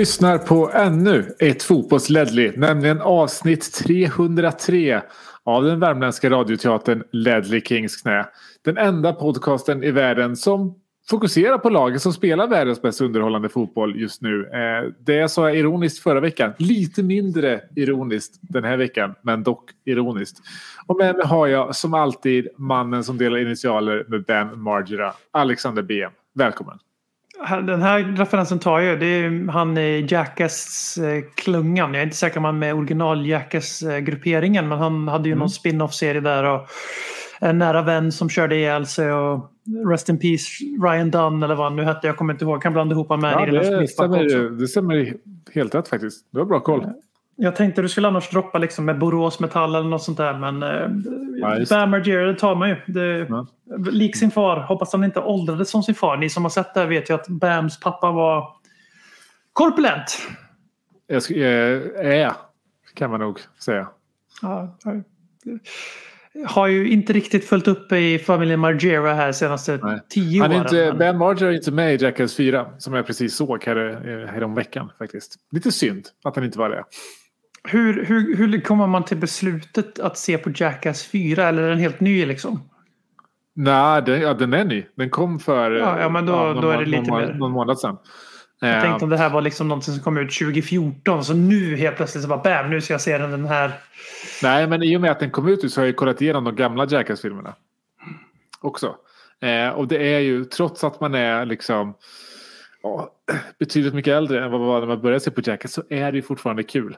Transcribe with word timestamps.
lyssnar 0.00 0.38
på 0.38 0.70
ännu 0.74 1.34
ett 1.38 1.62
fotbollsledley, 1.62 2.52
nämligen 2.56 3.00
avsnitt 3.00 3.72
303 3.72 5.02
av 5.44 5.64
den 5.64 5.80
värmländska 5.80 6.30
radioteatern 6.30 7.02
Ledley 7.12 7.60
Kings 7.60 7.96
knä. 7.96 8.26
Den 8.64 8.78
enda 8.78 9.12
podcasten 9.12 9.84
i 9.84 9.90
världen 9.90 10.36
som 10.36 10.74
fokuserar 11.10 11.58
på 11.58 11.70
laget 11.70 12.02
som 12.02 12.12
spelar 12.12 12.46
världens 12.46 12.82
mest 12.82 13.00
underhållande 13.00 13.48
fotboll 13.48 14.00
just 14.00 14.22
nu. 14.22 14.46
Eh, 14.46 14.92
det 14.98 15.28
sa 15.28 15.48
jag 15.48 15.58
ironiskt 15.58 16.02
förra 16.02 16.20
veckan. 16.20 16.52
Lite 16.58 17.02
mindre 17.02 17.60
ironiskt 17.76 18.38
den 18.40 18.64
här 18.64 18.76
veckan, 18.76 19.14
men 19.22 19.42
dock 19.42 19.70
ironiskt. 19.84 20.38
Och 20.86 20.96
med 20.96 21.16
mig 21.16 21.26
har 21.26 21.46
jag 21.46 21.76
som 21.76 21.94
alltid 21.94 22.48
mannen 22.56 23.04
som 23.04 23.18
delar 23.18 23.38
initialer 23.38 24.04
med 24.08 24.24
Ben 24.24 24.62
Margera, 24.62 25.12
Alexander 25.30 25.82
BM. 25.82 26.12
Välkommen! 26.34 26.78
Den 27.48 27.82
här 27.82 28.16
referensen 28.16 28.58
tar 28.58 28.80
jag. 28.80 29.00
Det 29.00 29.06
är 29.06 29.50
han 29.52 29.78
i 29.78 30.06
Jackass-klungan. 30.08 31.94
Jag 31.94 32.00
är 32.00 32.04
inte 32.04 32.16
säker 32.16 32.38
om 32.38 32.44
han 32.44 32.54
är 32.54 32.58
med 32.58 32.74
original 32.74 33.26
Jackass-grupperingen. 33.26 34.68
Men 34.68 34.78
han 34.78 35.08
hade 35.08 35.28
ju 35.28 35.34
någon 35.34 35.50
spin-off-serie 35.50 36.20
där. 36.20 36.44
Och 36.44 36.68
en 37.40 37.58
nära 37.58 37.82
vän 37.82 38.12
som 38.12 38.28
körde 38.28 38.56
ihjäl 38.56 38.86
sig. 38.86 39.12
Och 39.12 39.50
Rest 39.90 40.08
in 40.08 40.18
Peace 40.18 40.44
Ryan 40.82 41.10
Dunn 41.10 41.42
eller 41.42 41.54
vad 41.54 41.66
han 41.66 41.76
nu 41.76 41.82
hette. 41.84 42.06
Jag 42.06 42.16
kommer 42.16 42.32
inte 42.32 42.44
ihåg. 42.44 42.54
Jag 42.54 42.62
kan 42.62 42.72
blanda 42.72 42.94
ihop 42.94 43.08
honom 43.08 43.20
med 43.20 43.32
Ja, 43.32 43.60
det, 43.80 43.88
stämmer, 43.88 44.50
det 44.60 44.68
stämmer 44.68 45.14
helt 45.54 45.74
rätt 45.74 45.88
faktiskt. 45.88 46.26
Du 46.32 46.38
har 46.38 46.46
bra 46.46 46.60
koll. 46.60 46.86
Jag 47.42 47.56
tänkte 47.56 47.82
du 47.82 47.88
skulle 47.88 48.08
annars 48.08 48.30
droppa 48.30 48.58
liksom 48.58 48.84
med 48.84 48.98
Borås 48.98 49.40
Metall 49.40 49.74
eller 49.74 49.88
något 49.88 50.02
sånt 50.02 50.18
där. 50.18 50.38
Men 50.38 50.62
eh, 50.62 50.88
Bam 51.70 51.90
Margera, 51.90 52.26
det 52.26 52.34
tar 52.38 52.54
man 52.54 52.68
ju. 52.68 52.76
Det, 52.86 53.26
Ja. 53.28 53.46
Lik 53.90 54.16
sin 54.16 54.30
far. 54.30 54.60
Hoppas 54.60 54.92
han 54.92 55.04
inte 55.04 55.20
åldrades 55.20 55.70
som 55.70 55.82
sin 55.82 55.94
far. 55.94 56.16
Ni 56.16 56.30
som 56.30 56.42
har 56.42 56.50
sett 56.50 56.74
det 56.74 56.80
här 56.80 56.86
vet 56.86 57.10
ju 57.10 57.14
att 57.14 57.28
Bams 57.28 57.80
pappa 57.80 58.10
var 58.10 58.48
korpulent. 59.52 60.18
Jag 61.06 61.22
ska, 61.22 61.34
eh, 61.34 62.32
kan 62.94 63.10
man 63.10 63.20
nog 63.20 63.40
säga. 63.64 63.88
Ja, 64.42 64.78
ja. 64.84 64.92
har 66.46 66.66
ju 66.66 66.90
inte 66.90 67.12
riktigt 67.12 67.44
följt 67.44 67.68
upp 67.68 67.92
i 67.92 68.18
familjen 68.18 68.60
Margera 68.60 69.14
här 69.14 69.32
senaste 69.32 69.78
Nej. 69.82 70.00
tio 70.08 70.42
åren. 70.42 70.52
inte, 70.52 70.74
men- 70.74 70.98
ben 70.98 71.18
Marger 71.18 71.46
är 71.46 71.52
inte 71.52 71.72
med 71.72 71.94
i 71.94 72.04
Jackass 72.04 72.36
4 72.36 72.66
som 72.78 72.94
jag 72.94 73.06
precis 73.06 73.36
såg 73.36 73.64
här, 73.64 73.76
eh, 73.76 74.28
här 74.28 74.42
om 74.42 74.54
veckan 74.54 74.90
faktiskt. 74.98 75.36
Lite 75.52 75.72
synd 75.72 76.06
att 76.24 76.36
han 76.36 76.44
inte 76.44 76.58
var 76.58 76.70
det. 76.70 76.84
Hur, 77.64 78.04
hur, 78.04 78.36
hur 78.36 78.60
kommer 78.60 78.86
man 78.86 79.04
till 79.04 79.16
beslutet 79.16 79.98
att 79.98 80.18
se 80.18 80.38
på 80.38 80.50
Jackass 80.54 81.04
4? 81.06 81.48
Eller 81.48 81.62
är 81.62 81.68
den 81.68 81.78
helt 81.78 82.00
ny 82.00 82.26
liksom? 82.26 82.70
Nej, 83.54 84.02
den, 84.02 84.20
ja, 84.20 84.34
den 84.34 84.52
är 84.52 84.64
ny. 84.64 84.84
Den 84.96 85.10
kom 85.10 85.38
för 85.38 85.70
Ja, 85.70 86.00
ja, 86.00 86.08
men 86.08 86.26
då- 86.26 86.32
någon, 86.32 86.60
då 86.62 86.68
är 86.70 86.78
det 86.78 86.84
må- 86.84 86.90
lite 86.90 87.10
någon, 87.10 87.20
mer- 87.20 87.34
någon 87.34 87.52
månad 87.52 87.78
sedan. 87.78 87.96
Jag 88.60 88.76
Eh, 88.76 88.82
tänkte 88.82 89.04
om 89.04 89.10
det 89.10 89.16
här 89.16 89.30
var 89.30 89.40
liksom 89.42 89.68
någonting 89.68 89.94
som 89.94 90.02
kom 90.02 90.16
ut 90.18 90.32
2014. 90.32 91.24
Så 91.24 91.34
nu 91.34 91.76
helt 91.76 91.96
plötsligt 91.96 92.22
så 92.22 92.28
bara 92.28 92.42
bam, 92.42 92.70
nu 92.70 92.80
ska 92.80 92.94
jag 92.94 93.00
se 93.00 93.18
den, 93.18 93.30
den 93.30 93.44
här. 93.46 93.72
Nej, 94.42 94.66
men 94.66 94.82
i 94.82 94.96
och 94.96 95.00
med 95.00 95.10
att 95.10 95.20
den 95.20 95.30
kom 95.30 95.48
ut 95.48 95.72
så 95.72 95.80
har 95.80 95.86
jag 95.86 95.96
kollat 95.96 96.22
igenom 96.22 96.44
de 96.44 96.56
gamla 96.56 96.86
Jackass-filmerna. 96.86 97.54
Också. 98.60 98.94
Eh, 99.42 99.68
och 99.68 99.88
det 99.88 100.14
är 100.14 100.18
ju, 100.20 100.44
trots 100.44 100.84
att 100.84 101.00
man 101.00 101.14
är 101.14 101.46
liksom 101.46 101.94
ja, 102.82 103.10
betydligt 103.58 103.94
mycket 103.94 104.12
äldre 104.12 104.44
än 104.44 104.50
vad 104.50 104.60
man 104.60 104.68
var 104.68 104.80
när 104.80 104.86
man 104.86 105.00
började 105.00 105.20
se 105.20 105.30
på 105.30 105.40
Jackass 105.44 105.72
så 105.72 105.82
är 105.90 106.12
det 106.12 106.16
ju 106.18 106.22
fortfarande 106.22 106.62
kul. 106.62 106.96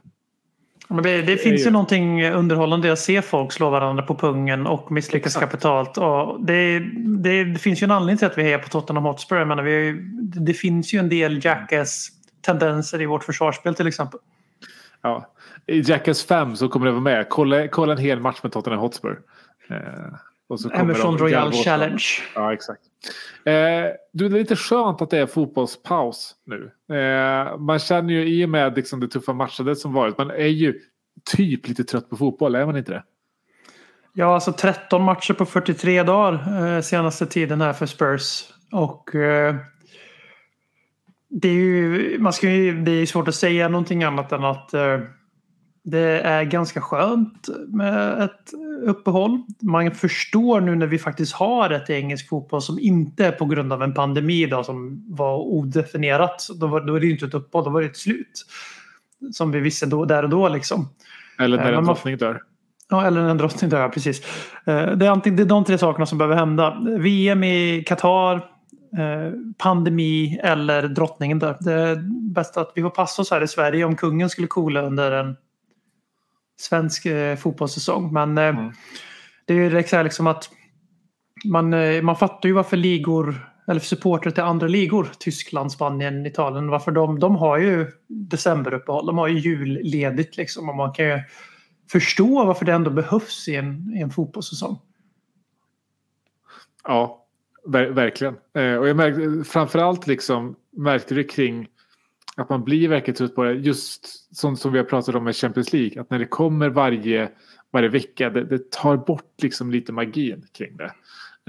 Men 0.92 1.02
det, 1.02 1.22
det 1.22 1.36
finns 1.36 1.66
ju- 1.66 1.70
någonting 1.70 2.24
underhållande 2.30 2.88
i 2.88 2.90
att 2.90 2.98
se 2.98 3.22
folk 3.22 3.52
slå 3.52 3.70
varandra 3.70 4.02
på 4.02 4.14
pungen 4.14 4.66
och 4.66 4.92
misslyckas 4.92 5.36
Exakt. 5.36 5.50
kapitalt. 5.50 5.98
Och 5.98 6.44
det, 6.44 6.78
det, 7.22 7.44
det 7.44 7.58
finns 7.58 7.82
ju 7.82 7.84
en 7.84 7.90
anledning 7.90 8.18
till 8.18 8.26
att 8.26 8.38
vi 8.38 8.52
är 8.52 8.58
på 8.58 8.68
Tottenham 8.68 9.04
Hotspur. 9.04 9.36
Jag 9.36 9.48
menar, 9.48 9.62
vi, 9.62 9.92
det 10.22 10.54
finns 10.54 10.94
ju 10.94 10.98
en 10.98 11.08
del 11.08 11.44
Jackass-tendenser 11.44 13.02
i 13.02 13.06
vårt 13.06 13.24
försvarsspel 13.24 13.74
till 13.74 13.86
exempel. 13.86 14.20
Ja. 15.02 15.26
I 15.66 15.80
Jackass 15.80 16.24
5 16.24 16.56
så 16.56 16.68
kommer 16.68 16.86
det 16.86 16.92
vara 16.92 17.02
med. 17.02 17.26
Kolla, 17.28 17.68
kolla 17.68 17.92
en 17.92 17.98
hel 17.98 18.20
match 18.20 18.38
med 18.42 18.52
Tottenham 18.52 18.80
Hotspur. 18.80 19.18
Eh, 19.70 19.76
och 20.48 20.60
så 20.60 20.70
Emerson 20.70 21.18
Royal. 21.18 21.52
Challenge. 21.52 22.04
Ja, 22.34 22.52
exakt. 22.52 22.80
Eh, 23.44 23.52
du, 24.12 24.28
det 24.28 24.36
är 24.36 24.40
lite 24.40 24.56
skönt 24.56 25.02
att 25.02 25.10
det 25.10 25.18
är 25.18 25.26
fotbollspaus 25.26 26.34
nu. 26.44 26.70
Eh, 26.96 27.58
man 27.58 27.78
känner 27.78 28.14
ju 28.14 28.28
i 28.28 28.44
och 28.44 28.48
med 28.48 28.76
liksom, 28.76 29.00
det 29.00 29.08
tuffa 29.08 29.32
matchandet 29.32 29.78
som 29.78 29.92
varit. 29.92 30.18
Man 30.18 30.30
är 30.30 30.46
ju 30.46 30.80
typ 31.24 31.68
lite 31.68 31.84
trött 31.84 32.10
på 32.10 32.16
fotboll, 32.16 32.54
är 32.54 32.66
man 32.66 32.76
inte 32.76 32.92
det? 32.92 33.04
Ja, 34.14 34.34
alltså 34.34 34.52
13 34.52 35.02
matcher 35.02 35.34
på 35.34 35.46
43 35.46 36.02
dagar 36.02 36.64
eh, 36.76 36.80
senaste 36.80 37.26
tiden 37.26 37.60
här 37.60 37.72
för 37.72 37.86
Spurs. 37.86 38.44
Och 38.72 39.14
eh, 39.14 39.56
det 41.28 41.48
är 41.48 41.52
ju, 41.52 42.18
man 42.18 42.32
ska 42.32 42.50
ju, 42.50 42.82
det 42.82 42.90
är 42.90 43.06
svårt 43.06 43.28
att 43.28 43.34
säga 43.34 43.68
någonting 43.68 44.04
annat 44.04 44.32
än 44.32 44.44
att 44.44 44.74
eh, 44.74 45.00
det 45.84 46.20
är 46.20 46.44
ganska 46.44 46.80
skönt 46.80 47.48
med 47.68 48.22
ett 48.22 48.52
uppehåll. 48.86 49.42
Man 49.62 49.90
förstår 49.90 50.60
nu 50.60 50.74
när 50.74 50.86
vi 50.86 50.98
faktiskt 50.98 51.34
har 51.34 51.70
ett 51.70 51.90
engelsk 51.90 52.28
fotboll 52.28 52.62
som 52.62 52.78
inte 52.78 53.26
är 53.26 53.32
på 53.32 53.44
grund 53.44 53.72
av 53.72 53.82
en 53.82 53.94
pandemi 53.94 54.46
då, 54.46 54.64
som 54.64 55.04
var 55.08 55.36
odefinierat. 55.38 56.48
Då, 56.60 56.66
var, 56.66 56.80
då 56.80 56.94
är 56.94 57.00
det 57.00 57.06
ju 57.06 57.12
inte 57.12 57.26
ett 57.26 57.34
uppehåll, 57.34 57.64
då 57.64 57.70
var 57.70 57.80
det 57.80 57.86
ett 57.86 57.96
slut. 57.96 58.46
Som 59.32 59.50
vi 59.50 59.60
visste 59.60 59.86
då, 59.86 60.04
där 60.04 60.22
och 60.22 60.30
då 60.30 60.48
liksom. 60.48 60.88
Eller 61.38 61.58
Eh, 61.58 61.64
när 61.64 61.72
en 61.72 61.84
drottning 61.84 62.16
dör. 62.16 62.42
Ja, 62.90 63.06
eller 63.06 63.20
en 63.20 63.38
drottning 63.38 63.70
där, 63.70 63.80
ja, 63.80 63.88
precis. 63.88 64.24
Eh, 64.66 64.90
Det 64.96 65.06
är, 65.06 65.10
antingen, 65.10 65.36
det 65.36 65.42
är 65.42 65.46
de 65.46 65.64
tre 65.64 65.78
sakerna 65.78 66.06
som 66.06 66.18
behöver 66.18 66.36
hända. 66.36 66.78
VM 66.98 67.44
i 67.44 67.84
Qatar, 67.86 68.34
eh, 68.98 69.32
pandemi 69.58 70.40
eller 70.42 70.88
drottningen 70.88 71.38
där. 71.38 71.56
Det 71.60 71.72
är 71.72 71.96
bäst 72.34 72.56
att 72.56 72.72
vi 72.74 72.82
får 72.82 72.90
passa 72.90 73.22
oss 73.22 73.30
här 73.30 73.42
i 73.42 73.48
Sverige 73.48 73.84
om 73.84 73.96
kungen 73.96 74.30
skulle 74.30 74.46
coola 74.46 74.82
under 74.82 75.12
en 75.12 75.36
svensk 76.60 77.06
eh, 77.06 77.36
fotbollssäsong. 77.36 78.12
Men 78.12 78.38
eh, 78.38 78.44
Mm. 78.44 78.72
det 79.44 79.54
är 79.54 79.58
ju 79.58 80.02
liksom 80.04 80.26
att 80.26 80.50
man, 81.44 81.74
eh, 81.74 82.02
man 82.02 82.16
fattar 82.16 82.48
ju 82.48 82.52
varför 82.52 82.76
ligor 82.76 83.48
eller 83.68 83.80
supportrar 83.80 84.32
till 84.32 84.42
andra 84.42 84.66
ligor, 84.66 85.08
Tyskland, 85.18 85.72
Spanien, 85.72 86.26
Italien, 86.26 86.68
varför 86.68 86.92
de, 86.92 87.18
de 87.18 87.36
har 87.36 87.58
ju 87.58 87.86
decemberuppehåll, 88.08 89.06
de 89.06 89.18
har 89.18 89.28
ju 89.28 89.38
julledigt 89.38 90.36
liksom 90.36 90.68
och 90.68 90.76
man 90.76 90.92
kan 90.92 91.06
ju 91.06 91.20
förstå 91.92 92.44
varför 92.44 92.64
det 92.64 92.72
ändå 92.72 92.90
behövs 92.90 93.48
i 93.48 93.56
en, 93.56 93.94
i 93.96 94.00
en 94.00 94.10
fotbollssäsong. 94.10 94.78
Ja, 96.84 97.26
ver 97.66 97.90
verkligen. 97.90 98.34
Eh, 98.54 98.74
och 98.74 98.88
jag 98.88 98.96
märkte 98.96 99.50
framförallt 99.50 100.06
liksom 100.06 100.56
märkte 100.76 101.14
det 101.14 101.24
kring 101.24 101.68
att 102.36 102.50
man 102.50 102.64
blir 102.64 102.88
verkligen 102.88 103.16
trött 103.16 103.34
på 103.34 103.44
det. 103.44 103.52
Just 103.52 104.36
som, 104.36 104.56
som 104.56 104.72
vi 104.72 104.78
har 104.78 104.84
pratat 104.84 105.14
om 105.14 105.24
med 105.24 105.36
Champions 105.36 105.72
League. 105.72 106.00
Att 106.00 106.10
när 106.10 106.18
det 106.18 106.26
kommer 106.26 106.68
varje, 106.68 107.28
varje 107.72 107.88
vecka. 107.88 108.30
Det, 108.30 108.44
det 108.44 108.70
tar 108.70 108.96
bort 108.96 109.42
liksom 109.42 109.70
lite 109.70 109.92
magin 109.92 110.46
kring 110.52 110.76
det. 110.76 110.92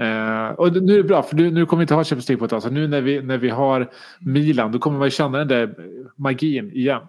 Uh, 0.02 0.48
och 0.48 0.82
nu 0.82 0.92
är 0.92 0.96
det 0.96 1.04
bra 1.04 1.22
för 1.22 1.36
nu, 1.36 1.50
nu 1.50 1.66
kommer 1.66 1.80
vi 1.80 1.82
inte 1.82 1.94
ha 1.94 2.04
Champions 2.04 2.28
League 2.28 2.38
på 2.38 2.44
ett 2.44 2.50
tag. 2.50 2.62
Så 2.62 2.70
nu 2.70 2.88
när 2.88 3.00
vi, 3.00 3.22
när 3.22 3.38
vi 3.38 3.48
har 3.48 3.90
Milan 4.20 4.72
då 4.72 4.78
kommer 4.78 4.98
man 4.98 5.06
ju 5.06 5.10
känna 5.10 5.38
den 5.38 5.48
där 5.48 5.74
magin 6.16 6.72
igen. 6.72 7.02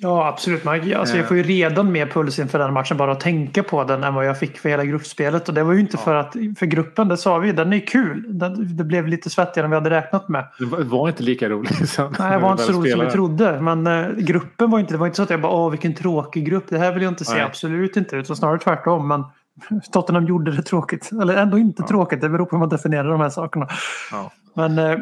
Ja, 0.00 0.28
absolut. 0.28 0.64
Man, 0.64 0.94
alltså, 0.94 1.16
jag 1.16 1.28
får 1.28 1.36
ju 1.36 1.42
redan 1.42 1.92
mer 1.92 2.06
puls 2.06 2.38
inför 2.38 2.58
den 2.58 2.72
matchen 2.72 2.96
bara 2.96 3.12
att 3.12 3.20
tänka 3.20 3.62
på 3.62 3.84
den 3.84 4.04
än 4.04 4.14
vad 4.14 4.26
jag 4.26 4.38
fick 4.38 4.58
för 4.58 4.68
hela 4.68 4.84
gruppspelet. 4.84 5.48
Och 5.48 5.54
det 5.54 5.62
var 5.62 5.72
ju 5.72 5.80
inte 5.80 5.96
för 5.96 6.14
att 6.14 6.32
för 6.58 6.66
gruppen, 6.66 7.08
det 7.08 7.16
sa 7.16 7.38
vi, 7.38 7.52
den 7.52 7.72
är 7.72 7.86
kul. 7.86 8.24
Den, 8.28 8.76
det 8.76 8.84
blev 8.84 9.06
lite 9.06 9.30
svettigare 9.30 9.64
än 9.64 9.70
vi 9.70 9.76
hade 9.76 9.90
räknat 9.90 10.28
med. 10.28 10.44
Det 10.58 10.64
var, 10.64 11.08
inte 11.08 11.22
lika 11.22 11.48
roligt. 11.48 11.88
sen 11.90 12.14
Nej, 12.18 12.30
det 12.30 12.38
var 12.38 12.52
inte 12.52 12.64
så 12.64 12.72
roligt 12.72 12.92
som 12.92 13.04
vi 13.04 13.10
trodde. 13.10 13.60
Men 13.60 13.86
eh, 13.86 14.10
gruppen 14.10 14.70
var 14.70 14.78
inte, 14.78 14.94
det 14.94 14.98
var 14.98 15.06
inte 15.06 15.16
så 15.16 15.22
att 15.22 15.30
jag 15.30 15.40
bara 15.40 15.52
åh 15.52 15.70
vilken 15.70 15.94
tråkig 15.94 16.46
grupp. 16.46 16.64
Det 16.68 16.78
här 16.78 16.92
vill 16.92 17.02
jag 17.02 17.12
inte 17.12 17.24
se. 17.24 17.34
Nej. 17.34 17.42
Absolut 17.42 17.96
inte. 17.96 18.16
Utan 18.16 18.36
snarare 18.36 18.58
tvärtom. 18.58 19.08
Men 19.08 19.24
Tottenham 19.92 20.26
gjorde 20.26 20.50
det 20.50 20.62
tråkigt. 20.62 21.10
Eller 21.22 21.36
ändå 21.36 21.58
inte 21.58 21.82
tråkigt. 21.82 22.20
Det 22.20 22.28
beror 22.28 22.46
på 22.46 22.56
hur 22.56 22.60
man 22.60 22.68
definierar 22.68 23.10
de 23.10 23.20
här 23.20 23.30
sakerna. 23.30 23.68
Ja. 24.12 24.32
Men 24.54 24.78
eh, 24.78 24.98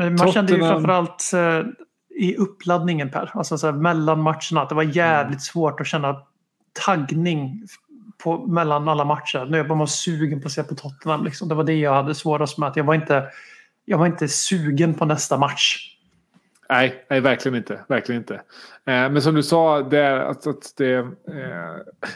Eh, 0.00 0.10
man 0.10 0.32
kände 0.32 0.52
ju 0.52 0.58
framförallt 0.58 1.32
eh, 1.34 1.66
i 2.16 2.36
uppladdningen 2.36 3.10
Per. 3.10 3.30
Alltså 3.34 3.58
så 3.58 3.72
mellan 3.72 4.22
matcherna. 4.22 4.62
Att 4.62 4.68
det 4.68 4.74
var 4.74 4.82
jävligt 4.82 5.42
svårt 5.42 5.80
att 5.80 5.86
känna 5.86 6.22
taggning 6.84 7.62
på, 8.18 8.46
mellan 8.46 8.88
alla 8.88 9.04
matcher. 9.04 9.46
Nu 9.50 9.56
är 9.56 9.64
jag 9.64 9.78
bara 9.78 9.86
sugen 9.86 10.40
på 10.40 10.46
att 10.46 10.52
se 10.52 10.62
på 10.62 10.74
Tottenham. 10.74 11.24
Liksom. 11.24 11.48
Det 11.48 11.54
var 11.54 11.64
det 11.64 11.74
jag 11.74 11.94
hade 11.94 12.14
svårast 12.14 12.58
med. 12.58 12.68
Att 12.68 12.76
jag, 12.76 12.84
var 12.84 12.94
inte, 12.94 13.24
jag 13.84 13.98
var 13.98 14.06
inte 14.06 14.28
sugen 14.28 14.94
på 14.94 15.04
nästa 15.04 15.38
match. 15.38 15.92
Nej, 16.68 17.04
nej, 17.10 17.20
verkligen 17.20 17.56
inte. 17.56 17.80
Verkligen 17.88 18.20
inte. 18.20 18.34
Eh, 18.34 18.40
men 18.84 19.22
som 19.22 19.34
du 19.34 19.42
sa, 19.42 19.82
det, 19.82 20.26
att, 20.26 20.46
att 20.46 20.72
det, 20.76 20.94
eh, 20.94 21.06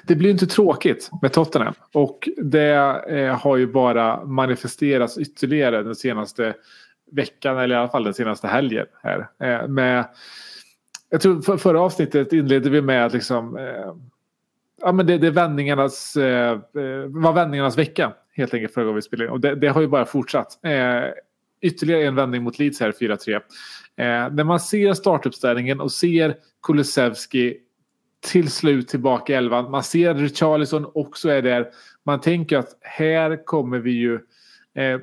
det 0.07 0.15
blir 0.15 0.31
inte 0.31 0.47
tråkigt 0.47 1.11
med 1.23 1.33
Tottenham. 1.33 1.75
Och 1.93 2.29
det 2.37 3.03
eh, 3.09 3.41
har 3.41 3.57
ju 3.57 3.67
bara 3.67 4.25
manifesterats 4.25 5.19
ytterligare 5.19 5.83
den 5.83 5.95
senaste 5.95 6.55
veckan, 7.13 7.59
eller 7.59 7.75
i 7.75 7.79
alla 7.79 7.89
fall 7.89 8.05
den 8.05 8.15
senaste 8.15 8.49
helgen. 8.49 8.87
Här. 9.03 9.29
Eh, 9.43 9.69
med, 9.69 10.05
jag 11.11 11.21
tror 11.21 11.41
för, 11.41 11.57
förra 11.57 11.81
avsnittet 11.81 12.33
inledde 12.33 12.71
vi 12.71 12.83
med 12.83 13.07
att 13.07 13.13
liksom, 13.13 13.57
eh, 13.57 13.95
ja, 14.83 14.93
men 14.93 15.07
det, 15.07 15.19
det 15.19 15.27
är 15.27 15.31
vändningarnas, 15.31 16.17
eh, 16.17 16.51
eh 16.53 17.05
var 17.07 17.33
vändningarnas 17.33 17.79
vecka 17.79 18.13
helt 18.33 18.55
enkelt 18.55 18.75
förra 18.75 18.85
gången 18.85 18.97
vi 18.97 19.03
spelade 19.03 19.27
in. 19.27 19.33
Och 19.33 19.41
det, 19.41 19.55
det 19.55 19.69
har 19.69 19.81
ju 19.81 19.89
bara 19.89 20.07
fortsatt. 20.07 20.65
Eh, 20.65 21.11
ytterligare 21.61 22.07
en 22.07 22.15
vändning 22.15 22.43
mot 22.43 22.59
Leeds 22.59 22.81
här, 22.81 22.93
4-3. 22.93 23.35
Eh, 23.35 23.41
när 24.33 24.45
man 24.45 24.61
ser 24.61 24.93
startuppställningen 24.93 25.81
och 25.81 25.93
ser 25.93 26.37
Kulusevski 26.63 27.57
till 28.21 28.51
slut 28.51 28.89
tillbaka 28.89 29.33
i 29.33 29.37
elvan. 29.37 29.71
Man 29.71 29.83
ser 29.83 30.11
att 30.11 30.17
Richarlison 30.17 30.91
också 30.95 31.29
är 31.29 31.43
där. 31.43 31.69
Man 32.05 32.21
tänker 32.21 32.59
att 32.59 32.79
här 32.81 33.45
kommer 33.45 33.79
vi 33.79 33.91
ju 33.91 34.21
Eh, 34.75 35.01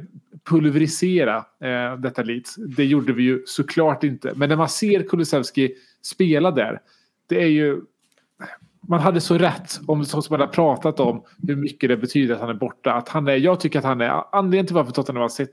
pulverisera 0.50 1.38
eh, 1.38 2.00
detta 2.00 2.24
Leeds. 2.24 2.56
Det 2.56 2.86
gjorde 2.86 3.14
vi 3.14 3.24
ju 3.24 3.44
såklart 3.46 4.04
inte. 4.04 4.34
Men 4.36 4.50
när 4.50 4.56
man 4.56 4.70
ser 4.70 5.04
Kulusevski 5.04 5.74
spela 6.02 6.52
där. 6.52 6.82
Det 7.28 7.44
är 7.44 7.48
ju... 7.48 7.82
Man 8.90 9.00
hade 9.00 9.22
så 9.22 9.38
rätt 9.38 9.80
om 9.88 10.06
som 10.06 10.24
man 10.30 10.40
har 10.40 10.48
pratat 10.48 11.00
om 11.00 11.24
hur 11.48 11.56
mycket 11.56 11.90
det 11.90 11.98
betyder 11.98 12.36
att 12.36 12.42
han 12.42 12.50
är 12.50 12.54
borta. 12.54 12.94
Att 12.94 13.10
han 13.10 13.28
är, 13.28 13.36
jag 13.36 13.60
tycker 13.60 13.80
att 13.80 13.86
han 13.86 14.02
är 14.02 14.36
anledningen 14.36 14.66
till 14.66 14.76
varför 14.76 14.92
Tottenham 14.92 15.22
har 15.22 15.30
sett 15.30 15.52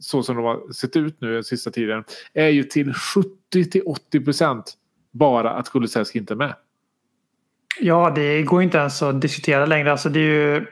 så 0.00 0.22
som 0.22 0.36
de 0.36 0.44
har 0.44 0.72
sett 0.72 0.96
ut 0.96 1.20
nu 1.20 1.34
den 1.34 1.44
sista 1.44 1.70
tiden 1.70 2.04
är 2.34 2.48
ju 2.48 2.64
till 2.64 2.92
70-80 3.52 4.24
procent 4.24 4.74
bara 5.10 5.50
att 5.50 5.70
Kulusevski 5.70 6.18
inte 6.18 6.34
är 6.34 6.36
med. 6.36 6.54
Ja, 7.80 8.12
det 8.14 8.42
går 8.42 8.62
inte 8.62 8.78
ens 8.78 9.02
att 9.02 9.20
diskutera 9.20 9.66
längre. 9.66 9.92
Alltså 9.92 10.08
det 10.08 10.20
är 10.20 10.22
ju, 10.22 10.66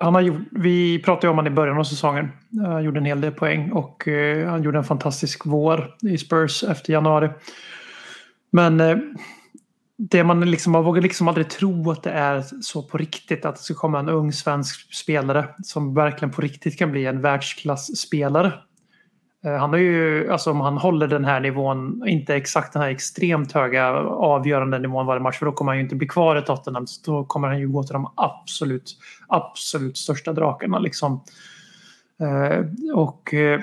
han 0.00 0.14
har 0.14 0.22
gjort, 0.22 0.40
vi 0.50 1.02
pratade 1.02 1.30
om 1.30 1.36
honom 1.36 1.52
i 1.52 1.56
början 1.56 1.78
av 1.78 1.84
säsongen. 1.84 2.28
Han 2.60 2.84
gjorde 2.84 2.98
en 2.98 3.04
hel 3.04 3.20
del 3.20 3.32
poäng 3.32 3.72
och 3.72 4.08
eh, 4.08 4.50
han 4.50 4.62
gjorde 4.62 4.78
en 4.78 4.84
fantastisk 4.84 5.46
vår 5.46 5.96
i 6.02 6.18
Spurs 6.18 6.64
efter 6.64 6.92
januari. 6.92 7.30
Men 8.50 8.80
eh, 8.80 8.96
det 9.96 10.24
man 10.24 10.50
liksom, 10.50 10.72
man 10.72 10.84
vågar 10.84 11.02
liksom 11.02 11.28
aldrig 11.28 11.50
tro 11.50 11.90
att 11.90 12.02
det 12.02 12.10
är 12.10 12.44
så 12.62 12.82
på 12.82 12.98
riktigt. 12.98 13.44
Att 13.44 13.56
det 13.56 13.62
ska 13.62 13.74
komma 13.74 13.98
en 13.98 14.08
ung 14.08 14.32
svensk 14.32 14.94
spelare 14.94 15.48
som 15.62 15.94
verkligen 15.94 16.32
på 16.32 16.42
riktigt 16.42 16.78
kan 16.78 16.92
bli 16.92 17.06
en 17.06 17.20
världsklasspelare. 17.20 18.52
Eh, 19.44 19.56
han 19.56 19.70
har 19.70 19.78
ju, 19.78 20.30
alltså 20.30 20.50
om 20.50 20.60
han 20.60 20.78
håller 20.78 21.06
den 21.06 21.24
här 21.24 21.40
nivån, 21.40 22.08
inte 22.08 22.34
exakt 22.34 22.72
den 22.72 22.82
här 22.82 22.90
extremt 22.90 23.52
höga 23.52 23.88
avgörande 24.02 24.78
nivån 24.78 25.06
varje 25.06 25.22
match, 25.22 25.38
för 25.38 25.46
då 25.46 25.52
kommer 25.52 25.72
han 25.72 25.76
ju 25.76 25.82
inte 25.82 25.96
bli 25.96 26.08
kvar 26.08 26.36
i 26.36 26.42
Tottenham. 26.42 26.86
Så 26.86 27.10
då 27.10 27.24
kommer 27.24 27.48
han 27.48 27.58
ju 27.58 27.68
gå 27.68 27.82
till 27.82 27.92
de 27.92 28.12
absolut, 28.16 28.96
absolut 29.28 29.96
största 29.96 30.32
drakarna 30.32 30.78
liksom. 30.78 31.24
Eh, 32.20 32.94
och 32.94 33.34
eh, 33.34 33.60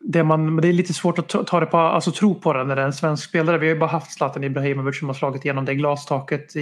det, 0.00 0.24
man, 0.24 0.56
det 0.56 0.68
är 0.68 0.72
lite 0.72 0.94
svårt 0.94 1.18
att 1.18 1.46
ta 1.46 1.60
det 1.60 1.66
på, 1.66 1.76
alltså 1.76 2.12
tro 2.12 2.34
på 2.34 2.52
det 2.52 2.64
när 2.64 2.76
det 2.76 2.82
är 2.82 2.86
en 2.86 2.92
svensk 2.92 3.28
spelare. 3.28 3.58
Vi 3.58 3.66
har 3.66 3.74
ju 3.74 3.80
bara 3.80 3.90
haft 3.90 4.12
Zlatan 4.12 4.44
Ibrahimovic 4.44 4.98
som 4.98 5.08
har 5.08 5.14
slagit 5.14 5.44
igenom 5.44 5.64
det 5.64 5.74
glastaket 5.74 6.56
i, 6.56 6.60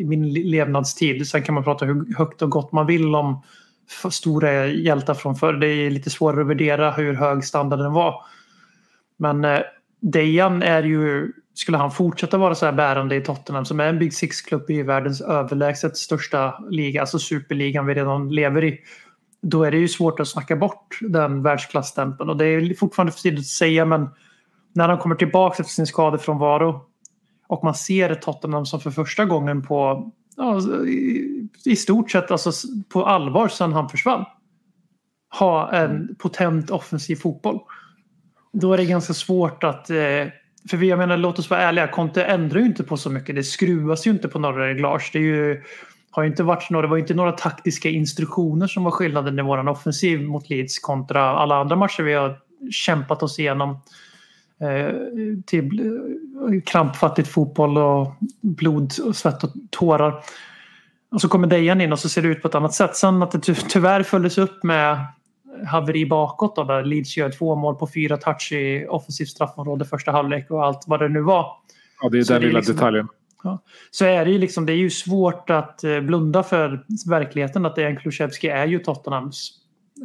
i 0.00 0.04
min 0.04 0.32
levnadstid. 0.32 1.28
Sen 1.28 1.42
kan 1.42 1.54
man 1.54 1.64
prata 1.64 1.84
hur 1.84 2.16
högt 2.18 2.42
och 2.42 2.50
gott 2.50 2.72
man 2.72 2.86
vill 2.86 3.14
om 3.14 3.42
stora 4.10 4.66
hjältar 4.66 5.14
från 5.14 5.36
förr. 5.36 5.52
Det 5.52 5.66
är 5.66 5.90
lite 5.90 6.10
svårare 6.10 6.40
att 6.40 6.46
värdera 6.46 6.90
hur 6.90 7.14
hög 7.14 7.44
standarden 7.44 7.92
var. 7.92 8.24
Men 9.16 9.44
eh, 9.44 9.60
Dejan 10.00 10.62
är 10.62 10.82
ju, 10.82 11.32
skulle 11.54 11.78
han 11.78 11.90
fortsätta 11.90 12.38
vara 12.38 12.54
så 12.54 12.66
här 12.66 12.72
bärande 12.72 13.16
i 13.16 13.20
Tottenham 13.20 13.64
som 13.64 13.80
är 13.80 13.86
en 13.86 13.98
Big 13.98 14.14
Six-klubb 14.14 14.70
i 14.70 14.82
världens 14.82 15.20
överlägset 15.20 15.96
största 15.96 16.58
liga, 16.70 17.00
alltså 17.00 17.18
superligan 17.18 17.86
vi 17.86 17.94
redan 17.94 18.28
lever 18.28 18.64
i 18.64 18.80
då 19.40 19.64
är 19.64 19.70
det 19.70 19.78
ju 19.78 19.88
svårt 19.88 20.20
att 20.20 20.28
snacka 20.28 20.56
bort 20.56 20.98
den 21.00 21.42
världsklassstämpeln. 21.42 22.30
Och 22.30 22.36
det 22.36 22.46
är 22.46 22.74
fortfarande 22.74 23.12
för 23.12 23.20
tidigt 23.20 23.40
att 23.40 23.46
säga 23.46 23.84
men 23.84 24.08
när 24.72 24.88
han 24.88 24.98
kommer 24.98 25.14
tillbaka 25.14 25.62
efter 25.62 25.74
sin 25.74 25.86
skadefrånvaro 25.86 26.80
och 27.46 27.64
man 27.64 27.74
ser 27.74 28.14
Tottenham 28.14 28.66
som 28.66 28.80
för 28.80 28.90
första 28.90 29.24
gången 29.24 29.62
på 29.62 30.10
ja, 30.38 30.60
i, 30.86 31.48
i, 31.64 31.76
stort 31.76 32.10
sett 32.10 32.30
alltså, 32.30 32.52
på 32.88 33.06
allvar 33.06 33.48
sedan 33.48 33.72
han 33.72 33.88
försvann 33.88 34.24
ha 35.38 35.72
en 35.72 36.16
potent 36.18 36.70
offensiv 36.70 37.16
fotboll. 37.16 37.60
Då 38.52 38.72
är 38.72 38.76
det 38.76 38.84
ganska 38.84 39.14
svårt 39.14 39.64
att 39.64 39.90
eh, 39.90 40.26
för 40.70 40.76
vi, 40.76 40.88
jag 40.88 40.98
menar, 40.98 41.16
låt 41.16 41.38
oss 41.38 41.50
vara 41.50 41.60
ärliga, 41.60 41.88
Conte 41.88 42.24
ändrar 42.24 42.60
ju 42.60 42.66
inte 42.66 42.84
på 42.84 42.96
så 42.96 43.10
mycket. 43.10 43.34
Det 43.34 43.42
skruvas 43.42 44.06
ju 44.06 44.10
inte 44.10 44.28
på 44.28 44.38
några 44.38 44.68
reglage. 44.68 45.10
Det 45.12 45.18
är 45.18 45.22
ju 45.22 45.62
har 46.10 46.24
inte 46.24 46.42
varit 46.42 46.70
några, 46.70 46.86
det 46.86 46.90
var 46.90 46.98
inte 46.98 47.14
några 47.14 47.32
taktiska 47.32 47.88
instruktioner 47.88 48.66
som 48.66 48.84
var 48.84 48.90
skillnaden 48.90 49.38
i 49.38 49.42
våran 49.42 49.68
offensiv 49.68 50.22
mot 50.22 50.50
Leeds 50.50 50.78
kontra 50.78 51.22
alla 51.22 51.56
andra 51.56 51.76
matcher 51.76 52.02
vi 52.02 52.14
har 52.14 52.38
kämpat 52.70 53.22
oss 53.22 53.38
igenom. 53.38 53.80
Eh, 54.60 54.94
till 55.46 55.98
krampfattigt 56.66 57.28
fotboll 57.28 57.78
och 57.78 58.14
blod, 58.40 58.92
och 59.04 59.16
svett 59.16 59.44
och 59.44 59.50
tårar. 59.70 60.22
Och 61.10 61.20
så 61.20 61.28
kommer 61.28 61.46
Dejan 61.46 61.80
in 61.80 61.92
och 61.92 61.98
så 61.98 62.08
ser 62.08 62.22
det 62.22 62.28
ut 62.28 62.42
på 62.42 62.48
ett 62.48 62.54
annat 62.54 62.74
sätt. 62.74 62.96
Sen 62.96 63.22
att 63.22 63.30
det 63.30 63.54
tyvärr 63.54 64.02
följdes 64.02 64.38
upp 64.38 64.62
med 64.62 65.06
haveri 65.66 66.06
bakåt 66.06 66.56
då, 66.56 66.64
där 66.64 66.84
Leeds 66.84 67.16
gör 67.16 67.30
två 67.30 67.54
mål 67.54 67.74
på 67.74 67.86
fyra 67.94 68.16
touch 68.16 68.52
i 68.52 68.86
offensivt 68.88 69.28
straffområde 69.28 69.84
första 69.84 70.12
halvlek 70.12 70.50
och 70.50 70.64
allt 70.64 70.84
vad 70.86 71.00
det 71.00 71.08
nu 71.08 71.20
var. 71.20 71.46
Ja, 72.02 72.08
det 72.08 72.18
är 72.18 72.22
så 72.22 72.32
den 72.32 72.42
lilla 72.42 72.58
liksom, 72.58 72.74
detaljen. 72.74 73.08
Ja. 73.42 73.58
Så 73.90 74.04
är 74.04 74.24
det 74.24 74.30
ju 74.30 74.38
liksom, 74.38 74.66
det 74.66 74.72
är 74.72 74.76
ju 74.76 74.90
svårt 74.90 75.50
att 75.50 75.84
eh, 75.84 76.00
blunda 76.00 76.42
för 76.42 76.84
verkligheten 77.08 77.66
att 77.66 77.76
Dejan 77.76 77.96
Kulusevski 77.96 78.48
är 78.48 78.66
ju 78.66 78.78
Tottenhams 78.78 79.50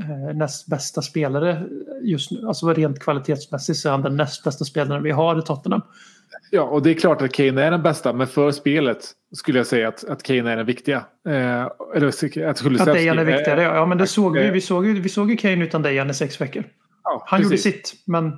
eh, 0.02 0.36
näst 0.36 0.68
bästa 0.68 1.02
spelare 1.02 1.64
just 2.02 2.32
nu. 2.32 2.48
Alltså 2.48 2.74
rent 2.74 3.00
kvalitetsmässigt 3.00 3.80
så 3.80 3.88
är 3.88 3.92
han 3.92 4.02
den 4.02 4.18
näst 4.18 4.44
bästa 4.44 4.66
spelaren 4.66 5.04
vi 5.04 5.12
har 5.12 5.40
i 5.40 5.42
Tottenham. 5.42 5.82
Ja, 6.56 6.64
och 6.64 6.84
det 6.84 6.90
är 6.90 6.94
klart 6.94 7.22
att 7.22 7.34
Kane 7.34 7.64
är 7.64 7.72
den 7.72 7.84
bästa, 7.84 8.14
men 8.14 8.28
för 8.28 8.52
spelet 8.52 9.12
skulle 9.36 9.60
jag 9.60 9.68
säga 9.68 9.88
att, 9.88 10.04
att 10.04 10.24
Kane 10.24 10.52
är 10.52 10.58
den 10.58 10.66
viktiga. 10.66 10.98
Eh, 11.28 11.34
eller 11.96 12.08
att 12.08 12.20
Kulusevski 12.20 12.44
Att 12.44 12.86
Dejan 12.86 13.20
är 13.20 13.26
viktigare, 13.26 13.62
ja. 13.62 13.86
men 13.86 13.98
det 13.98 14.08
såg 14.08 14.38
vi. 14.38 14.50
Vi 14.50 14.62
såg 14.62 14.86
ju, 14.86 15.02
vi 15.02 15.10
såg 15.10 15.32
ju 15.32 15.38
Kane 15.38 15.64
utan 15.64 15.82
Dejan 15.82 16.10
i 16.10 16.14
sex 16.14 16.42
veckor. 16.42 16.64
Ja, 17.04 17.24
han 17.26 17.40
precis. 17.40 17.66
gjorde 17.66 17.78
sitt, 17.78 17.94
men 18.06 18.32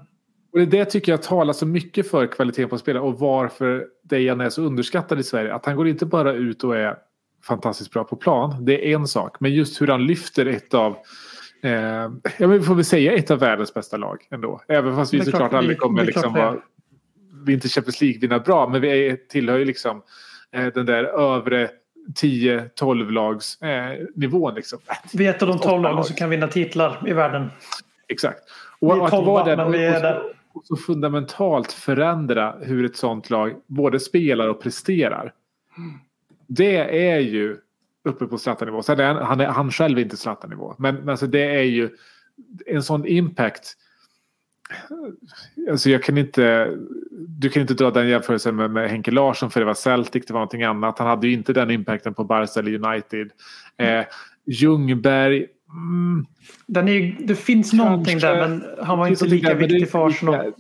och 0.54 0.60
det, 0.60 0.66
det 0.66 0.86
tycker 0.86 1.12
jag 1.12 1.24
talar 1.24 1.54
så 1.54 1.66
mycket 1.66 2.10
för 2.12 2.28
kvaliteten 2.28 2.70
på 2.70 2.78
spelare 2.78 3.04
och 3.04 3.20
varför 3.20 3.86
Dejan 4.04 4.42
är 4.42 4.50
så 4.50 4.62
underskattad 4.62 5.20
i 5.20 5.24
Sverige. 5.24 5.54
Att 5.54 5.66
han 5.66 5.76
går 5.76 5.88
inte 5.88 6.06
bara 6.06 6.34
ut 6.34 6.64
och 6.64 6.78
är 6.78 6.96
fantastiskt 7.44 7.92
bra 7.92 8.04
på 8.04 8.16
plan. 8.16 8.66
Det 8.66 8.92
är 8.92 8.96
en 8.96 9.08
sak. 9.08 9.38
Men 9.40 9.54
just 9.54 9.82
hur 9.82 9.88
han 9.88 10.06
lyfter 10.06 10.46
ett 10.46 10.74
av 10.74 10.98
eh, 11.64 11.72
ja, 11.72 12.10
men 12.40 12.52
vi 12.52 12.62
får 12.62 12.76
väl 12.76 12.86
säga 12.86 13.14
ett 13.14 13.32
av 13.32 13.40
världens 13.40 13.74
bästa 13.74 13.98
lag 13.98 14.28
ändå. 14.32 14.62
Även 14.68 14.96
fast 14.96 15.14
vi 15.14 15.26
såklart 15.26 15.54
aldrig 15.54 15.80
kommer 15.80 16.06
liksom 16.06 16.34
vara... 16.34 16.58
Vi 17.46 17.54
inte 17.54 17.70
Champions 17.70 18.02
League-vinnare 18.02 18.40
bra. 18.40 18.70
Men 18.70 18.82
vi 18.82 19.08
är, 19.08 19.16
tillhör 19.16 19.58
ju 19.58 19.66
liksom 19.66 20.02
eh, 20.52 20.68
den 20.68 20.86
där 20.86 21.04
övre 21.04 21.70
10-12 22.22 23.12
lags 23.12 23.62
eh, 23.62 24.06
nivån. 24.16 24.56
Liksom. 24.56 24.80
Vi 25.14 25.28
är 25.28 25.30
ett 25.30 25.42
av 25.42 25.48
de 25.48 25.60
12 25.60 25.84
lagen 25.84 26.04
som 26.04 26.16
kan 26.16 26.30
vinna 26.30 26.48
titlar 26.48 27.04
i 27.08 27.14
världen. 27.14 27.50
Exakt. 28.08 28.40
Och, 28.80 28.96
vi 28.96 29.02
är 29.02 29.08
12, 29.08 29.58
men 29.58 29.72
vi 29.72 29.86
är 29.86 30.02
där 30.02 30.24
så 30.64 30.76
fundamentalt 30.76 31.72
förändra 31.72 32.56
hur 32.62 32.86
ett 32.86 32.98
sånt 32.98 33.30
lag 33.30 33.54
både 33.68 34.00
spelar 34.00 34.48
och 34.48 34.62
presterar. 34.62 35.34
Det 36.48 37.08
är 37.10 37.20
ju 37.20 37.58
uppe 38.04 38.26
på 38.26 38.38
Zlatan-nivå. 38.38 38.84
Sen 38.84 39.00
är 39.00 39.14
han, 39.14 39.42
är, 39.42 39.46
han 39.46 39.72
själv 39.72 40.00
inte 40.00 40.18
Zlatan-nivå. 40.18 40.76
Men, 40.78 40.96
men 40.96 41.10
alltså 41.10 41.28
det 41.28 41.56
är 41.56 41.64
ju 41.64 41.90
en 42.66 42.84
sån 42.84 43.06
impact. 43.06 43.74
Alltså 45.72 45.90
jag 45.90 46.04
kan 46.04 46.18
inte, 46.18 46.74
du 47.12 47.50
kan 47.50 47.62
inte 47.62 47.74
dra 47.74 47.92
den 47.92 48.08
jämförelsen 48.08 48.56
med, 48.56 48.72
med 48.72 48.90
Henke 48.90 49.12
Larsson 49.12 49.52
för 49.52 49.60
det 49.60 49.66
var 49.66 49.74
Celtic, 49.74 50.26
det 50.26 50.34
var 50.34 50.40
någonting 50.40 50.64
annat. 50.64 51.00
Han 51.00 51.08
hade 51.08 51.28
ju 51.28 51.34
inte 51.34 51.54
den 51.54 51.72
impacten 51.72 52.14
på 52.14 52.24
Barca 52.24 52.60
eller 52.60 52.86
United. 52.86 53.32
Eh, 53.78 54.06
Ljungberg, 54.46 55.48
Mm. 55.76 56.26
Den 56.68 56.88
är, 56.88 57.18
det 57.20 57.36
finns 57.36 57.72
Kanske, 57.72 57.90
någonting 57.90 58.20
där 58.20 58.48
men 58.48 58.66
han 58.82 59.00
var 59.00 59.08
inte 59.08 59.26
lika 59.26 59.54
viktig 59.54 59.90
för 59.90 60.08
Arsenal. 60.08 60.54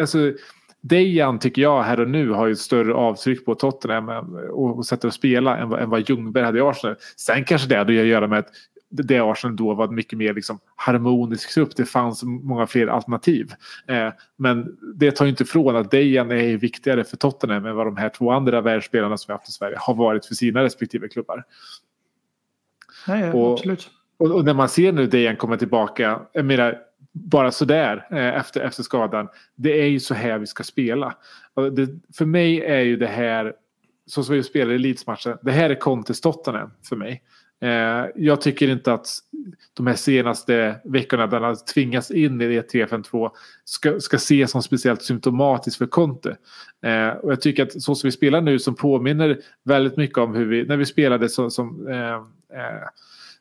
Alltså, 0.00 0.32
Dejan 0.80 1.38
tycker 1.38 1.62
jag 1.62 1.82
här 1.82 2.00
och 2.00 2.08
nu 2.08 2.30
har 2.30 2.46
ju 2.46 2.52
ett 2.52 2.58
större 2.58 2.94
avtryck 2.94 3.44
på 3.44 3.54
Tottenham 3.54 4.08
och, 4.50 4.78
och 4.78 4.86
sättet 4.86 5.04
att 5.04 5.14
spela 5.14 5.58
än 5.58 5.68
vad, 5.68 5.80
än 5.80 5.90
vad 5.90 6.08
Ljungberg 6.08 6.44
hade 6.44 6.58
i 6.58 6.62
Arsenal. 6.62 6.96
Sen 7.16 7.44
kanske 7.44 7.68
det 7.68 7.76
hade 7.76 8.00
att 8.00 8.06
göra 8.06 8.26
med 8.26 8.38
att 8.38 8.48
det, 8.90 9.18
Arsenal 9.20 9.56
då 9.56 9.74
var 9.74 9.88
mycket 9.88 10.18
mer 10.18 10.34
liksom 10.34 10.58
harmonisk 10.76 11.54
grupp. 11.54 11.76
Det 11.76 11.84
fanns 11.84 12.22
många 12.24 12.66
fler 12.66 12.86
alternativ. 12.86 13.52
Eh, 13.88 14.08
men 14.36 14.76
det 14.94 15.10
tar 15.10 15.24
ju 15.24 15.30
inte 15.30 15.42
ifrån 15.42 15.76
att 15.76 15.90
Dejan 15.90 16.30
är 16.30 16.56
viktigare 16.56 17.04
för 17.04 17.16
Tottenham 17.16 17.66
än 17.66 17.76
vad 17.76 17.86
de 17.86 17.96
här 17.96 18.08
två 18.08 18.30
andra 18.32 18.60
världsspelarna 18.60 19.16
som 19.16 19.32
vi 19.32 19.32
haft 19.32 19.48
i 19.48 19.52
Sverige 19.52 19.76
har 19.78 19.94
varit 19.94 20.26
för 20.26 20.34
sina 20.34 20.62
respektive 20.62 21.08
klubbar. 21.08 21.44
Nej, 23.08 23.32
Och- 23.32 23.52
absolut. 23.52 23.90
Och, 24.16 24.30
och 24.30 24.44
när 24.44 24.54
man 24.54 24.68
ser 24.68 24.92
nu 24.92 25.06
Dejan 25.06 25.36
komma 25.36 25.56
tillbaka, 25.56 26.20
jag 26.32 26.44
menar 26.44 26.78
bara 27.12 27.50
sådär 27.50 28.06
eh, 28.10 28.18
efter, 28.38 28.60
efter 28.60 28.82
skadan. 28.82 29.28
Det 29.56 29.80
är 29.82 29.86
ju 29.86 30.00
så 30.00 30.14
här 30.14 30.38
vi 30.38 30.46
ska 30.46 30.62
spela. 30.64 31.14
Det, 31.72 31.88
för 32.16 32.24
mig 32.24 32.60
är 32.60 32.80
ju 32.80 32.96
det 32.96 33.06
här, 33.06 33.54
så 34.06 34.24
som 34.24 34.34
vi 34.34 34.42
spelar 34.42 34.72
i 34.72 34.74
elitsmatchen, 34.74 35.38
det 35.42 35.50
här 35.52 35.70
är 35.70 35.74
Contes 35.74 36.20
Tottenham 36.20 36.70
för 36.88 36.96
mig. 36.96 37.22
Eh, 37.60 38.06
jag 38.14 38.40
tycker 38.40 38.68
inte 38.68 38.92
att 38.92 39.08
de 39.74 39.86
här 39.86 39.94
senaste 39.94 40.80
veckorna 40.84 41.26
där 41.26 41.40
han 41.40 41.56
tvingats 41.56 42.10
in 42.10 42.40
i 42.40 42.46
det 42.46 42.72
3-5-2 42.72 43.30
ska, 43.64 44.00
ska 44.00 44.16
ses 44.16 44.50
som 44.50 44.62
speciellt 44.62 45.02
symptomatiskt 45.02 45.78
för 45.78 45.86
Conte. 45.86 46.36
Eh, 46.82 47.08
och 47.08 47.32
jag 47.32 47.40
tycker 47.40 47.62
att 47.62 47.82
så 47.82 47.94
som 47.94 48.08
vi 48.08 48.12
spelar 48.12 48.40
nu 48.40 48.58
som 48.58 48.74
påminner 48.74 49.40
väldigt 49.64 49.96
mycket 49.96 50.18
om 50.18 50.34
hur 50.34 50.46
vi, 50.46 50.64
när 50.64 50.76
vi 50.76 50.86
spelade 50.86 51.28
som, 51.28 51.50
som 51.50 51.88
eh, 51.88 52.14
eh, 52.58 52.88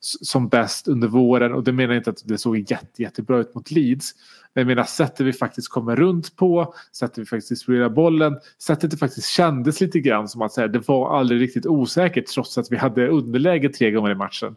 som 0.01 0.49
bäst 0.49 0.87
under 0.87 1.07
våren 1.07 1.53
och 1.53 1.63
det 1.63 1.71
menar 1.71 1.93
jag 1.93 1.99
inte 1.99 2.09
att 2.09 2.27
det 2.27 2.37
såg 2.37 2.71
jätte, 2.71 3.01
jättebra 3.01 3.39
ut 3.39 3.55
mot 3.55 3.71
Leeds. 3.71 4.11
Men 4.53 4.61
jag 4.61 4.67
menar 4.67 4.83
sättet 4.83 5.25
vi 5.25 5.33
faktiskt 5.33 5.69
kommer 5.69 5.95
runt 5.95 6.35
på, 6.35 6.73
sättet 6.91 7.17
vi 7.17 7.25
faktiskt 7.25 7.49
distribuerar 7.49 7.89
bollen, 7.89 8.37
sättet 8.61 8.91
det 8.91 8.97
faktiskt 8.97 9.27
kändes 9.27 9.81
lite 9.81 9.99
grann 9.99 10.27
som 10.27 10.41
att 10.41 10.53
säga 10.53 10.67
här, 10.67 10.73
det 10.73 10.87
var 10.87 11.17
aldrig 11.19 11.41
riktigt 11.41 11.65
osäkert 11.65 12.27
trots 12.27 12.57
att 12.57 12.71
vi 12.71 12.77
hade 12.77 13.07
underläge 13.07 13.69
tre 13.69 13.91
gånger 13.91 14.11
i 14.11 14.15
matchen. 14.15 14.55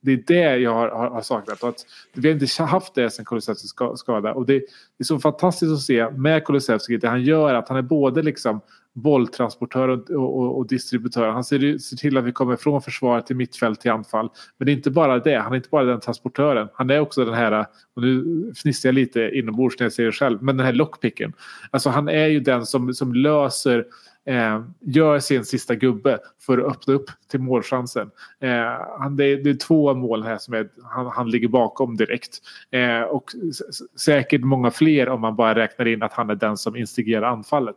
Det 0.00 0.12
är 0.12 0.22
det 0.26 0.56
jag 0.56 0.74
har, 0.74 0.88
har, 0.88 1.10
har 1.10 1.22
saknat. 1.22 1.62
Och 1.62 1.68
att 1.68 1.86
vi 2.14 2.28
har 2.28 2.40
inte 2.40 2.62
haft 2.62 2.94
det 2.94 3.10
sen 3.10 3.24
Kulusevskis 3.24 3.74
skada. 3.96 4.34
Och 4.34 4.46
det, 4.46 4.58
det 4.58 4.64
är 4.98 5.04
så 5.04 5.18
fantastiskt 5.18 5.72
att 5.72 5.80
se 5.80 6.10
med 6.10 6.44
Kulusevski 6.44 6.96
det 6.96 7.08
han 7.08 7.22
gör 7.22 7.54
att 7.54 7.68
han 7.68 7.78
är 7.78 7.82
både 7.82 8.22
liksom 8.22 8.60
bolltransportör 9.02 9.88
och, 9.88 10.10
och, 10.10 10.58
och 10.58 10.66
distributör. 10.66 11.28
Han 11.28 11.44
ser, 11.44 11.78
ser 11.78 11.96
till 11.96 12.16
att 12.16 12.24
vi 12.24 12.32
kommer 12.32 12.56
från 12.56 12.82
försvaret 12.82 13.26
till 13.26 13.36
mittfält 13.36 13.80
till 13.80 13.90
anfall. 13.90 14.30
Men 14.58 14.66
det 14.66 14.72
är 14.72 14.76
inte 14.76 14.90
bara 14.90 15.18
det. 15.18 15.38
Han 15.38 15.52
är 15.52 15.56
inte 15.56 15.68
bara 15.68 15.84
den 15.84 16.00
transportören. 16.00 16.68
Han 16.74 16.90
är 16.90 17.00
också 17.00 17.24
den 17.24 17.34
här, 17.34 17.66
och 17.96 18.02
nu 18.02 18.24
fnissar 18.62 18.88
jag 18.88 18.94
lite 18.94 19.30
inombords 19.34 19.78
när 19.78 19.84
jag 19.84 19.92
säger 19.92 20.06
det 20.06 20.16
själv, 20.16 20.42
men 20.42 20.56
den 20.56 20.66
här 20.66 20.72
lockpicken. 20.72 21.32
Alltså 21.70 21.90
han 21.90 22.08
är 22.08 22.26
ju 22.26 22.40
den 22.40 22.66
som, 22.66 22.94
som 22.94 23.14
löser 23.14 23.84
Eh, 24.28 24.62
gör 24.80 25.18
sin 25.18 25.44
sista 25.44 25.74
gubbe 25.74 26.18
för 26.40 26.58
att 26.58 26.72
öppna 26.72 26.94
upp 26.94 27.10
till 27.30 27.40
målchansen. 27.40 28.10
Eh, 28.40 28.50
han, 28.98 29.16
det, 29.16 29.24
är, 29.24 29.36
det 29.36 29.50
är 29.50 29.54
två 29.54 29.94
mål 29.94 30.22
här 30.22 30.38
som 30.38 30.54
är, 30.54 30.68
han, 30.82 31.06
han 31.06 31.30
ligger 31.30 31.48
bakom 31.48 31.96
direkt. 31.96 32.38
Eh, 32.70 33.00
och 33.00 33.30
säkert 33.96 34.40
många 34.40 34.70
fler 34.70 35.08
om 35.08 35.20
man 35.20 35.36
bara 35.36 35.54
räknar 35.54 35.86
in 35.86 36.02
att 36.02 36.12
han 36.12 36.30
är 36.30 36.34
den 36.34 36.56
som 36.56 36.76
instigerar 36.76 37.22
anfallet. 37.22 37.76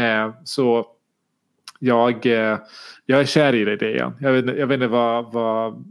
Eh, 0.00 0.34
så 0.44 0.86
jag, 1.78 2.26
eh, 2.26 2.58
jag 3.06 3.20
är 3.20 3.24
kär 3.24 3.54
i 3.54 3.64
dig 3.64 3.76
Dejan. 3.76 4.16
Jag 4.20 4.32
vet, 4.32 4.58
jag 4.58 4.66
vet 4.66 4.74
inte 4.74 4.86
vad, 4.86 5.32
vad, 5.32 5.84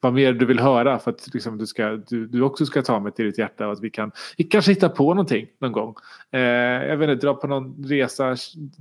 vad 0.00 0.12
mer 0.12 0.32
du 0.32 0.46
vill 0.46 0.60
höra 0.60 0.98
för 0.98 1.10
att 1.10 1.34
liksom, 1.34 1.58
du, 1.58 1.66
ska, 1.66 1.88
du, 1.88 2.26
du 2.26 2.42
också 2.42 2.66
ska 2.66 2.82
ta 2.82 3.00
mig 3.00 3.12
till 3.12 3.24
ditt 3.24 3.38
hjärta 3.38 3.66
och 3.66 3.72
att 3.72 3.80
vi 3.80 3.90
kan 3.90 4.12
vi 4.36 4.44
kanske 4.44 4.72
hitta 4.72 4.88
på 4.88 5.14
någonting 5.14 5.46
någon 5.58 5.72
gång. 5.72 5.94
Eh, 6.30 6.40
jag 6.40 6.96
vet 6.96 7.10
inte, 7.10 7.26
dra 7.26 7.34
på 7.34 7.46
någon 7.46 7.84
resa, 7.84 8.36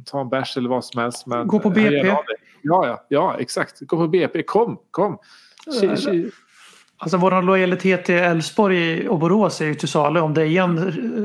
ta 0.06 0.22
en 0.22 0.30
bärs 0.30 0.58
eller 0.58 0.70
vad 0.70 0.86
som 0.86 1.02
helst. 1.02 1.28
Men 1.28 1.48
Gå 1.48 1.60
på 1.60 1.70
BP. 1.70 2.08
Ja, 2.08 2.24
ja, 2.62 3.06
ja, 3.10 3.40
exakt. 3.40 3.80
Gå 3.80 3.98
på 3.98 4.08
BP. 4.08 4.44
Kom, 4.44 4.80
kom. 4.92 5.18
Tji. 5.82 6.32
Alltså 7.00 7.18
vår 7.18 7.42
lojalitet 7.42 8.06
till 8.06 8.16
Elfsborg 8.16 9.10
och 9.10 9.20
Borås 9.20 9.62
är 9.62 9.66
ju 9.66 9.76
till 9.76 9.88
salu. 9.88 10.20
Om 10.20 10.34
det 10.34 10.46
igen 10.46 10.76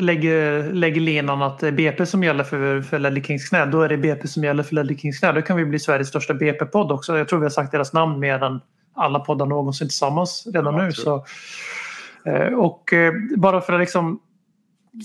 lägger, 0.01 0.73
lägger 0.73 1.01
linan 1.01 1.43
att 1.43 1.59
det 1.59 1.69
är 1.69 1.73
BP 1.73 2.07
som 2.07 2.25
gäller 2.25 2.45
för, 2.45 2.83
för 2.83 2.99
Ledley 2.99 3.23
Kings 3.23 3.49
knä, 3.49 3.67
då 3.67 3.83
är 3.83 3.89
det 3.89 3.97
BP 3.97 4.29
som 4.29 4.45
gäller 4.45 4.63
för 4.63 4.75
Ledley 4.75 4.99
Kings 4.99 5.19
knä. 5.19 5.33
Då 5.33 5.43
kan 5.43 5.57
vi 5.57 5.65
bli 5.65 5.79
Sveriges 5.79 6.09
största 6.09 6.35
BP-podd 6.35 6.93
också. 6.93 7.19
Jag 7.19 7.29
tror 7.29 7.39
vi 7.39 7.45
har 7.45 7.51
sagt 7.51 7.73
deras 7.73 7.93
namn 7.93 8.21
mer 8.21 8.43
än 8.43 8.61
alla 8.95 9.21
poddar 9.21 9.47
någonsin 9.47 9.89
tillsammans 9.89 10.47
redan 10.55 10.75
Ja, 10.75 10.85
nu. 10.85 10.93
Så, 10.93 11.25
eh, 12.25 12.55
och 12.55 12.93
eh, 12.93 13.13
bara 13.37 13.61
för 13.61 13.73
att 13.73 13.81
liksom 13.81 14.21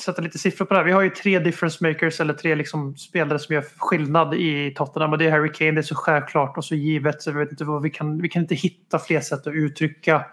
sätta 0.04 0.22
lite 0.22 0.38
siffror 0.38 0.66
på 0.66 0.74
det 0.74 0.80
här. 0.80 0.86
Vi 0.86 0.92
har 0.92 1.02
ju 1.02 1.10
tre 1.10 1.40
difference 1.40 1.88
makers 1.88 2.20
eller 2.20 2.34
tre 2.34 2.56
liksom 2.56 2.96
spelare 2.96 3.40
som 3.40 3.56
gör 3.56 3.64
skillnad 3.78 4.34
i 4.34 4.74
Tottenham. 4.78 5.12
Och 5.12 5.18
det 5.18 5.26
är 5.26 5.32
Harry 5.32 5.52
Kane, 5.52 5.72
det 5.72 5.80
är 5.80 5.82
så 5.82 5.96
självklart 5.96 6.58
och 6.58 6.66
så 6.66 6.76
givet. 6.76 7.22
Så 7.22 7.32
vi, 7.32 7.40
vet 7.40 7.52
inte 7.52 7.66
vad 7.66 7.82
vi, 7.82 7.90
kan, 7.90 8.22
vi 8.22 8.30
kan 8.30 8.42
inte 8.42 8.56
hitta 8.56 9.00
fler 9.00 9.22
sätt 9.22 9.48
att 9.48 9.54
uttrycka 9.54 10.26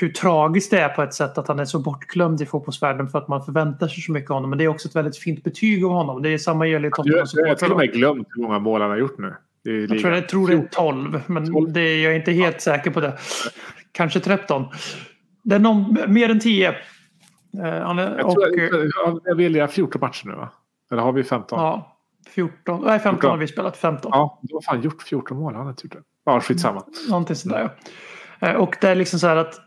hur 0.00 0.08
tragiskt 0.08 0.70
det 0.70 0.80
är 0.80 0.88
på 0.88 1.02
ett 1.02 1.14
sätt 1.14 1.38
att 1.38 1.48
han 1.48 1.58
är 1.58 1.64
så 1.64 1.78
bortglömd 1.78 2.40
i 2.42 2.46
fotbollsvärlden 2.46 3.08
för 3.08 3.18
att 3.18 3.28
man 3.28 3.44
förväntar 3.44 3.88
sig 3.88 4.02
så 4.02 4.12
mycket 4.12 4.30
av 4.30 4.34
honom. 4.34 4.50
Men 4.50 4.58
det 4.58 4.64
är 4.64 4.68
också 4.68 4.88
ett 4.88 4.96
väldigt 4.96 5.16
fint 5.18 5.44
betyg 5.44 5.84
av 5.84 5.90
honom. 5.90 6.22
Det 6.22 6.28
är 6.30 6.38
samma 6.38 6.66
gäller 6.66 6.90
Tottenham. 6.90 7.24
jag 7.34 7.48
har 7.48 7.54
till 7.54 7.72
och 7.72 7.78
med 7.78 7.92
glömt 7.92 8.28
hur 8.34 8.42
många 8.42 8.58
mål 8.58 8.80
han 8.80 8.90
har 8.90 8.96
gjort 8.96 9.18
nu. 9.18 9.34
Jag 9.62 9.88
tror, 10.00 10.12
jag 10.14 10.28
tror 10.28 10.48
det 10.48 10.54
är 10.54 10.68
12, 10.72 11.20
men 11.26 11.52
12. 11.52 11.72
Det, 11.72 11.80
är- 11.80 12.04
jag 12.04 12.12
är 12.12 12.16
inte 12.16 12.32
helt 12.32 12.60
säker 12.60 12.90
på 12.90 13.00
det. 13.00 13.18
Kanske 13.92 14.20
13. 14.20 14.64
Det 15.44 15.54
är 15.54 15.58
någon, 15.58 15.96
mer 16.08 16.30
än 16.30 16.40
10. 16.40 16.68
Eh, 16.68 16.74
han 17.64 17.98
är, 17.98 18.16
Jag, 18.18 18.26
och, 18.26 18.32
tror, 18.34 18.58
eh, 18.58 18.88
jag, 19.04 19.20
jag 19.24 19.34
vill 19.34 19.54
göra 19.54 19.68
14 19.68 20.00
matcher 20.00 20.26
nu 20.26 20.34
va? 20.34 20.48
Eller 20.92 21.02
har 21.02 21.12
vi 21.12 21.24
15? 21.24 21.58
ja, 21.58 21.96
14. 22.34 22.80
Nej, 22.84 22.98
15 22.98 23.02
14. 23.14 23.30
har 23.30 23.36
vi 23.36 23.46
spelat. 23.46 23.76
15. 23.76 24.10
Ja, 24.14 24.38
du 24.42 24.54
har 24.54 24.60
fan 24.62 24.82
gjort 24.82 25.02
14 25.02 25.36
mål. 25.38 25.54
Han 25.54 25.66
har 25.66 25.72
tur 25.72 25.88
det. 25.88 25.98
Ja, 26.24 26.40
skitsamma. 26.40 26.82
Någonting 27.08 27.36
sådär 27.36 27.70
ja. 28.40 28.48
Eh, 28.48 28.54
Och 28.54 28.76
det 28.80 28.88
är 28.88 28.94
liksom 28.94 29.18
så 29.18 29.26
här 29.26 29.36
att 29.36 29.60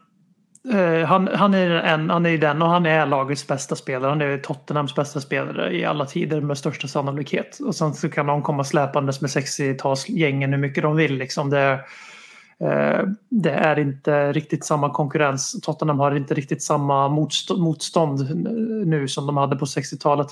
eh, 0.69 1.07
han, 1.07 1.27
han, 1.27 1.53
är 1.53 1.69
en, 1.69 2.09
han 2.09 2.25
är 2.25 2.29
ju 2.29 2.37
den 2.37 2.61
och 2.61 2.69
han 2.69 2.85
är 2.85 3.05
lagets 3.05 3.47
bästa 3.47 3.75
spelare. 3.75 4.09
Han 4.09 4.21
är 4.21 4.37
Tottenhams 4.37 4.95
bästa 4.95 5.21
spelare 5.21 5.75
i 5.75 5.85
alla 5.85 6.05
tider 6.05 6.41
med 6.41 6.57
största 6.57 6.87
sannolikhet. 6.87 7.59
Och 7.59 7.75
sen 7.75 7.93
så 7.93 8.09
kan 8.09 8.25
de 8.25 8.41
komma 8.41 8.63
släpandes 8.63 9.21
med 9.21 9.29
60-talsgängen 9.29 10.51
hur 10.51 10.57
mycket 10.57 10.83
de 10.83 10.95
vill. 10.95 11.17
Liksom 11.17 11.49
det, 11.49 11.71
eh, 12.59 13.07
det 13.29 13.51
är 13.51 13.79
inte 13.79 14.31
riktigt 14.31 14.65
samma 14.65 14.89
konkurrens. 14.89 15.61
Tottenham 15.61 15.99
har 15.99 16.15
inte 16.15 16.33
riktigt 16.33 16.63
samma 16.63 17.07
motstånd, 17.07 17.61
motstånd 17.61 18.35
nu 18.87 19.07
som 19.07 19.27
de 19.27 19.37
hade 19.37 19.55
på 19.55 19.65
60-talet. 19.65 20.27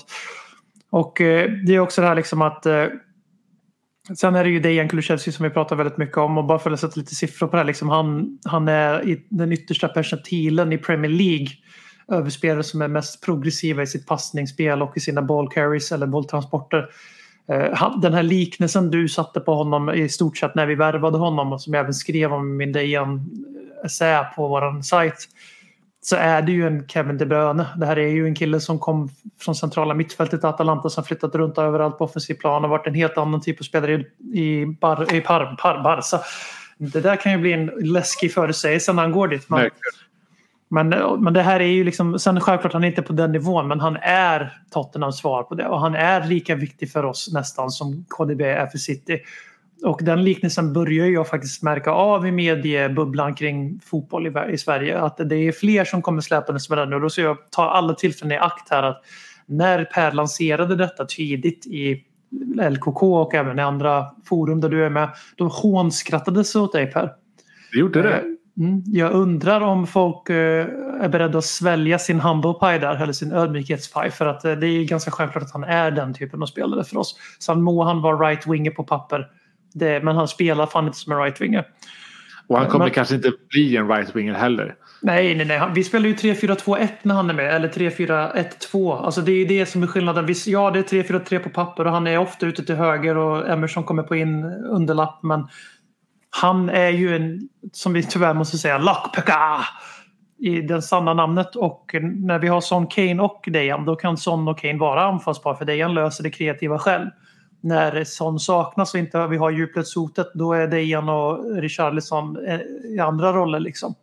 Och 0.90 1.20
eh, 1.20 1.50
det 1.66 1.74
är 1.74 1.80
också 1.80 2.00
det 2.00 2.06
här 2.06 2.14
liksom 2.14 2.42
att 2.42 2.66
eh, 2.66 2.86
Sen 4.16 4.34
är 4.34 4.44
det 4.44 4.50
ju 4.50 4.60
Dejan 4.60 4.88
Kulusevski 4.88 5.32
som 5.32 5.44
vi 5.44 5.50
pratar 5.50 5.76
väldigt 5.76 5.98
mycket 5.98 6.16
om 6.16 6.38
och 6.38 6.44
bara 6.44 6.58
för 6.58 6.70
att 6.70 6.80
sätta 6.80 7.00
lite 7.00 7.14
siffror 7.14 7.46
på 7.46 7.56
det 7.56 7.58
här. 7.58 7.66
Liksom 7.66 7.88
han, 7.88 8.38
han 8.44 8.68
är 8.68 9.08
i 9.08 9.26
den 9.28 9.52
yttersta 9.52 9.88
percentilen 9.88 10.72
i 10.72 10.78
Premier 10.78 11.10
League 11.10 11.48
Överspelare 12.12 12.62
som 12.62 12.82
är 12.82 12.88
mest 12.88 13.24
progressiva 13.24 13.82
i 13.82 13.86
sitt 13.86 14.06
passningsspel 14.06 14.82
och 14.82 14.96
i 14.96 15.00
sina 15.00 15.22
ball 15.22 15.48
carries 15.48 15.92
eller 15.92 16.06
bolltransporter. 16.06 16.88
Eh, 17.48 18.00
den 18.00 18.14
här 18.14 18.22
liknelsen 18.22 18.90
du 18.90 19.08
satte 19.08 19.40
på 19.40 19.54
honom 19.54 19.90
i 19.90 20.08
stort 20.08 20.36
sett 20.36 20.54
när 20.54 20.66
vi 20.66 20.74
värvade 20.74 21.18
honom 21.18 21.52
och 21.52 21.62
som 21.62 21.74
jag 21.74 21.80
även 21.80 21.94
skrev 21.94 22.32
om 22.32 22.48
i 22.48 22.56
min 22.56 22.72
Dejan-essä 22.72 24.26
på 24.36 24.48
vår 24.48 24.82
sajt 24.82 25.28
så 26.02 26.16
är 26.16 26.42
det 26.42 26.52
ju 26.52 26.66
en 26.66 26.88
Kevin 26.88 27.18
De 27.18 27.26
Bruyne. 27.26 27.66
Det 27.76 27.86
här 27.86 27.98
är 27.98 28.08
ju 28.08 28.26
en 28.26 28.34
kille 28.34 28.60
som 28.60 28.78
kom 28.78 29.08
från 29.40 29.54
centrala 29.54 29.94
mittfältet 29.94 30.44
i 30.44 30.46
Atalanta 30.46 30.90
som 30.90 31.04
flyttat 31.04 31.34
runt 31.34 31.58
överallt 31.58 31.98
på 31.98 32.04
offensiv 32.04 32.34
plan 32.34 32.64
och 32.64 32.70
varit 32.70 32.86
en 32.86 32.94
helt 32.94 33.18
annan 33.18 33.40
typ 33.40 33.60
av 33.60 33.64
spelare 33.64 33.94
i, 33.94 34.40
i, 34.40 34.66
Bar, 34.66 35.14
i 35.14 35.20
Par, 35.20 35.56
Par, 35.56 35.82
Barca. 35.82 36.20
Det 36.78 37.00
där 37.00 37.16
kan 37.16 37.32
ju 37.32 37.38
bli 37.38 37.52
en 37.52 37.66
läskig 37.66 38.34
förutsägelse 38.34 38.92
när 38.92 39.02
han 39.02 39.12
går 39.12 39.28
dit. 39.28 39.48
Men, 39.48 39.58
Verkligen. 39.60 40.90
men, 40.90 41.22
men 41.24 41.34
det 41.34 41.42
här 41.42 41.60
är 41.60 41.64
ju 41.64 41.84
liksom, 41.84 42.18
sen 42.18 42.40
självklart 42.40 42.72
han 42.72 42.84
är 42.84 42.88
inte 42.88 43.02
på 43.02 43.12
den 43.12 43.32
nivån 43.32 43.68
men 43.68 43.80
han 43.80 43.96
är 44.02 44.58
Tottenhams 44.70 45.18
svar 45.18 45.42
på 45.42 45.54
det 45.54 45.66
och 45.66 45.80
han 45.80 45.94
är 45.94 46.26
lika 46.26 46.54
viktig 46.54 46.92
för 46.92 47.04
oss 47.04 47.32
nästan 47.32 47.70
som 47.70 48.04
KDB 48.08 48.40
är 48.40 48.66
för 48.66 48.78
City. 48.78 49.20
Och 49.82 50.00
den 50.02 50.24
liknelsen 50.24 50.72
börjar 50.72 51.06
jag 51.06 51.28
faktiskt 51.28 51.62
märka 51.62 51.90
av 51.90 52.26
i 52.26 52.32
mediebubblan 52.32 53.34
kring 53.34 53.80
fotboll 53.84 54.36
i, 54.52 54.58
Sverige. 54.58 54.98
Att 54.98 55.16
det 55.16 55.36
är 55.36 55.52
fler 55.52 55.84
som 55.84 56.02
kommer 56.02 56.20
släpandes 56.20 56.68
med 56.68 56.78
den 56.78 56.90
nu. 56.90 56.96
Och 56.96 57.02
då 57.02 57.10
ska 57.10 57.22
jag 57.22 57.36
ta 57.50 57.70
alla 57.70 57.94
tillfällen 57.94 58.32
i 58.32 58.38
akt 58.38 58.70
här 58.70 58.82
att 58.82 59.02
när 59.46 59.84
Per 59.84 60.12
lanserade 60.12 60.76
detta 60.76 61.04
tidigt 61.04 61.66
i 61.66 62.04
LKK 62.70 63.02
och 63.02 63.34
även 63.34 63.58
i 63.58 63.62
andra 63.62 64.06
forum 64.24 64.60
där 64.60 64.68
du 64.68 64.84
är 64.84 64.90
med. 64.90 65.08
Då 65.36 65.48
hånskrattades 65.48 66.56
åt 66.56 66.72
dig 66.72 66.92
Per. 66.92 67.12
Det 67.72 67.78
gjorde 67.78 68.02
det. 68.02 68.24
Mm. 68.58 68.82
Jag 68.86 69.12
undrar 69.12 69.60
om 69.60 69.86
folk 69.86 70.30
eh, 70.30 70.66
är 71.00 71.08
beredda 71.08 71.38
att 71.38 71.44
svälja 71.44 71.98
sin 71.98 72.20
humble 72.20 72.54
pie 72.54 72.78
där, 72.78 73.02
eller 73.02 73.12
sin 73.12 73.32
ödmjukhetspaj. 73.32 74.10
För 74.10 74.26
att 74.26 74.44
eh, 74.44 74.52
det 74.52 74.66
är 74.66 74.84
ganska 74.84 75.10
självklart 75.10 75.44
att 75.44 75.52
han 75.52 75.64
är 75.64 75.90
den 75.90 76.14
typen 76.14 76.42
av 76.42 76.46
spelare 76.46 76.84
för 76.84 76.96
oss. 76.96 77.16
Sen 77.38 77.62
må 77.62 77.84
han 77.84 78.02
vara 78.02 78.16
right-winger 78.16 78.70
på 78.70 78.84
papper. 78.84 79.28
Det, 79.74 80.04
men 80.04 80.16
han 80.16 80.28
spelar 80.28 80.66
fan 80.66 80.86
inte 80.86 80.98
som 80.98 81.12
en 81.12 81.18
right-winger. 81.18 81.64
Och 82.46 82.58
han 82.58 82.66
kommer 82.66 82.84
Men- 82.84 82.94
kanske 82.94 83.14
inte 83.14 83.32
bli 83.48 83.76
en 83.76 83.88
right-winger 83.90 84.34
heller. 84.34 84.74
Nej, 85.02 85.34
nej, 85.34 85.46
nej. 85.46 85.62
Vi 85.74 85.84
spelar 85.84 86.06
ju 86.08 86.14
3-4-2-1 86.14 86.88
när 87.02 87.14
han 87.14 87.30
är 87.30 87.34
med. 87.34 87.54
Eller 87.54 87.68
3-4-1-2. 87.68 88.96
Alltså 88.96 89.20
det 89.20 89.32
är 89.32 89.48
det 89.48 89.66
som 89.66 89.82
är 89.82 89.86
skillnaden. 89.86 90.26
Vi, 90.26 90.34
ja, 90.46 90.70
det 90.70 90.78
är 90.78 91.02
3-4-3 91.02 91.38
på 91.38 91.48
papper 91.50 91.84
och 91.86 91.92
han 91.92 92.06
är 92.06 92.18
ofta 92.18 92.46
ute 92.46 92.64
till 92.64 92.74
höger 92.74 93.16
och 93.16 93.48
Emerson 93.48 93.84
kommer 93.84 94.02
på 94.02 94.16
in 94.16 94.44
underlapp. 94.44 95.22
Men 95.22 95.48
Han 96.30 96.68
är 96.70 96.88
ju 96.88 97.16
en, 97.16 97.48
som 97.72 97.92
vi 97.92 98.02
tyvärr 98.02 98.34
måste 98.34 98.58
säga, 98.58 98.78
lockpicka 98.78 99.38
i 100.38 100.60
det 100.60 100.82
sanna 100.82 101.14
namnet. 101.14 101.56
Och 101.56 101.94
när 102.02 102.38
vi 102.38 102.48
har 102.48 102.60
Son 102.60 102.86
Kane 102.86 103.22
och 103.22 103.44
Dejan 103.46 103.84
då 103.84 103.96
kan 103.96 104.16
Son 104.16 104.48
och 104.48 104.58
Kane 104.58 104.78
vara 104.78 105.02
anfallspar 105.04 105.54
för 105.54 105.64
Dejan 105.64 105.94
löser 105.94 106.22
det 106.24 106.30
kreativa 106.30 106.78
själv. 106.78 107.06
När 107.60 108.04
Son 108.04 108.40
saknas 108.40 108.94
och 108.94 109.00
inte 109.00 109.26
vi 109.26 109.36
har 109.36 109.50
djupledshotet 109.50 110.26
då 110.34 110.52
är 110.52 110.66
Dejan 110.66 111.08
och 111.08 111.56
Richarlison 111.56 112.46
eh, 112.46 112.60
i 112.94 112.98
andra 112.98 113.32
roller 113.32 113.60
liksom. 113.60 113.94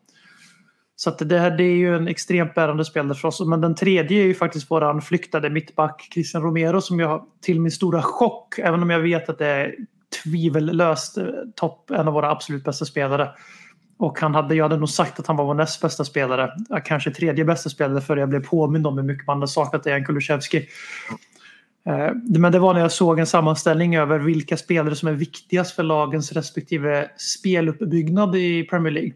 Så 1.00 1.10
att 1.10 1.30
det, 1.30 1.40
här, 1.40 1.52
det 1.52 1.64
är 1.64 1.76
ju 1.76 1.96
en 1.96 2.08
extremt 2.08 2.56
bärande 2.56 2.86
spelare 2.86 3.16
för 3.16 3.28
oss. 3.28 3.42
Men 3.46 3.62
den 3.62 3.76
tredje 3.76 4.22
är 4.22 4.26
ju 4.26 4.34
faktiskt 4.34 4.72
våran 4.72 5.02
flyktade 5.02 5.50
mittback 5.50 6.10
Christian 6.14 6.44
Romero 6.44 6.82
som 6.82 7.00
jag 7.00 7.26
till 7.42 7.62
min 7.62 7.72
stora 7.72 8.02
chock, 8.02 8.60
även 8.60 8.82
om 8.82 8.90
jag 8.90 9.00
vet 9.00 9.30
att 9.30 9.38
det 9.38 9.48
är 9.48 9.76
tvivellöst 10.24 11.18
eh, 11.18 11.26
topp, 11.56 11.92
en 11.92 12.08
av 12.08 12.14
våra 12.14 12.32
absolut 12.32 12.64
bästa 12.64 12.86
spelare. 12.86 13.30
Och 14.00 14.20
han 14.20 14.36
hade, 14.36 14.56
jag 14.56 14.66
hade 14.66 14.78
nog 14.78 14.90
sagt 14.90 15.20
att 15.20 15.28
han 15.28 15.36
var 15.36 15.46
vår 15.46 15.54
näst 15.54 15.82
bästa 15.82 16.06
spelare. 16.06 16.52
Ja, 16.70 16.80
Kanske 16.80 17.12
tredje 17.12 17.46
bästa 17.46 17.70
spelare 17.70 18.02
för 18.02 18.18
jag 18.18 18.30
blev 18.30 18.44
påmind 18.44 18.88
om 18.88 18.98
hur 18.98 19.06
mycket 19.06 19.28
man 19.28 19.38
hade 19.38 19.48
saknat 19.48 19.84
Dejan 19.84 20.06
Kulusevski. 20.06 20.68
Eh, 21.88 22.12
Men 22.40 22.52
det 22.52 22.60
var 22.60 22.74
när 22.74 22.82
jag 22.82 22.92
såg 22.92 23.20
en 23.20 23.28
sammanställning 23.28 23.96
över 23.96 24.20
vilka 24.20 24.58
spelare 24.58 24.96
som 24.96 25.08
är 25.08 25.14
viktigast 25.14 25.76
för 25.76 25.84
lagens 25.84 26.32
respektive 26.32 27.10
speluppbyggnad 27.18 28.36
i 28.36 28.64
Premier 28.64 28.94
League. 28.94 29.14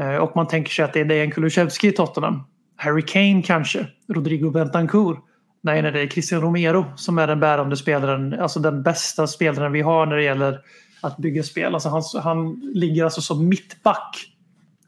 Eh, 0.00 0.16
Och 0.16 0.36
man 0.36 0.48
tänker 0.48 0.70
sig 0.70 0.84
att 0.84 0.92
det 0.92 1.00
är 1.00 1.04
Dejan 1.04 1.30
Kulusevski 1.30 1.88
i 1.88 1.92
Tottenham. 1.92 2.42
Harry 2.76 3.02
Kane 3.02 3.42
kanske. 3.42 3.86
Rodrigo 4.08 4.50
Bentancur. 4.50 5.18
Nej, 5.62 5.82
nej, 5.82 5.92
det 5.92 6.00
är 6.00 6.06
Christian 6.06 6.40
Romero 6.40 6.84
som 6.96 7.18
är 7.18 7.26
den 7.26 7.40
bärande 7.40 7.76
spelaren. 7.76 8.40
Alltså 8.40 8.60
den 8.60 8.82
bästa 8.82 9.26
spelaren 9.26 9.72
vi 9.72 9.80
har 9.80 10.06
när 10.06 10.16
det 10.16 10.22
gäller 10.22 10.60
att 11.02 11.16
bygga 11.16 11.42
spel. 11.42 11.74
Alltså 11.74 11.88
han, 11.88 12.02
han 12.22 12.60
ligger 12.74 13.04
alltså 13.04 13.20
som 13.20 13.48
mittback 13.48 14.16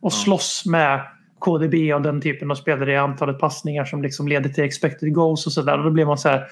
och 0.01 0.13
slåss 0.13 0.63
med 0.67 1.01
KDB 1.45 1.95
och 1.95 2.03
den 2.03 2.21
typen 2.21 2.51
av 2.51 2.55
spelare 2.55 2.93
i 2.93 2.97
antalet 2.97 3.39
passningar 3.39 3.85
som 3.85 4.03
liksom 4.03 4.29
leder 4.29 4.51
till 4.51 4.65
expected 4.65 5.15
goals 5.15 5.47
och 5.47 5.53
sådär. 5.53 5.79
Och 5.79 5.85
då 5.85 5.91
blir 5.91 6.05
man 6.05 6.19
så 6.19 6.29
här. 6.29 6.47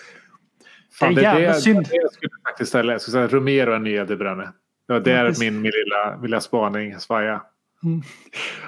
Fan, 0.98 1.14
det 1.14 1.20
är 1.20 1.34
jävla 1.34 1.48
det, 1.48 1.54
synd. 1.54 1.88
det 1.90 1.96
jag 1.96 2.12
skulle 2.12 2.32
faktiskt 2.48 2.68
ställa. 2.68 2.92
Jag 2.92 3.00
skulle 3.00 3.28
säga 3.28 3.40
Romero 3.40 3.72
är 3.72 3.78
nya 3.78 4.04
De 4.04 4.16
Bruyne. 4.16 4.48
Det 4.86 4.92
var 4.92 5.00
där 5.00 5.24
Ja, 5.24 5.32
min, 5.40 5.60
min 5.60 5.72
lilla, 5.84 6.16
lilla 6.22 6.40
spaning 6.40 6.98
svaja. 6.98 7.42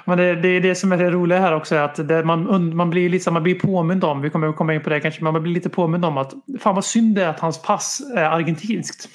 Men 0.05 0.17
det, 0.17 0.35
det 0.35 0.47
är 0.47 0.61
det 0.61 0.75
som 0.75 0.91
är 0.91 0.97
det 0.97 1.11
roliga 1.11 1.39
här 1.39 1.55
också. 1.55 1.75
Att 1.75 2.07
det, 2.07 2.23
man, 2.25 2.75
man 2.75 2.89
blir 2.89 3.09
liksom, 3.09 3.33
man 3.33 3.43
blir 3.43 3.59
påmind 3.59 4.03
om, 4.03 4.21
vi 4.21 4.29
kommer 4.29 4.53
komma 4.53 4.73
in 4.73 4.83
på 4.83 4.89
det 4.89 4.99
kanske, 4.99 5.23
men 5.23 5.33
man 5.33 5.43
blir 5.43 5.53
lite 5.53 5.69
påmind 5.69 6.05
om 6.05 6.17
att 6.17 6.33
fan 6.59 6.75
vad 6.75 6.85
synd 6.85 7.15
det 7.15 7.23
är 7.23 7.29
att 7.29 7.39
hans 7.39 7.61
pass 7.61 8.01
är 8.15 8.25
argentinskt. 8.25 9.09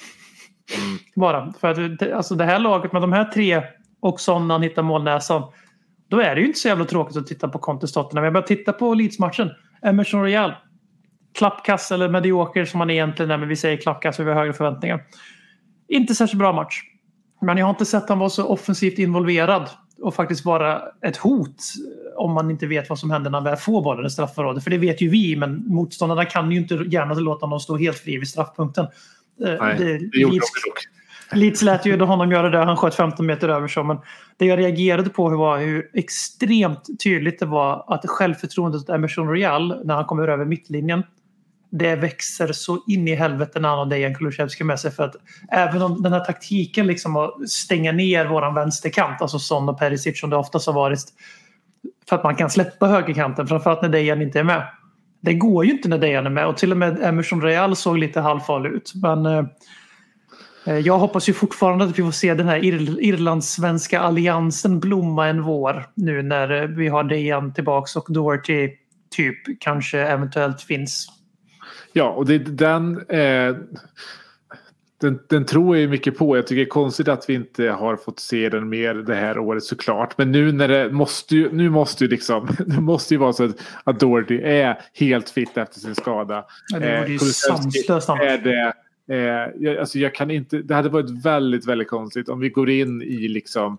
Bara. 1.15 1.53
För 1.61 1.67
att 1.67 2.11
alltså 2.11 2.35
det 2.35 2.45
här 2.45 2.59
laget 2.59 2.93
med 2.93 3.01
de 3.01 3.13
här 3.13 3.25
tre 3.25 3.63
och 3.99 4.19
Son 4.19 4.47
när 4.47 4.55
han 4.55 4.63
hittar 4.63 4.83
målnäsan. 4.83 5.43
Då 6.09 6.19
är 6.21 6.35
det 6.35 6.41
ju 6.41 6.47
inte 6.47 6.59
så 6.59 6.67
jävla 6.67 6.85
tråkigt 6.85 7.17
att 7.17 7.27
titta 7.27 7.47
på 7.47 7.59
Contes 7.59 7.91
Tottenham. 7.93 8.23
Jag 8.23 8.33
börjar 8.33 8.47
titta 8.47 8.73
på 8.73 8.93
Leeds-matchen. 8.93 9.49
Emerson 9.81 10.21
Royal. 10.21 10.53
Klappkass 11.37 11.91
eller 11.91 12.09
medioker 12.09 12.65
som 12.65 12.79
han 12.79 12.89
egentligen 12.89 13.31
är, 13.31 13.37
men 13.37 13.49
vi 13.49 13.55
säger 13.55 13.77
klappkass 13.77 14.15
för 14.17 14.23
vi 14.23 14.31
har 14.31 14.37
högre 14.39 14.53
förväntningar. 14.53 15.03
Inte 15.87 16.15
särskilt 16.15 16.39
bra 16.39 16.53
match. 16.53 16.81
Men 17.41 17.57
jag 17.57 17.65
har 17.65 17.69
inte 17.69 17.85
sett 17.85 18.09
han 18.09 18.19
vara 18.19 18.29
så 18.29 18.45
offensivt 18.45 18.99
involverad 18.99 19.69
och 20.01 20.15
faktiskt 20.15 20.45
vara 20.45 20.81
ett 21.05 21.17
hot 21.17 21.55
om 22.17 22.33
man 22.33 22.51
inte 22.51 22.67
vet 22.67 22.89
vad 22.89 22.99
som 22.99 23.11
händer 23.11 23.29
när 23.31 23.37
han 23.37 23.43
väl 23.45 23.57
får 23.57 23.81
bollen 23.83 24.05
i 24.05 24.09
straffområdet. 24.09 24.63
För 24.63 24.71
det 24.71 24.77
vet 24.77 25.01
ju 25.01 25.09
vi, 25.09 25.35
men 25.35 25.63
motståndarna 25.67 26.25
kan 26.25 26.51
ju 26.51 26.57
inte 26.59 26.73
gärna 26.75 27.13
låta 27.13 27.45
honom 27.45 27.59
stå 27.59 27.77
helt 27.77 27.97
fri 27.97 28.17
vid 28.17 28.27
straffpunkten. 28.27 28.85
Eh, 29.45 29.53
Nej, 29.59 29.75
det- 29.77 29.85
det 29.85 30.17
gjorde 30.19 30.35
Leeds- 30.35 30.39
de 30.63 30.69
dock. 30.69 30.79
Leeds 31.31 31.61
lät 31.61 31.85
ju 31.85 31.99
honom 32.01 32.31
göra 32.31 32.49
det. 32.49 32.57
Han 32.57 32.77
sköt 32.77 32.95
15 32.95 33.25
meter 33.25 33.49
över 33.49 33.67
så. 33.67 33.83
Men 33.83 33.97
det 34.37 34.45
jag 34.45 34.59
reagerade 34.59 35.09
på 35.09 35.29
var 35.29 35.59
hur 35.59 35.89
extremt 35.93 36.87
tydligt 37.03 37.39
det 37.39 37.45
var 37.45 37.85
att 37.87 38.09
självförtroendet 38.09 38.81
hos 38.81 38.89
Emerson 38.89 39.27
Royal 39.27 39.85
när 39.85 39.95
han 39.95 40.05
kommer 40.05 40.27
över 40.27 40.45
mittlinjen 40.45 41.03
det 41.71 41.95
växer 41.95 42.51
så 42.51 42.83
in 42.87 43.07
i 43.07 43.15
helvete 43.15 43.59
när 43.59 43.69
han 43.69 43.77
har 43.77 43.85
Dejan 43.85 44.15
Kulusevski 44.15 44.63
med 44.63 44.79
sig. 44.79 44.91
För 44.91 45.03
att 45.03 45.15
även 45.51 45.81
om 45.81 46.01
den 46.01 46.13
här 46.13 46.25
taktiken 46.25 46.87
liksom 46.87 47.15
att 47.15 47.49
stänga 47.49 47.91
ner 47.91 48.25
våran 48.25 48.55
vänsterkant, 48.55 49.21
alltså 49.21 49.39
Son 49.39 49.69
och 49.69 49.79
Perisic 49.79 50.19
som 50.19 50.29
det 50.29 50.35
oftast 50.35 50.67
har 50.67 50.73
varit, 50.73 50.99
för 52.09 52.15
att 52.15 52.23
man 52.23 52.35
kan 52.35 52.49
släppa 52.49 52.87
högerkanten, 52.87 53.47
framförallt 53.47 53.81
när 53.81 53.89
Dejan 53.89 54.21
inte 54.21 54.39
är 54.39 54.43
med. 54.43 54.67
Det 55.21 55.33
går 55.33 55.65
ju 55.65 55.71
inte 55.71 55.89
när 55.89 55.97
Dejan 55.97 56.25
är 56.25 56.29
med 56.29 56.47
och 56.47 56.57
till 56.57 56.71
och 56.71 56.77
med 56.77 57.03
Emerson 57.03 57.41
Royal 57.41 57.75
såg 57.75 57.97
lite 57.97 58.21
halvfarlig 58.21 58.69
ut. 58.69 58.91
Men 58.95 59.25
eh, 59.25 59.43
jag 60.63 60.99
hoppas 60.99 61.29
ju 61.29 61.33
fortfarande 61.33 61.85
att 61.85 61.99
vi 61.99 62.03
får 62.03 62.11
se 62.11 62.33
den 62.33 62.47
här 62.47 62.59
Ir- 62.59 62.99
irlandssvenska 62.99 63.99
alliansen 63.99 64.79
blomma 64.79 65.27
en 65.27 65.43
vår 65.43 65.89
nu 65.93 66.21
när 66.21 66.61
eh, 66.61 66.67
vi 66.67 66.87
har 66.87 67.03
Dejan 67.03 67.53
tillbaks 67.53 67.95
och 67.95 68.05
Doherty 68.09 68.69
typ 69.15 69.37
kanske 69.59 69.99
eventuellt 69.99 70.61
finns. 70.61 71.07
Ja, 71.93 72.09
och 72.09 72.25
det, 72.25 72.37
den, 72.37 73.09
eh, 73.09 73.55
den, 75.01 75.19
den 75.29 75.45
tror 75.45 75.75
jag 75.75 75.81
ju 75.81 75.87
mycket 75.87 76.17
på. 76.17 76.37
Jag 76.37 76.47
tycker 76.47 76.59
det 76.61 76.67
är 76.67 76.69
konstigt 76.69 77.07
att 77.07 77.29
vi 77.29 77.33
inte 77.33 77.69
har 77.69 77.95
fått 77.95 78.19
se 78.19 78.49
den 78.49 78.69
mer 78.69 78.93
det 78.93 79.15
här 79.15 79.39
året 79.39 79.63
såklart. 79.63 80.17
Men 80.17 80.31
nu 80.31 80.51
när 80.51 80.67
det 80.67 80.91
måste 80.91 81.35
ju, 81.35 81.51
nu 81.51 81.69
måste 81.69 82.03
ju 82.03 82.09
liksom, 82.09 82.47
det 82.67 82.81
måste 82.81 83.13
ju 83.13 83.17
vara 83.17 83.33
så 83.33 83.43
att, 83.43 83.55
att 83.83 83.99
Doherty 83.99 84.41
är 84.41 84.81
helt 84.93 85.29
fit 85.29 85.57
efter 85.57 85.79
sin 85.79 85.95
skada. 85.95 86.45
Ja, 86.67 86.79
det 86.79 86.99
vore 86.99 87.11
ju 87.11 87.17
Kulusevski 87.17 87.71
sanslöst 87.71 88.09
annars. 88.09 88.23
är 88.23 88.37
det. 88.37 88.73
Eh, 89.09 89.51
jag, 89.59 89.77
alltså 89.77 89.99
jag 89.99 90.15
kan 90.15 90.31
inte, 90.31 90.57
det 90.57 90.75
hade 90.75 90.89
varit 90.89 91.25
väldigt, 91.25 91.67
väldigt 91.67 91.87
konstigt 91.87 92.29
om 92.29 92.39
vi 92.39 92.49
går 92.49 92.69
in 92.69 93.01
i 93.01 93.27
liksom 93.27 93.77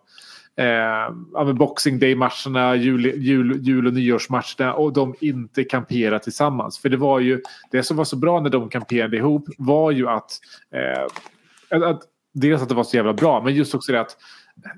eh, 0.56 1.14
ja, 1.32 1.52
Boxing 1.52 1.98
Day-matcherna, 1.98 2.76
jul, 2.76 3.04
jul, 3.16 3.58
jul 3.60 3.86
och 3.86 3.94
nyårsmatcherna 3.94 4.74
och 4.74 4.92
de 4.92 5.14
inte 5.20 5.64
kamperar 5.64 6.18
tillsammans. 6.18 6.78
För 6.78 6.88
det 6.88 6.96
var 6.96 7.20
ju, 7.20 7.40
det 7.70 7.82
som 7.82 7.96
var 7.96 8.04
så 8.04 8.16
bra 8.16 8.40
när 8.40 8.50
de 8.50 8.68
kamperade 8.68 9.16
ihop 9.16 9.44
var 9.58 9.90
ju 9.90 10.08
att, 10.08 10.30
eh, 10.74 11.02
att, 11.70 11.82
att 11.82 12.02
dels 12.34 12.62
att 12.62 12.68
det 12.68 12.74
var 12.74 12.84
så 12.84 12.96
jävla 12.96 13.12
bra, 13.12 13.42
men 13.44 13.54
just 13.54 13.74
också 13.74 13.92
det 13.92 14.00
att 14.00 14.16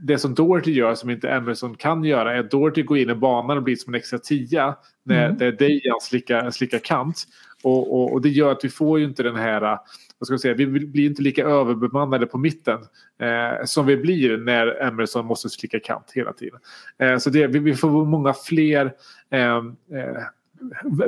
det 0.02 0.18
som 0.18 0.34
Doherty 0.34 0.72
gör 0.72 0.94
som 0.94 1.10
inte 1.10 1.28
Emerson 1.28 1.74
kan 1.74 2.04
göra 2.04 2.34
är 2.34 2.40
att 2.40 2.50
Doherty 2.50 2.82
går 2.82 2.98
in 2.98 3.10
i 3.10 3.14
banan 3.14 3.56
och 3.56 3.62
blir 3.62 3.76
som 3.76 3.94
en 3.94 3.98
extra 3.98 4.18
tia 4.18 4.76
när 5.04 5.24
Mm. 5.26 5.38
det 5.38 5.46
är 5.46 5.52
Dejan 5.52 6.00
slickar, 6.00 6.50
slickar 6.50 6.78
kant. 6.78 7.24
Och, 7.62 7.94
och, 7.94 8.12
och 8.12 8.22
det 8.22 8.28
gör 8.28 8.52
att 8.52 8.64
vi 8.64 8.68
får 8.68 8.98
ju 8.98 9.04
inte 9.04 9.22
den 9.22 9.36
här, 9.36 9.78
vad 10.22 10.26
ska 10.26 10.34
vi, 10.34 10.38
säga, 10.38 10.54
vi 10.54 10.86
blir 10.86 11.06
inte 11.06 11.22
lika 11.22 11.44
överbemannade 11.44 12.26
på 12.26 12.38
mitten 12.38 12.80
eh, 13.20 13.64
som 13.64 13.86
vi 13.86 13.96
blir 13.96 14.36
när 14.36 14.82
Emerson 14.82 15.26
måste 15.26 15.48
slicka 15.48 15.80
kant 15.80 16.12
hela 16.14 16.32
tiden. 16.32 16.60
Eh, 16.98 17.18
så 17.18 17.30
det, 17.30 17.46
vi, 17.46 17.58
vi 17.58 17.74
får 17.74 18.04
många 18.04 18.34
fler 18.34 18.94
eh, 19.30 19.56
eh, 19.92 20.22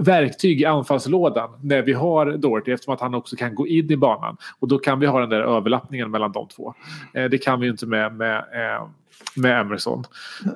verktyg 0.01 0.61
i 0.61 0.65
anfallslådan 0.65 1.51
när 1.63 1.83
vi 1.83 1.93
har 1.93 2.27
Doherty 2.37 2.73
eftersom 2.73 2.95
att 2.95 3.01
han 3.01 3.15
också 3.15 3.37
kan 3.37 3.55
gå 3.55 3.67
in 3.67 3.91
i 3.91 3.97
banan. 3.97 4.37
Och 4.59 4.69
då 4.69 4.79
kan 4.79 5.01
vi 5.01 5.07
ha 5.07 5.21
den 5.21 5.31
där 5.31 5.41
överlappningen 5.41 6.11
mellan 6.11 6.33
de 6.33 6.49
två. 6.49 6.75
Eh, 7.15 7.25
det 7.25 7.39
kan 7.39 7.61
vi 7.61 7.67
ju 7.67 7.73
inte 7.73 7.87
med, 7.87 8.15
med, 8.17 8.37
eh, 8.37 8.89
med 9.37 9.61
Emerson. 9.61 10.05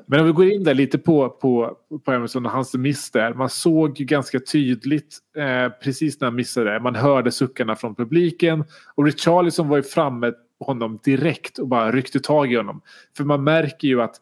Men 0.06 0.20
om 0.20 0.26
vi 0.26 0.32
går 0.32 0.50
in 0.50 0.64
där 0.64 0.74
lite 0.74 0.98
på, 0.98 1.28
på, 1.28 1.76
på 2.04 2.12
Emerson 2.12 2.46
och 2.46 2.52
hans 2.52 2.74
miss 2.74 3.10
där. 3.10 3.34
Man 3.34 3.48
såg 3.48 4.00
ju 4.00 4.04
ganska 4.04 4.40
tydligt 4.40 5.18
eh, 5.36 5.72
precis 5.82 6.20
när 6.20 6.26
han 6.26 6.34
missade 6.34 6.72
det. 6.72 6.80
Man 6.80 6.94
hörde 6.94 7.30
suckarna 7.30 7.76
från 7.76 7.94
publiken. 7.94 8.64
Och 8.94 9.04
Richarlison 9.04 9.68
var 9.68 9.76
ju 9.76 9.82
framme 9.82 10.32
på 10.58 10.64
honom 10.64 10.98
direkt 11.04 11.58
och 11.58 11.68
bara 11.68 11.92
ryckte 11.92 12.20
tag 12.20 12.52
i 12.52 12.56
honom. 12.56 12.80
För 13.16 13.24
man 13.24 13.44
märker 13.44 13.88
ju 13.88 14.02
att 14.02 14.20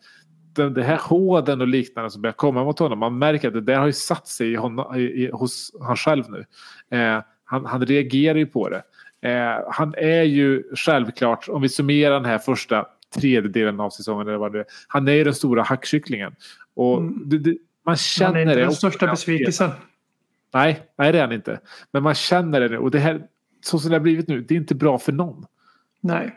den, 0.57 0.75
det 0.75 0.83
här 0.83 0.99
håden 1.03 1.61
och 1.61 1.67
liknande 1.67 2.11
som 2.11 2.23
börjar 2.23 2.33
komma 2.33 2.65
mot 2.65 2.79
honom. 2.79 2.99
Man 2.99 3.19
märker 3.19 3.49
att 3.49 3.55
det 3.55 3.61
där 3.61 3.79
har 3.79 3.87
ju 3.87 3.93
satt 3.93 4.29
sig 4.29 4.53
i 4.53 4.57
honom, 4.57 4.97
i, 4.97 5.01
i, 5.01 5.31
hos 5.33 5.73
han 5.81 5.97
själv 5.97 6.25
nu. 6.31 6.45
Eh, 6.99 7.23
han, 7.45 7.67
han 7.67 7.87
reagerar 7.87 8.39
ju 8.39 8.47
på 8.47 8.69
det. 8.69 8.83
Eh, 9.29 9.59
han 9.71 9.95
är 9.97 10.23
ju 10.23 10.63
självklart, 10.77 11.49
om 11.49 11.63
vi 11.63 11.69
summerar 11.69 12.15
den 12.15 12.25
här 12.25 12.39
första 12.39 12.87
tredjedelen 13.15 13.81
av 13.81 13.91
säsongen. 13.91 14.29
Eller 14.29 14.39
vad 14.39 14.53
det 14.53 14.59
är, 14.59 14.67
han 14.89 15.09
är 15.09 15.13
ju 15.13 15.25
den 15.25 15.35
stora 15.35 15.63
hackkycklingen. 15.63 16.35
Och 16.75 17.03
det, 17.03 17.39
det, 17.39 17.51
man 17.51 17.59
Han 17.85 17.97
känner 17.97 18.37
är 18.37 18.43
inte 18.43 18.55
det. 18.55 18.61
den 18.61 18.73
största 18.73 19.07
han 19.07 19.13
besvikelsen. 19.13 19.71
Nej, 20.55 20.83
nej 20.99 21.13
det 21.13 21.19
är 21.19 21.23
han 21.23 21.33
inte. 21.33 21.61
Men 21.91 22.03
man 22.03 22.15
känner 22.15 22.61
det 22.61 22.69
nu. 22.69 22.79
Och 22.79 22.91
det 22.91 22.99
här, 22.99 23.23
så 23.65 23.79
som 23.79 23.91
det 23.91 23.97
har 23.97 24.01
blivit 24.01 24.29
nu, 24.29 24.41
det 24.41 24.55
är 24.55 24.59
inte 24.59 24.75
bra 24.75 24.99
för 24.99 25.13
någon. 25.13 25.47
Nej. 26.01 26.37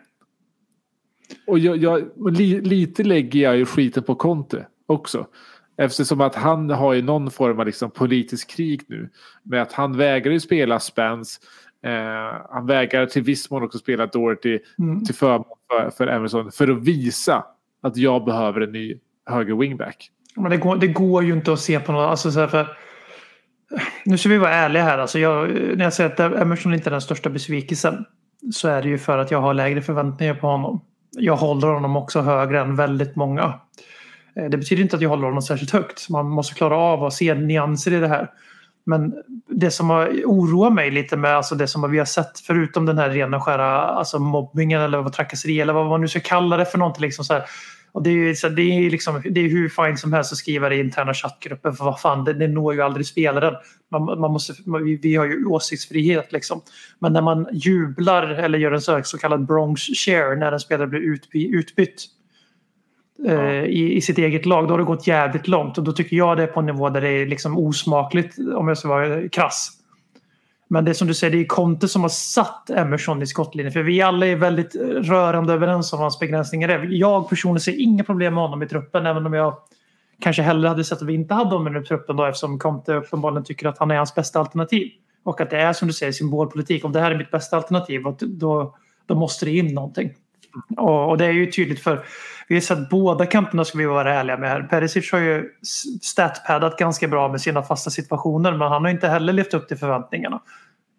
Och 1.48 1.60
jag, 1.60 1.78
jag, 1.78 2.10
li, 2.32 2.62
lite 2.62 3.04
lägger 3.04 3.40
jag 3.40 3.58
ju 3.58 3.66
skiten 3.66 4.04
på 4.04 4.16
Conte 4.16 4.66
också. 4.86 5.28
Eftersom 5.78 6.22
att 6.22 6.36
han 6.36 6.70
har 6.70 6.94
ju 6.94 7.02
någon 7.02 7.32
form 7.32 7.60
av 7.60 7.66
liksom 7.66 7.92
politisk 7.92 8.50
krig 8.50 8.82
nu. 8.88 9.10
Med 9.44 9.62
att 9.62 9.74
han 9.74 9.98
vägrar 9.98 10.34
ju 10.34 10.40
spela 10.40 10.80
Spence. 10.80 11.40
Eh, 11.86 11.92
han 12.50 12.66
vägrar 12.66 13.06
till 13.06 13.24
viss 13.24 13.50
mån 13.50 13.64
också 13.64 13.78
spela 13.78 14.06
Doherty 14.06 14.60
Mm. 14.80 15.06
till 15.06 15.16
förmån 15.16 15.46
för, 15.70 15.90
för 15.90 16.08
Emerson. 16.08 16.52
För 16.52 16.68
att 16.68 16.84
visa 16.84 17.46
att 17.82 17.98
jag 17.98 18.26
behöver 18.26 18.62
en 18.62 18.72
ny 18.72 19.00
höger 19.26 19.56
wingback. 19.56 20.12
Men 20.36 20.52
det 20.52 20.58
går, 20.58 20.76
det 20.76 20.88
går 20.88 21.24
ju 21.24 21.34
inte 21.34 21.54
att 21.54 21.60
se 21.60 21.80
på 21.80 21.92
något. 21.92 22.10
Alltså 22.10 22.32
så 22.32 22.40
här 22.40 22.48
för, 22.48 22.78
nu 24.06 24.18
ska 24.18 24.30
vi 24.30 24.38
vara 24.38 24.54
ärliga 24.54 24.84
här. 24.84 24.98
Alltså 24.98 25.20
jag, 25.20 25.50
när 25.78 25.84
jag 25.84 25.94
säger 25.94 26.10
att 26.10 26.42
Emerson 26.42 26.74
inte 26.74 26.90
är 26.90 26.92
den 26.92 27.02
största 27.02 27.30
besvikelsen. 27.30 28.06
Så 28.54 28.68
är 28.68 28.82
det 28.82 28.90
ju 28.90 28.98
för 28.98 29.18
att 29.18 29.32
jag 29.32 29.42
har 29.42 29.54
lägre 29.54 29.82
förväntningar 29.82 30.34
på 30.34 30.48
honom 30.48 30.82
jag 31.20 31.36
håller 31.36 31.68
honom 31.68 31.98
också 31.98 32.22
högre 32.22 32.62
än 32.62 32.76
väldigt 32.76 33.16
många. 33.16 33.54
Eh, 34.36 34.50
det 34.50 34.58
betyder 34.58 34.84
inte 34.84 34.96
att 34.96 35.02
jag 35.02 35.10
håller 35.10 35.26
honom 35.28 35.42
särskilt 35.42 35.72
högt. 35.72 36.10
Man 36.10 36.30
måste 36.30 36.56
klara 36.56 36.78
av 36.78 37.04
att 37.04 37.14
se 37.14 37.34
nyanser 37.34 37.94
i 37.94 38.00
det 38.00 38.08
här. 38.08 38.32
Men 38.86 39.14
det 39.48 39.72
som 39.72 39.90
har 39.90 40.08
oroat 40.26 40.74
mig 40.74 40.92
lite 40.92 41.18
med 41.18 41.36
alltså 41.36 41.56
det 41.56 41.68
som 41.68 41.92
vi 41.92 41.98
har 41.98 42.06
sett 42.06 42.40
förutom 42.40 42.86
den 42.86 42.98
här 42.98 43.10
rena 43.10 43.42
skära 43.42 43.82
alltså 43.82 44.20
mobbningen 44.20 44.82
eller 44.82 45.10
trakasserier 45.10 45.62
eller 45.62 45.74
vad 45.74 45.86
man 45.86 46.02
nu 46.02 46.08
ska 46.08 46.20
kalla 46.20 46.58
det 46.58 46.66
för 46.66 46.78
någonting. 46.78 47.02
Liksom 47.02 47.26
så 47.26 47.34
här. 47.34 47.44
Och 47.92 48.04
det 48.04 48.10
är 48.10 48.34
så- 48.34 48.50
det 48.50 48.62
är 48.62 48.90
liksom, 48.90 49.22
det 49.32 49.40
är 49.40 49.50
hur 49.50 49.70
fint 49.70 50.00
som 50.00 50.14
helst 50.14 50.32
att 50.32 50.38
skriva 50.38 50.70
det 50.70 50.76
i 50.76 50.80
interna 50.80 51.14
chattgrupper 51.14 51.72
för 51.72 51.86
vad 51.86 52.02
fan, 52.02 52.24
det, 52.24 52.34
det 52.34 52.48
når 52.48 52.74
ju 52.74 52.82
aldrig 52.82 53.06
spelaren. 53.06 53.54
Man, 53.92 54.06
man 54.06 54.32
måste, 54.32 54.54
man, 54.66 55.00
vi, 55.02 55.16
har 55.16 55.26
ju 55.26 55.46
åsiktsfrihet 55.46 56.32
liksom. 56.32 56.62
Men 57.00 57.14
när 57.14 57.22
man 57.22 57.48
jublar 57.54 58.28
eller 58.28 58.60
gör 58.60 58.72
en 58.72 58.82
så, 58.82 59.02
så 59.04 59.18
kallad 59.18 59.46
Bronx 59.46 59.82
share 59.82 60.36
när 60.36 60.52
en 60.52 60.60
spelare 60.60 60.88
blir 60.88 61.00
utby, 61.00 61.48
utbytt 61.48 62.06
eh, 63.28 63.64
i, 63.64 63.94
i 63.96 64.02
sitt 64.02 64.18
eget 64.18 64.46
lag, 64.46 64.68
då 64.68 64.74
har 64.74 64.78
det 64.78 64.84
gått 64.84 65.08
jävligt 65.08 65.48
långt. 65.48 65.78
Och 65.78 65.84
då 65.84 65.92
tycker 65.92 66.16
jag 66.18 66.38
det 66.38 66.44
är 66.44 66.48
på 66.48 66.60
en 66.60 66.66
nivå 66.66 66.90
där 66.90 67.02
det 67.02 67.10
är 67.10 67.26
liksom 67.26 67.58
osmakligt 67.58 68.36
om 68.56 68.68
jag 68.68 68.78
ska 68.78 68.88
vara 68.88 69.30
krass. 69.30 69.79
Men 70.72 70.86
det 70.86 70.92
är 70.92 70.94
som 70.94 71.08
du 71.08 71.14
säger, 71.14 71.32
det 71.32 71.42
är 71.42 71.46
Conte 71.46 71.88
som 71.88 72.02
har 72.02 72.10
satt 72.10 72.70
Emerson 72.70 73.22
i 73.22 73.28
skottlinjen. 73.28 73.74
För 73.74 73.84
vi 73.84 74.02
alla 74.02 74.26
är 74.26 74.36
väldigt 74.36 74.76
rörande 75.02 75.54
överens 75.54 75.94
om 75.94 76.00
hans 76.00 76.20
begränsningar 76.20 76.70
är. 76.70 76.88
Jag 76.92 77.30
personligen 77.30 77.62
ser 77.62 77.82
inga 77.82 78.04
problem 78.04 78.34
med 78.34 78.44
honom 78.44 78.64
i 78.64 78.68
truppen, 78.68 79.06
även 79.06 79.26
om 79.26 79.34
jag 79.34 79.58
kanske 80.20 80.42
hellre 80.42 80.68
hade 80.68 80.84
sett 80.84 81.02
att 81.02 81.08
vi 81.08 81.14
inte 81.14 81.34
hade 81.34 81.56
honom 81.56 81.78
i 81.78 81.84
truppen 81.86 82.16
då 82.16 82.26
eftersom 82.26 82.60
Conte 82.60 82.94
uppenbarligen 82.94 83.44
tycker 83.44 83.68
att 83.68 83.78
han 83.78 83.92
är 83.92 83.96
hans 83.96 84.16
bästa 84.16 84.40
alternativ. 84.40 84.92
Och 85.24 85.42
att 85.42 85.50
det 85.50 85.58
är 85.58 85.74
som 85.74 85.88
du 85.88 85.94
säger 85.94 86.12
symbolpolitik. 86.12 86.86
Om 86.86 86.92
det 86.92 87.00
här 87.00 87.12
är 87.12 87.18
mitt 87.18 87.32
bästa 87.32 87.58
alternativ 87.58 88.02
då, 88.20 88.76
då 89.06 89.16
måste 89.16 89.46
det 89.46 89.52
in 89.52 89.74
någonting. 89.74 90.12
Och, 90.78 91.10
och 91.10 91.18
det 91.18 91.26
är 91.26 91.32
ju 91.32 91.52
tydligt 91.52 91.80
för 91.80 92.06
vi 92.48 92.56
har 92.56 92.62
sett 92.62 92.90
båda 92.90 93.26
kamperna 93.26 93.66
ska 93.66 93.78
vi 93.78 93.86
vara 93.86 94.14
ärliga 94.14 94.38
med 94.38 94.50
här. 94.50 94.62
Perisic 94.62 95.12
har 95.12 95.20
ju 95.20 95.50
statpaddat 96.02 96.78
ganska 96.78 97.08
bra 97.08 97.28
med 97.28 97.42
sina 97.42 97.64
fasta 97.64 97.90
situationer 97.90 98.52
men 98.52 98.68
han 98.68 98.84
har 98.84 98.92
inte 98.92 99.08
heller 99.08 99.34
levt 99.34 99.54
upp 99.54 99.68
till 99.68 99.78
förväntningarna. 99.78 100.42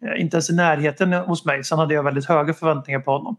Eh, 0.04 0.20
inte 0.20 0.36
ens 0.36 0.50
i 0.50 0.54
närheten 0.54 1.12
hos 1.12 1.44
mig, 1.44 1.64
sen 1.64 1.78
hade 1.78 1.94
jag 1.94 2.02
väldigt 2.02 2.26
höga 2.26 2.54
förväntningar 2.54 3.00
på 3.00 3.10
honom. 3.10 3.36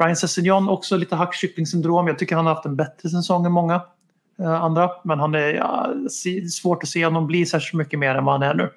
Ryan 0.00 0.16
Sessignon 0.16 0.68
också 0.68 0.96
lite 0.96 1.16
hackkycklingsyndrom. 1.16 2.06
Jag 2.06 2.18
tycker 2.18 2.36
han 2.36 2.46
har 2.46 2.54
haft 2.54 2.66
en 2.66 2.76
bättre 2.76 3.08
säsong 3.08 3.46
än 3.46 3.52
många 3.52 3.82
eh, 4.38 4.62
andra. 4.62 4.90
Men 5.04 5.20
han 5.20 5.34
är 5.34 5.54
ja, 5.54 5.92
svårt 6.50 6.82
att 6.82 6.88
se 6.88 7.04
honom 7.04 7.26
bli 7.26 7.46
särskilt 7.46 7.78
mycket 7.78 7.98
mer 7.98 8.14
än 8.14 8.24
vad 8.24 8.34
han 8.34 8.50
är 8.50 8.54
nu. 8.54 8.70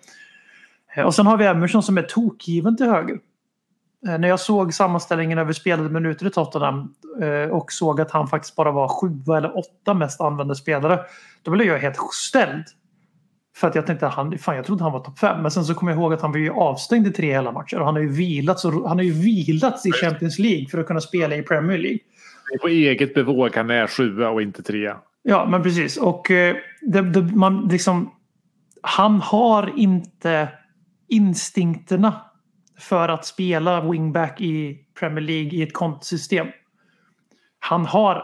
Eh, 0.95 1.05
och 1.05 1.15
sen 1.15 1.27
har 1.27 1.37
vi 1.37 1.45
Emerson 1.45 1.83
som 1.83 1.97
är 1.97 2.01
tokgiven 2.01 2.77
till 2.77 2.85
höger. 2.85 3.19
Eh, 4.07 4.19
När 4.19 4.27
jag 4.27 4.39
såg 4.39 4.73
sammanställningen 4.73 5.37
över 5.37 5.53
spelade 5.53 5.89
minuter 5.89 6.25
i 6.27 6.29
Tottenham 6.29 6.93
eh, 7.21 7.49
och 7.49 7.71
såg 7.71 8.01
att 8.01 8.11
han 8.11 8.27
faktiskt 8.27 8.55
bara 8.55 8.71
var 8.71 8.87
sjua 8.87 9.37
eller 9.37 9.57
åtta 9.57 9.93
mest 9.93 10.21
använda 10.21 10.55
spelare. 10.55 10.99
Då 11.43 11.51
blev 11.51 11.67
jag 11.67 11.79
helt 11.79 11.97
ställd. 12.13 12.65
För 13.55 13.67
att 13.67 13.75
jag 13.75 13.85
tänkte, 13.85 14.05
han, 14.05 14.37
fan 14.37 14.55
jag 14.55 14.65
trodde 14.65 14.83
han 14.83 14.93
var 14.93 14.99
topp 14.99 15.19
fem. 15.19 15.41
Men 15.41 15.51
sen 15.51 15.65
så 15.65 15.73
kom 15.73 15.87
jag 15.87 15.97
ihåg 15.97 16.13
att 16.13 16.21
han 16.21 16.31
var 16.31 16.39
ju 16.39 16.51
avstängd 16.51 17.07
i 17.07 17.11
tre 17.11 17.31
hela 17.31 17.51
matcher. 17.51 17.79
Och 17.79 17.85
han 17.85 17.95
har 17.95 18.01
ju 18.01 18.09
vilats, 18.09 18.63
han 18.63 18.97
har 18.97 19.01
ju 19.01 19.11
vilats 19.11 19.85
i 19.85 19.91
Champions 19.91 20.39
League 20.39 20.67
för 20.71 20.77
att 20.77 20.87
kunna 20.87 21.01
spela 21.01 21.35
i 21.35 21.41
Premier 21.41 21.77
League. 21.77 21.99
På 22.61 22.67
eget 22.67 23.13
bevåg 23.13 23.55
han 23.55 23.69
är 23.69 23.87
sjua 23.87 24.29
och 24.29 24.41
inte 24.41 24.63
trea. 24.63 24.97
Ja, 25.23 25.45
men 25.49 25.63
precis. 25.63 25.97
Och 25.97 26.31
eh, 26.31 26.55
det, 26.81 27.01
det, 27.01 27.21
man 27.21 27.67
liksom, 27.67 28.11
han 28.81 29.21
har 29.21 29.73
inte 29.75 30.49
instinkterna 31.07 32.21
för 32.79 33.09
att 33.09 33.25
spela 33.25 33.81
wingback 33.91 34.41
i 34.41 34.79
Premier 34.99 35.21
League 35.21 35.51
i 35.51 35.61
ett 35.63 35.73
kontosystem. 35.73 36.47
Han 37.59 37.85
har 37.85 38.23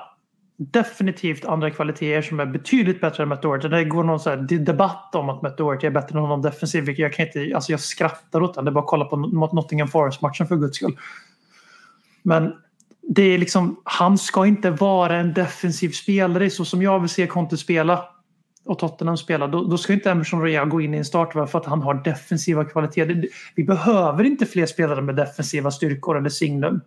definitivt 0.58 1.46
andra 1.46 1.72
kvaliteter 1.72 2.22
som 2.22 2.40
är 2.40 2.46
betydligt 2.46 3.02
bättre 3.02 3.24
än 3.24 3.30
Matt 3.30 3.42
Doherty. 3.42 3.68
Det 3.68 3.84
går 3.84 4.04
någon 4.04 4.20
så 4.20 4.30
här 4.30 4.38
debatt 4.38 5.16
om 5.16 5.30
att 5.30 5.42
Matt 5.42 5.58
Doherty 5.58 5.88
är 5.88 5.92
bättre 5.92 6.18
än 6.18 6.22
honom 6.22 6.42
defensivt. 6.42 6.88
vilket 6.88 7.04
Jag, 7.04 7.14
kan 7.14 7.26
inte, 7.26 7.56
alltså 7.56 7.72
jag 7.72 7.80
skrattar 7.80 8.42
åt 8.42 8.54
den. 8.54 8.66
Det 8.66 8.70
är 8.70 8.74
bara 8.74 8.84
att 8.84 8.90
kolla 8.90 9.06
på 9.06 9.18
Nottingham 9.18 9.88
Forest-matchen 9.88 10.48
för 10.48 10.56
guds 10.56 10.78
skull. 10.78 10.98
Men 12.22 12.54
det 13.02 13.24
är 13.24 13.38
liksom, 13.38 13.82
han 13.84 14.18
ska 14.18 14.46
inte 14.46 14.72
vara 14.72 15.16
en 15.16 15.34
defensiv 15.34 15.90
spelare 15.90 16.50
så 16.50 16.66
som 16.66 16.82
jag 16.82 17.00
vill 17.00 17.10
se 17.10 17.28
Conte 17.28 17.58
spela 17.58 18.06
och 18.66 18.80
Tottenham 18.80 19.18
spelar, 19.18 19.48
Då, 19.48 19.64
då 19.64 19.78
ska 19.78 19.94
inte 19.94 20.12
Emerson 20.12 20.42
Royal 20.42 20.70
gå 20.70 20.82
in 20.82 20.94
i 20.94 20.98
en 20.98 21.06
startelva 21.06 21.48
för 21.48 21.60
att 21.60 21.66
han 21.66 21.82
har 21.82 21.94
defensiva 21.94 22.66
kvaliteter. 22.66 23.26
Vi 23.56 23.64
behöver 23.64 24.24
inte 24.24 24.46
fler 24.46 24.66
spelare 24.66 25.02
med 25.02 25.16
defensiva 25.16 25.72
styrkor 25.72 26.18
eller 26.18 26.30
signum. 26.30 26.82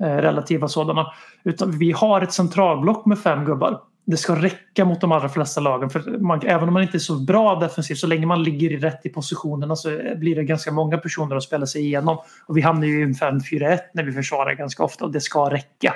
Eh, 0.00 0.16
relativa 0.16 0.68
sådana. 0.68 1.06
Utan 1.44 1.78
vi 1.78 1.92
har 1.92 2.20
ett 2.20 2.32
centralblock 2.32 3.06
med 3.06 3.18
fem 3.18 3.44
gubbar. 3.44 3.80
Det 4.06 4.16
ska 4.16 4.34
räcka 4.34 4.84
mot 4.84 5.00
de 5.00 5.12
allra 5.12 5.28
flesta 5.28 5.60
lagen. 5.60 5.90
För 5.90 6.18
man, 6.18 6.40
även 6.44 6.68
om 6.68 6.74
man 6.74 6.82
inte 6.82 6.96
är 6.96 6.98
så 6.98 7.14
bra 7.14 7.60
defensivt, 7.60 7.98
så 7.98 8.06
länge 8.06 8.26
man 8.26 8.42
ligger 8.42 8.72
i 8.72 8.76
rätt 8.76 9.06
i 9.06 9.08
positionerna 9.08 9.76
så 9.76 9.88
blir 10.16 10.36
det 10.36 10.44
ganska 10.44 10.72
många 10.72 10.98
personer 10.98 11.36
att 11.36 11.42
spela 11.42 11.66
sig 11.66 11.82
igenom. 11.82 12.18
Och 12.46 12.56
vi 12.56 12.60
hamnar 12.60 12.86
ju 12.86 13.00
i 13.00 13.02
en 13.02 13.14
5-4-1 13.14 13.78
när 13.94 14.02
vi 14.04 14.12
försvarar 14.12 14.54
ganska 14.54 14.84
ofta 14.84 15.04
och 15.04 15.12
det 15.12 15.20
ska 15.20 15.50
räcka. 15.50 15.94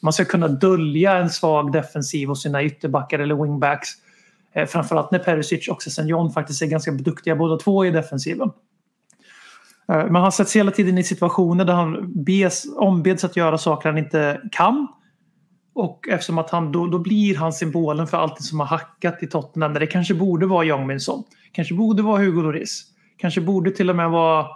Man 0.00 0.12
ska 0.12 0.24
kunna 0.24 0.48
dölja 0.48 1.16
en 1.16 1.30
svag 1.30 1.72
defensiv 1.72 2.28
hos 2.28 2.42
sina 2.42 2.62
ytterbackar 2.62 3.18
eller 3.18 3.42
wingbacks. 3.42 3.88
Eh, 4.58 4.66
framförallt 4.66 5.10
när 5.10 5.18
Perisic 5.18 5.68
och 5.68 5.82
Sessignon 5.82 6.30
faktiskt 6.30 6.62
är 6.62 6.66
ganska 6.66 6.90
duktiga 6.90 7.36
båda 7.36 7.56
två 7.56 7.86
i 7.86 7.90
defensiven. 7.90 8.50
Eh, 9.92 10.06
men 10.06 10.16
han 10.16 10.32
sätts 10.32 10.56
hela 10.56 10.70
tiden 10.70 10.98
i 10.98 11.04
situationer 11.04 11.64
där 11.64 11.74
han 11.74 12.12
bes, 12.24 12.64
ombeds 12.76 13.24
att 13.24 13.36
göra 13.36 13.58
saker 13.58 13.88
han 13.88 13.98
inte 13.98 14.40
kan. 14.52 14.88
Och 15.74 16.08
eftersom 16.08 16.38
att 16.38 16.50
han 16.50 16.72
då, 16.72 16.86
då 16.86 16.98
blir 16.98 17.36
han 17.36 17.52
symbolen 17.52 18.06
för 18.06 18.16
allt 18.16 18.42
som 18.42 18.60
har 18.60 18.66
hackat 18.66 19.22
i 19.22 19.26
Tottenham. 19.26 19.72
Där 19.72 19.80
det 19.80 19.86
kanske 19.86 20.14
borde 20.14 20.46
vara 20.46 20.64
Jong 20.64 20.86
Min-Son. 20.86 21.24
Kanske 21.52 21.74
borde 21.74 22.02
vara 22.02 22.18
Hugo 22.18 22.42
Lloris. 22.42 22.84
Kanske 23.16 23.40
borde 23.40 23.70
till 23.70 23.90
och 23.90 23.96
med 23.96 24.10
vara 24.10 24.46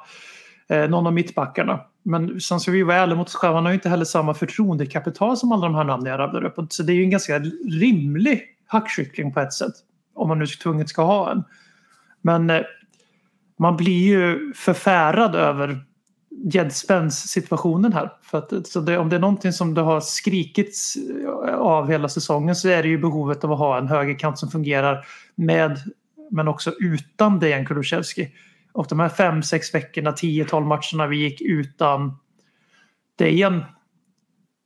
eh, 0.69 0.89
någon 0.89 1.07
av 1.07 1.13
mittbackarna. 1.13 1.81
Men 2.03 2.41
sen 2.41 2.61
ska 2.61 2.71
vi 2.71 2.83
vara 2.83 2.97
ärliga 2.97 3.17
mot 3.17 3.27
oss 3.27 3.35
själva. 3.35 3.55
Han 3.55 3.65
har 3.65 3.73
ju 3.73 3.75
inte 3.75 3.89
heller 3.89 4.05
samma 4.05 4.35
förtroendekapital 4.35 5.37
som 5.37 5.53
alla 5.53 5.67
de 5.67 5.75
här 5.75 5.85
namnen 5.85 6.11
jag 6.11 6.19
rabblar 6.19 6.45
upp. 6.45 6.73
Så 6.73 6.83
det 6.83 6.93
är 6.93 6.95
ju 6.95 7.03
en 7.03 7.11
ganska 7.11 7.39
rimlig 7.71 8.43
hackkyckling 8.67 9.33
på 9.33 9.41
ett 9.41 9.53
sätt. 9.53 9.75
Om 10.15 10.29
man 10.29 10.39
nu 10.39 10.47
tvunget 10.47 10.89
ska 10.89 11.03
ha 11.03 11.31
en. 11.31 11.45
Men 12.23 12.51
eh, 12.51 12.63
man 13.59 13.77
blir 13.77 14.07
ju 14.07 14.53
förfärad 14.55 15.35
över 15.35 15.85
Jed 16.45 16.73
Spence-situationen 16.73 17.93
här. 17.93 18.13
För 18.23 18.39
att, 18.39 18.67
så 18.67 18.81
det, 18.81 18.99
om 18.99 19.09
det 19.09 19.17
är 19.17 19.21
någonting 19.21 19.53
som 19.53 19.75
det 19.75 19.81
har 19.81 20.01
skrikits 20.01 20.97
eh, 21.49 21.55
av 21.55 21.91
hela 21.91 22.09
säsongen 22.09 22.57
så 22.57 22.69
är 22.69 22.83
det 22.83 22.89
ju 22.89 22.99
behovet 22.99 23.45
av 23.45 23.53
att 23.53 23.59
ha 23.59 23.79
en 23.79 23.89
högerkant 23.89 24.39
som 24.39 24.51
fungerar 24.51 25.07
med 25.35 25.79
men 26.31 26.49
också 26.49 26.73
utan 26.81 27.39
Dejan 27.39 27.67
Kulusevski. 27.67 28.29
Och 28.73 28.87
de 28.89 29.01
här 29.01 29.09
fem, 29.09 29.43
sex 29.43 29.75
veckorna, 29.75 30.11
10-12 30.11 30.65
matcherna 30.65 31.07
vi 31.07 31.17
gick 31.17 31.41
utan 31.41 32.19
Dejan 33.17 33.65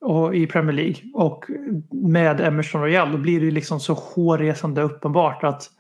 och 0.07 0.35
i 0.35 0.47
Premier 0.47 0.73
League 0.73 0.97
och 1.15 1.45
med 1.91 2.41
Emerson 2.41 2.83
Royal 2.83 3.13
då 3.13 3.19
blir 3.19 3.41
det 3.41 3.45
ju 3.45 3.51
liksom 3.51 3.81
så 3.81 3.95
hårresande 3.95 4.83
uppenbart 4.83 5.45
att 5.45 5.71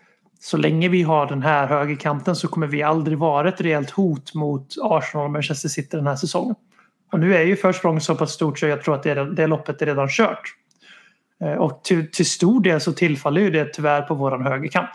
så 0.41 0.57
länge 0.57 0.89
vi 0.89 1.03
har 1.03 1.27
den 1.27 1.43
här 1.43 1.67
högerkanten 1.67 2.37
så 2.37 2.49
kommer 2.49 2.67
vi 2.67 2.83
aldrig 2.83 3.19
vara 3.19 3.49
ett 3.49 3.61
reellt 3.61 3.91
hot 3.91 4.35
mot 4.35 4.75
Arsenal 4.83 5.25
och 5.25 5.33
Manchester 5.33 5.69
City 5.69 5.97
den 5.97 6.07
här 6.07 6.17
säsongen. 6.17 6.55
Och 7.13 7.21
nu 7.21 7.35
är 7.35 7.43
ju 7.43 7.57
försprånget 7.57 8.03
så 8.03 8.15
pass 8.15 8.33
stort 8.33 8.59
så 8.59 8.67
jag 8.67 8.83
tror 8.83 8.95
att 8.95 9.03
det, 9.03 9.35
det 9.35 9.47
loppet 9.47 9.83
är 9.83 9.87
redan 9.87 10.09
kört. 10.09 10.43
Eh, 11.41 11.53
och 11.53 11.85
till, 11.85 12.11
till 12.11 12.27
stor 12.27 12.61
del 12.61 12.81
så 12.81 12.93
tillfaller 12.93 13.41
ju 13.41 13.51
det 13.51 13.65
tyvärr 13.73 14.03
på 14.03 14.15
våran 14.15 14.43
högerkant. 14.43 14.91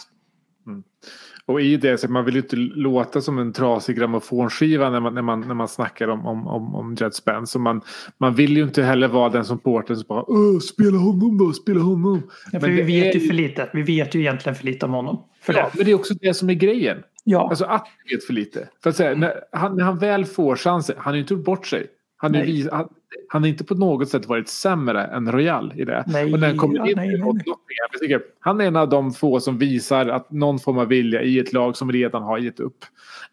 Och 1.51 1.61
i 1.61 1.77
det, 1.77 1.97
så 1.97 2.11
man 2.11 2.25
vill 2.25 2.35
ju 2.35 2.41
inte 2.41 2.55
låta 2.55 3.21
som 3.21 3.39
en 3.39 3.53
trasig 3.53 3.97
grammofonskiva 3.97 4.89
när 4.89 4.99
man, 4.99 5.13
när 5.13 5.21
man, 5.21 5.41
när 5.41 5.53
man 5.53 5.67
snackar 5.67 6.07
om, 6.07 6.25
om, 6.25 6.47
om, 6.47 6.75
om 6.75 6.95
Jet 6.99 7.15
Spence. 7.15 7.57
Och 7.57 7.61
man, 7.61 7.81
man 8.17 8.35
vill 8.35 8.57
ju 8.57 8.63
inte 8.63 8.83
heller 8.83 9.07
vara 9.07 9.29
den 9.29 9.45
supporten 9.45 9.95
som 9.95 10.05
bara 10.07 10.23
Åh, 10.27 10.59
spela 10.59 10.97
honom 10.97 11.37
då, 11.37 11.53
spela 11.53 11.79
honom. 11.81 12.21
Ja, 12.51 12.59
för 12.59 12.67
Men 12.67 12.75
vi 12.75 12.81
vet 12.81 13.15
är 13.15 13.19
ju 13.19 13.27
för 13.27 13.33
lite. 13.33 13.69
Vi 13.73 13.81
vet 13.81 14.15
ju 14.15 14.19
egentligen 14.19 14.55
för 14.55 14.65
lite 14.65 14.85
om 14.85 14.91
honom. 14.91 15.23
För 15.41 15.53
Ja, 15.53 15.59
det. 15.63 15.77
men 15.77 15.85
det 15.85 15.91
är 15.91 15.95
också 15.95 16.13
det 16.13 16.33
som 16.33 16.49
är 16.49 16.53
grejen. 16.53 16.97
Ja. 17.23 17.49
Alltså 17.49 17.65
att 17.65 17.87
vi 18.05 18.15
vet 18.15 18.23
för 18.23 18.33
lite. 18.33 18.67
För 18.83 18.89
att 18.89 18.95
säga, 18.95 19.15
när, 19.15 19.33
han, 19.51 19.77
när 19.77 19.83
han 19.83 19.97
väl 19.97 20.25
får 20.25 20.55
chansen, 20.55 20.95
han 20.99 21.05
har 21.11 21.13
ju 21.13 21.21
inte 21.21 21.33
gjort 21.33 21.45
bort 21.45 21.67
sig. 21.67 21.87
Han, 22.17 22.35
är 22.35 22.45
vis, 22.45 22.67
han, 22.71 22.87
han 23.27 23.41
har 23.41 23.49
inte 23.49 23.63
på 23.63 23.75
något 23.75 24.09
sätt 24.09 24.25
varit 24.25 24.49
sämre 24.49 25.03
än 25.03 25.31
Royal 25.31 25.73
i 25.75 25.85
det. 25.85 26.03
Nej, 26.07 26.33
och 26.33 26.39
när 26.39 26.47
han 26.47 26.57
kommer 26.57 26.75
ja, 26.75 26.89
in 26.89 26.95
nej, 26.95 27.07
nej, 27.07 28.09
nej. 28.09 28.19
Han 28.39 28.61
är 28.61 28.65
en 28.65 28.75
av 28.75 28.89
de 28.89 29.13
få 29.13 29.39
som 29.39 29.57
visar 29.57 30.07
att 30.07 30.31
någon 30.31 30.59
form 30.59 30.77
av 30.77 30.87
vilja 30.87 31.21
i 31.21 31.39
ett 31.39 31.53
lag 31.53 31.77
som 31.77 31.91
redan 31.91 32.23
har 32.23 32.37
gett 32.37 32.59
upp. 32.59 32.85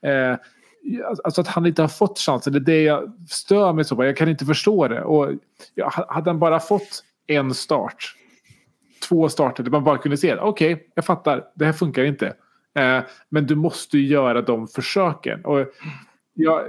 Eh, 0.03 0.37
alltså 1.25 1.41
att 1.41 1.49
han 1.49 1.67
inte 1.67 1.83
har 1.83 1.89
fått 1.89 2.19
chansen, 2.19 2.53
det 2.53 2.59
är 2.59 2.61
det 2.61 2.83
jag 2.83 3.13
stör 3.29 3.73
mig 3.73 3.85
så 3.85 3.97
på. 3.97 4.05
Jag 4.05 4.17
kan 4.17 4.29
inte 4.29 4.45
förstå 4.45 4.89
det. 4.89 5.03
Och, 5.03 5.33
ja, 5.75 6.07
hade 6.09 6.31
han 6.31 6.39
bara 6.39 6.61
fått 6.61 7.05
en 7.27 7.55
start, 7.55 8.15
två 9.09 9.29
starter 9.29 9.63
där 9.63 9.71
man 9.71 9.85
bara 9.85 9.99
kunde 9.99 10.17
se 10.17 10.37
okej, 10.37 10.89
jag 10.95 11.05
fattar, 11.05 11.45
det 11.55 11.65
här 11.65 11.73
funkar 11.73 12.05
inte. 12.05 12.27
Eh, 12.79 13.01
men 13.29 13.47
du 13.47 13.55
måste 13.55 13.99
ju 13.99 14.07
göra 14.07 14.43
de 14.43 14.69
försöken. 14.69 15.45
Och 15.45 15.67
jag, 16.35 16.63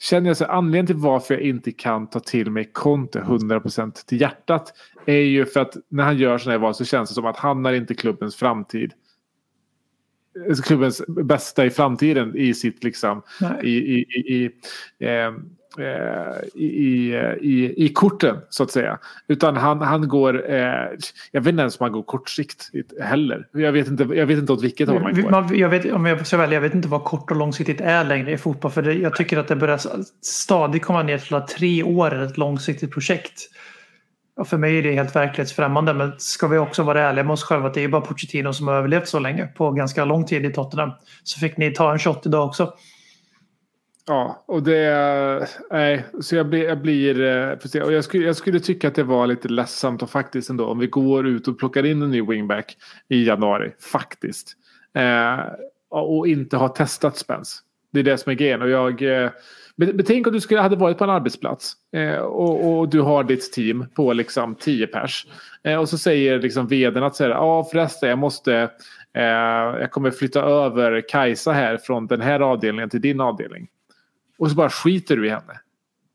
känner 0.00 0.30
jag 0.30 0.36
så 0.36 0.44
anledningen 0.44 0.86
till 0.86 0.96
varför 0.96 1.34
jag 1.34 1.42
inte 1.42 1.72
kan 1.72 2.10
ta 2.10 2.20
till 2.20 2.50
mig 2.50 2.70
Conte 2.72 3.20
100% 3.20 4.06
till 4.06 4.20
hjärtat 4.20 4.72
är 5.06 5.20
ju 5.20 5.46
för 5.46 5.60
att 5.60 5.76
när 5.88 6.04
han 6.04 6.18
gör 6.18 6.38
sådana 6.38 6.58
här 6.58 6.62
val 6.62 6.74
så 6.74 6.84
känns 6.84 7.10
det 7.10 7.14
som 7.14 7.26
att 7.26 7.36
han 7.36 7.66
är 7.66 7.72
inte 7.72 7.94
klubbens 7.94 8.36
framtid. 8.36 8.92
Klubbens 10.64 11.02
bästa 11.08 11.64
i 11.64 11.70
framtiden 11.70 12.36
i 12.36 12.54
sitt 12.54 12.84
liksom 12.84 13.22
Nej. 13.40 13.60
i, 13.62 13.70
i, 13.70 14.00
i, 14.00 14.44
i, 14.44 14.50
eh, 14.98 15.32
i, 16.54 16.64
i, 16.64 17.14
i, 17.40 17.84
i 17.84 17.88
korten 17.88 18.36
så 18.48 18.62
att 18.62 18.70
säga. 18.70 18.98
Utan 19.28 19.56
han, 19.56 19.80
han 19.80 20.08
går, 20.08 20.50
eh, 20.52 20.58
jag 21.32 21.40
vet 21.40 21.50
inte 21.50 21.60
ens 21.60 21.80
om 21.80 21.84
han 21.84 21.92
går 21.92 22.02
kortsiktigt 22.02 23.00
heller. 23.00 23.46
Jag 23.52 23.72
vet 23.72 23.88
inte, 23.88 24.02
jag 24.14 24.26
vet 24.26 24.38
inte 24.38 24.52
åt 24.52 24.62
vilket 24.62 24.88
håll 24.88 25.02
han 25.02 25.22
går. 25.22 25.30
Man, 25.30 25.58
jag 25.58 25.68
vet, 25.68 25.92
om 25.92 26.06
jag 26.06 26.26
ska 26.26 26.36
välja, 26.36 26.54
jag 26.56 26.60
vet 26.60 26.74
inte 26.74 26.88
vad 26.88 27.04
kort 27.04 27.30
och 27.30 27.36
långsiktigt 27.36 27.80
är 27.80 28.04
längre 28.04 28.32
i 28.32 28.38
fotboll. 28.38 28.70
För 28.70 28.82
det, 28.82 28.94
jag 28.94 29.16
tycker 29.16 29.38
att 29.38 29.48
det 29.48 29.56
börjar 29.56 29.80
stadigt 30.22 30.84
komma 30.84 31.02
ner 31.02 31.18
till 31.18 31.34
att 31.34 31.48
tre 31.48 31.82
år 31.82 32.14
är 32.14 32.22
ett 32.22 32.38
långsiktigt 32.38 32.92
projekt. 32.92 33.40
Och 34.36 34.48
för 34.48 34.58
mig 34.58 34.78
är 34.78 34.82
det 34.82 34.92
helt 34.92 35.16
verklighetsfrämmande. 35.16 35.94
Men 35.94 36.12
ska 36.18 36.48
vi 36.48 36.58
också 36.58 36.82
vara 36.82 37.02
ärliga 37.02 37.24
med 37.24 37.32
oss 37.32 37.44
själva 37.44 37.66
att 37.68 37.74
det 37.74 37.84
är 37.84 37.88
bara 37.88 38.00
Pochettino 38.00 38.52
som 38.52 38.68
har 38.68 38.74
överlevt 38.74 39.08
så 39.08 39.18
länge. 39.18 39.46
På 39.46 39.70
ganska 39.70 40.04
lång 40.04 40.26
tid 40.26 40.44
i 40.44 40.52
Tottenham. 40.52 40.90
Så 41.22 41.38
fick 41.38 41.56
ni 41.56 41.70
ta 41.70 41.92
en 41.92 41.98
shot 41.98 42.26
idag 42.26 42.46
också. 42.46 42.72
Ja, 44.10 44.44
och 44.46 44.62
det... 44.62 45.48
Nej, 45.70 46.04
så 46.20 46.36
jag 46.36 46.48
blir... 46.48 46.64
Jag, 46.64 46.80
blir 46.80 47.20
eh, 47.20 47.58
för 47.58 47.68
se. 47.68 47.82
och 47.82 47.92
jag, 47.92 48.04
skulle, 48.04 48.26
jag 48.26 48.36
skulle 48.36 48.60
tycka 48.60 48.88
att 48.88 48.94
det 48.94 49.02
var 49.02 49.26
lite 49.26 49.48
ledsamt 49.48 50.02
och 50.02 50.10
faktiskt 50.10 50.50
ändå 50.50 50.66
om 50.66 50.78
vi 50.78 50.86
går 50.86 51.26
ut 51.26 51.48
och 51.48 51.58
plockar 51.58 51.86
in 51.86 52.02
en 52.02 52.10
ny 52.10 52.22
wingback 52.22 52.76
i 53.08 53.24
januari. 53.24 53.72
Faktiskt. 53.92 54.56
Eh, 54.94 55.38
och 55.90 56.28
inte 56.28 56.56
har 56.56 56.68
testat 56.68 57.16
Spence. 57.16 57.56
Det 57.92 57.98
är 57.98 58.04
det 58.04 58.18
som 58.18 58.30
är 58.30 58.34
grejen. 58.34 58.62
Och 58.62 58.70
jag... 58.70 59.02
Eh, 59.02 59.30
men, 59.76 60.04
tänk 60.06 60.26
om 60.26 60.32
du 60.32 60.40
skulle, 60.40 60.60
hade 60.60 60.76
varit 60.76 60.98
på 60.98 61.04
en 61.04 61.10
arbetsplats 61.10 61.72
eh, 61.92 62.18
och, 62.20 62.78
och 62.78 62.88
du 62.88 63.00
har 63.00 63.24
ditt 63.24 63.52
team 63.52 63.86
på 63.94 64.12
liksom 64.12 64.54
10 64.54 64.86
pers. 64.86 65.26
Eh, 65.64 65.76
och 65.76 65.88
så 65.88 65.98
säger 65.98 66.40
liksom 66.40 66.66
vdn 66.66 67.02
att 67.02 67.20
ja 67.20 67.38
ah, 67.38 67.64
förresten 67.64 68.08
jag 68.08 68.18
måste, 68.18 68.54
eh, 69.14 69.22
jag 69.80 69.90
kommer 69.90 70.10
flytta 70.10 70.40
över 70.40 71.08
Kajsa 71.08 71.52
här 71.52 71.76
från 71.76 72.06
den 72.06 72.20
här 72.20 72.40
avdelningen 72.40 72.90
till 72.90 73.00
din 73.00 73.20
avdelning. 73.20 73.68
Och 74.40 74.50
så 74.50 74.56
bara 74.56 74.70
skiter 74.70 75.16
du 75.16 75.26
i 75.26 75.30
henne. 75.30 75.60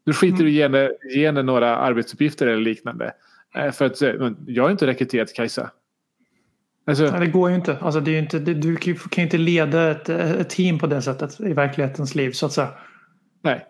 Du 0.06 0.14
skiter 0.14 0.44
du 0.44 0.52
i 0.52 0.62
henne, 0.62 0.92
ge 1.16 1.26
henne 1.26 1.42
några 1.42 1.78
arbetsuppgifter 1.78 2.48
eller 2.48 2.62
liknande. 2.62 3.14
Eh, 3.56 3.72
för 3.72 3.86
att 3.86 4.02
men 4.02 4.38
jag 4.48 4.64
har 4.64 4.72
inte 4.72 4.88
rekryterat 4.88 5.34
Kajsa. 5.34 5.72
Alltså, 6.88 7.04
Nej, 7.04 7.20
det 7.20 7.28
går 7.28 7.50
ju 7.50 7.56
inte. 7.56 7.78
Alltså, 7.78 8.00
det 8.00 8.12
är 8.12 8.14
ju 8.14 8.20
inte 8.20 8.40
det, 8.40 8.54
du 8.54 8.76
kan 8.76 8.96
ju 9.16 9.24
inte 9.24 9.38
leda 9.38 9.92
ett, 9.92 10.10
ett 10.10 10.50
team 10.50 10.80
på 10.80 10.88
det 10.88 11.02
sättet 11.02 11.40
i 11.40 11.54
verklighetens 11.54 12.16
liv. 12.16 12.32
Så 12.32 12.46
att 12.46 12.52
säga. 12.52 12.70
Nej. 13.42 13.66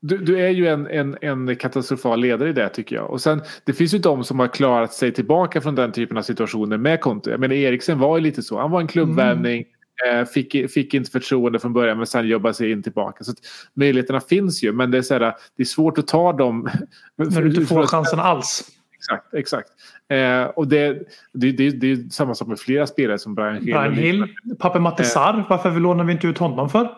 Du, 0.00 0.18
du 0.18 0.40
är 0.40 0.50
ju 0.50 0.68
en, 0.68 0.86
en, 0.86 1.16
en 1.20 1.56
katastrofal 1.56 2.20
ledare 2.20 2.50
i 2.50 2.52
det 2.52 2.68
tycker 2.68 2.96
jag. 2.96 3.10
Och 3.10 3.20
sen 3.20 3.42
det 3.64 3.72
finns 3.72 3.94
ju 3.94 3.98
de 3.98 4.24
som 4.24 4.38
har 4.38 4.48
klarat 4.48 4.92
sig 4.92 5.12
tillbaka 5.12 5.60
från 5.60 5.74
den 5.74 5.92
typen 5.92 6.18
av 6.18 6.22
situationer 6.22 6.76
med 6.76 7.00
Conte. 7.00 7.30
Jag 7.30 7.40
menar 7.40 7.54
Eriksen 7.54 7.98
var 7.98 8.16
ju 8.16 8.22
lite 8.22 8.42
så. 8.42 8.60
Han 8.60 8.70
var 8.70 8.80
en 8.80 8.86
klubbvärvning. 8.86 9.64
Eh, 10.06 10.24
fick, 10.24 10.70
fick 10.70 10.94
inte 10.94 11.10
förtroende 11.10 11.58
från 11.58 11.72
början 11.72 11.96
men 11.96 12.06
sen 12.06 12.28
jobbade 12.28 12.54
sig 12.54 12.70
in 12.70 12.82
tillbaka. 12.82 13.24
Så 13.24 13.32
möjligheterna 13.74 14.20
finns 14.20 14.62
ju 14.62 14.72
men 14.72 14.90
det 14.90 14.98
är, 14.98 15.02
så 15.02 15.14
här, 15.14 15.20
det 15.56 15.62
är 15.62 15.64
svårt 15.64 15.98
att 15.98 16.06
ta 16.06 16.32
dem. 16.32 16.68
När 17.16 17.42
du 17.42 17.48
inte 17.48 17.66
får 17.66 17.86
chansen 17.86 18.20
alls. 18.20 18.70
Exakt, 18.96 19.34
exakt. 19.34 19.68
Eh, 20.08 20.44
och 20.44 20.68
det, 20.68 21.08
det, 21.32 21.52
det, 21.52 21.70
det 21.70 21.92
är 21.92 22.10
samma 22.10 22.34
sak 22.34 22.48
med 22.48 22.58
flera 22.58 22.86
spelare 22.86 23.18
som 23.18 23.34
Brian 23.34 23.54
Hill. 23.54 23.64
Brian 23.64 23.94
Hill. 23.94 24.26
Pape 24.58 24.78
Matisar. 24.78 25.46
Varför 25.48 25.70
vi 25.70 25.80
lånar 25.80 26.04
vi 26.04 26.12
inte 26.12 26.26
ut 26.26 26.38
honom 26.38 26.70
för? 26.70 26.88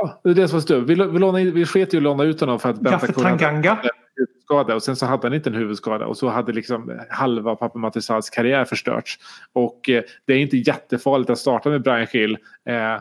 Ja, 0.00 0.20
det 0.24 0.30
är 0.30 0.34
det 0.34 0.48
som 0.48 0.56
var 0.56 0.60
stört. 0.60 0.84
Vi, 0.84 0.94
vi, 0.94 1.18
lånade, 1.18 1.50
vi 1.50 1.66
sket 1.66 1.94
ju 1.94 1.96
att 1.96 2.02
låna 2.02 2.24
ut 2.24 2.40
honom 2.40 2.58
för 2.58 2.70
att 2.70 2.80
Bentancur 2.80 3.22
hade 3.22 3.38
Tanganga. 3.38 3.78
en 3.82 3.88
huvudskada 4.48 4.74
och 4.74 4.82
sen 4.82 4.96
så 4.96 5.06
hade 5.06 5.26
han 5.26 5.34
inte 5.34 5.50
en 5.50 5.54
huvudskada 5.54 6.06
och 6.06 6.16
så 6.16 6.28
hade 6.28 6.52
liksom 6.52 6.90
eh, 6.90 6.96
halva 7.10 7.56
Pape 7.56 7.78
Matisals 7.78 8.30
karriär 8.30 8.64
förstörts. 8.64 9.18
Och 9.52 9.88
eh, 9.88 10.02
det 10.26 10.32
är 10.32 10.38
inte 10.38 10.56
jättefarligt 10.56 11.30
att 11.30 11.38
starta 11.38 11.70
med 11.70 11.82
Brian 11.82 12.06
Hill 12.12 12.38
eh, 12.66 12.98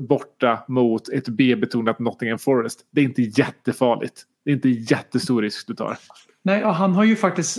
borta 0.00 0.64
mot 0.68 1.08
ett 1.08 1.28
B-betonat 1.28 1.98
Nottingham 1.98 2.38
Forest. 2.38 2.80
Det 2.90 3.00
är 3.00 3.04
inte 3.04 3.22
jättefarligt. 3.22 4.22
Det 4.44 4.50
är 4.50 4.54
inte 4.54 4.68
jättestor 4.68 5.42
risk 5.42 5.66
du 5.66 5.74
tar. 5.74 5.96
Nej, 6.42 6.62
han 6.62 6.92
har 6.92 7.04
ju 7.04 7.16
faktiskt... 7.16 7.58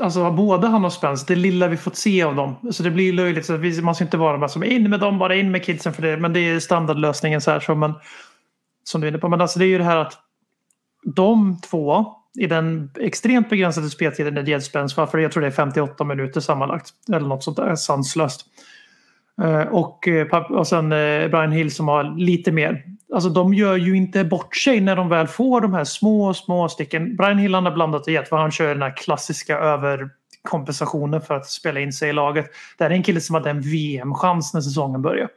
Alltså 0.00 0.30
både 0.30 0.66
han 0.66 0.84
och 0.84 0.92
Spence, 0.92 1.24
det 1.28 1.34
lilla 1.34 1.68
vi 1.68 1.76
fått 1.76 1.96
se 1.96 2.22
av 2.22 2.34
dem. 2.34 2.54
Så 2.70 2.82
det 2.82 2.90
blir 2.90 3.04
ju 3.04 3.12
löjligt. 3.12 3.46
Så 3.46 3.56
vi, 3.56 3.82
man 3.82 3.94
ska 3.94 4.04
inte 4.04 4.16
vara 4.16 4.38
bara 4.38 4.48
som 4.48 4.64
in 4.64 4.90
med 4.90 5.00
dem, 5.00 5.18
bara 5.18 5.34
in 5.34 5.50
med 5.50 5.64
kidsen 5.64 5.92
för 5.92 6.02
det. 6.02 6.16
Men 6.16 6.32
det 6.32 6.40
är 6.40 6.60
standardlösningen 6.60 7.40
så 7.40 7.50
här 7.50 7.60
Så, 7.60 7.74
men, 7.74 7.94
som 8.84 9.00
du 9.00 9.06
är 9.06 9.10
inne 9.10 9.18
på. 9.18 9.28
Men 9.28 9.40
alltså 9.40 9.58
det 9.58 9.64
är 9.64 9.68
ju 9.68 9.78
det 9.78 9.84
här 9.84 9.96
att 9.96 10.18
de 11.04 11.60
två 11.60 12.19
i 12.38 12.46
den 12.46 12.90
extremt 13.00 13.50
begränsade 13.50 13.90
speltiden 13.90 14.34
när 14.34 14.42
Jed 14.42 14.62
Spence 14.62 15.00
var, 15.00 15.06
för 15.06 15.18
jag 15.18 15.32
tror 15.32 15.40
det 15.40 15.46
är 15.46 15.50
58 15.50 16.04
minuter 16.04 16.40
sammanlagt. 16.40 16.90
Eller 17.08 17.28
något 17.28 17.44
sånt 17.44 17.56
där 17.56 17.74
sanslöst. 17.74 18.46
Eh, 19.42 19.60
och, 19.60 20.08
eh, 20.08 20.26
och 20.50 20.66
sen 20.66 20.92
eh, 20.92 21.28
Brian 21.28 21.52
Hill 21.52 21.74
som 21.74 21.88
har 21.88 22.18
lite 22.18 22.52
mer. 22.52 22.84
Alltså 23.14 23.30
de 23.30 23.54
gör 23.54 23.76
ju 23.76 23.96
inte 23.96 24.24
bort 24.24 24.56
sig 24.56 24.80
när 24.80 24.96
de 24.96 25.08
väl 25.08 25.26
får 25.26 25.60
de 25.60 25.74
här 25.74 25.84
små, 25.84 26.34
små 26.34 26.68
sticken. 26.68 27.16
Brian 27.16 27.38
Hill 27.38 27.54
han 27.54 27.66
har 27.66 27.72
blandat 27.72 28.06
och 28.06 28.12
gett 28.12 28.30
vad 28.30 28.40
han 28.40 28.50
kör 28.50 28.68
den 28.68 28.82
här 28.82 28.96
klassiska 28.96 29.58
överkompensationen 29.58 31.20
för 31.20 31.34
att 31.34 31.46
spela 31.46 31.80
in 31.80 31.92
sig 31.92 32.08
i 32.08 32.12
laget. 32.12 32.46
Det 32.78 32.84
här 32.84 32.90
är 32.90 32.94
en 32.94 33.02
kille 33.02 33.20
som 33.20 33.34
hade 33.34 33.50
en 33.50 33.60
VM-chans 33.60 34.54
när 34.54 34.60
säsongen 34.60 35.02
började. 35.02 35.30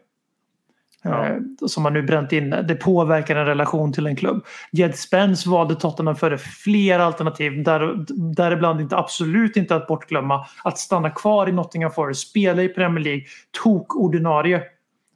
Ja. 1.03 1.25
Eh, 1.25 1.37
som 1.67 1.83
man 1.83 1.93
nu 1.93 2.01
bränt 2.01 2.31
in. 2.31 2.49
Det 2.49 2.75
påverkar 2.75 3.35
en 3.35 3.45
relation 3.45 3.93
till 3.93 4.07
en 4.07 4.15
klubb. 4.15 4.45
Jed 4.71 4.95
Spence 4.95 5.49
valde 5.49 5.75
Tottenham 5.75 6.15
före 6.15 6.37
flera 6.37 7.05
alternativ. 7.05 7.63
Där, 7.63 8.05
däribland 8.35 8.81
inte 8.81 8.97
absolut 8.97 9.57
inte 9.57 9.75
att 9.75 9.87
bortglömma 9.87 10.45
att 10.63 10.79
stanna 10.79 11.09
kvar 11.09 11.49
i 11.49 11.51
Nottingham 11.51 11.91
Forest, 11.91 12.29
spela 12.29 12.63
i 12.63 12.69
Premier 12.69 13.03
League, 13.03 13.23
tok 13.63 13.95
ordinarie 13.95 14.61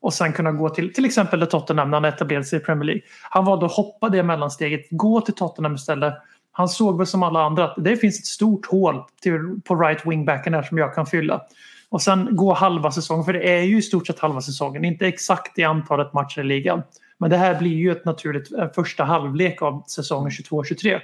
och 0.01 0.13
sen 0.13 0.33
kunna 0.33 0.51
gå 0.51 0.69
till 0.69 0.93
till 0.93 1.05
exempel 1.05 1.47
Tottenham 1.47 1.91
när 1.91 1.97
han 1.97 2.05
etablerade 2.05 2.45
sig 2.45 2.59
i 2.59 2.61
Premier 2.61 2.85
League. 2.85 3.01
Han 3.29 3.45
valde 3.45 3.65
att 3.65 3.71
hoppa 3.71 4.09
det 4.09 4.23
mellansteget, 4.23 4.87
gå 4.89 5.21
till 5.21 5.33
Tottenham 5.33 5.75
istället. 5.75 6.13
Han 6.51 6.69
såg 6.69 6.97
väl 6.97 7.07
som 7.07 7.23
alla 7.23 7.43
andra 7.43 7.63
att 7.65 7.75
det 7.77 7.97
finns 7.97 8.19
ett 8.19 8.25
stort 8.25 8.65
hål 8.65 9.03
till, 9.21 9.39
på 9.65 9.75
right 9.75 10.05
wingbacken 10.05 10.53
här 10.53 10.61
som 10.61 10.77
jag 10.77 10.95
kan 10.95 11.05
fylla. 11.05 11.41
Och 11.89 12.01
sen 12.01 12.35
gå 12.35 12.53
halva 12.53 12.91
säsongen, 12.91 13.25
för 13.25 13.33
det 13.33 13.49
är 13.49 13.61
ju 13.61 13.77
i 13.77 13.81
stort 13.81 14.07
sett 14.07 14.19
halva 14.19 14.41
säsongen. 14.41 14.85
Inte 14.85 15.07
exakt 15.07 15.59
i 15.59 15.63
antalet 15.63 16.13
matcher 16.13 16.39
i 16.39 16.43
ligan. 16.43 16.83
Men 17.17 17.29
det 17.29 17.37
här 17.37 17.59
blir 17.59 17.75
ju 17.75 17.91
ett 17.91 18.05
naturligt 18.05 18.51
en 18.51 18.69
första 18.69 19.03
halvlek 19.03 19.61
av 19.61 19.83
säsongen 19.87 20.29
22-23. 20.29 20.99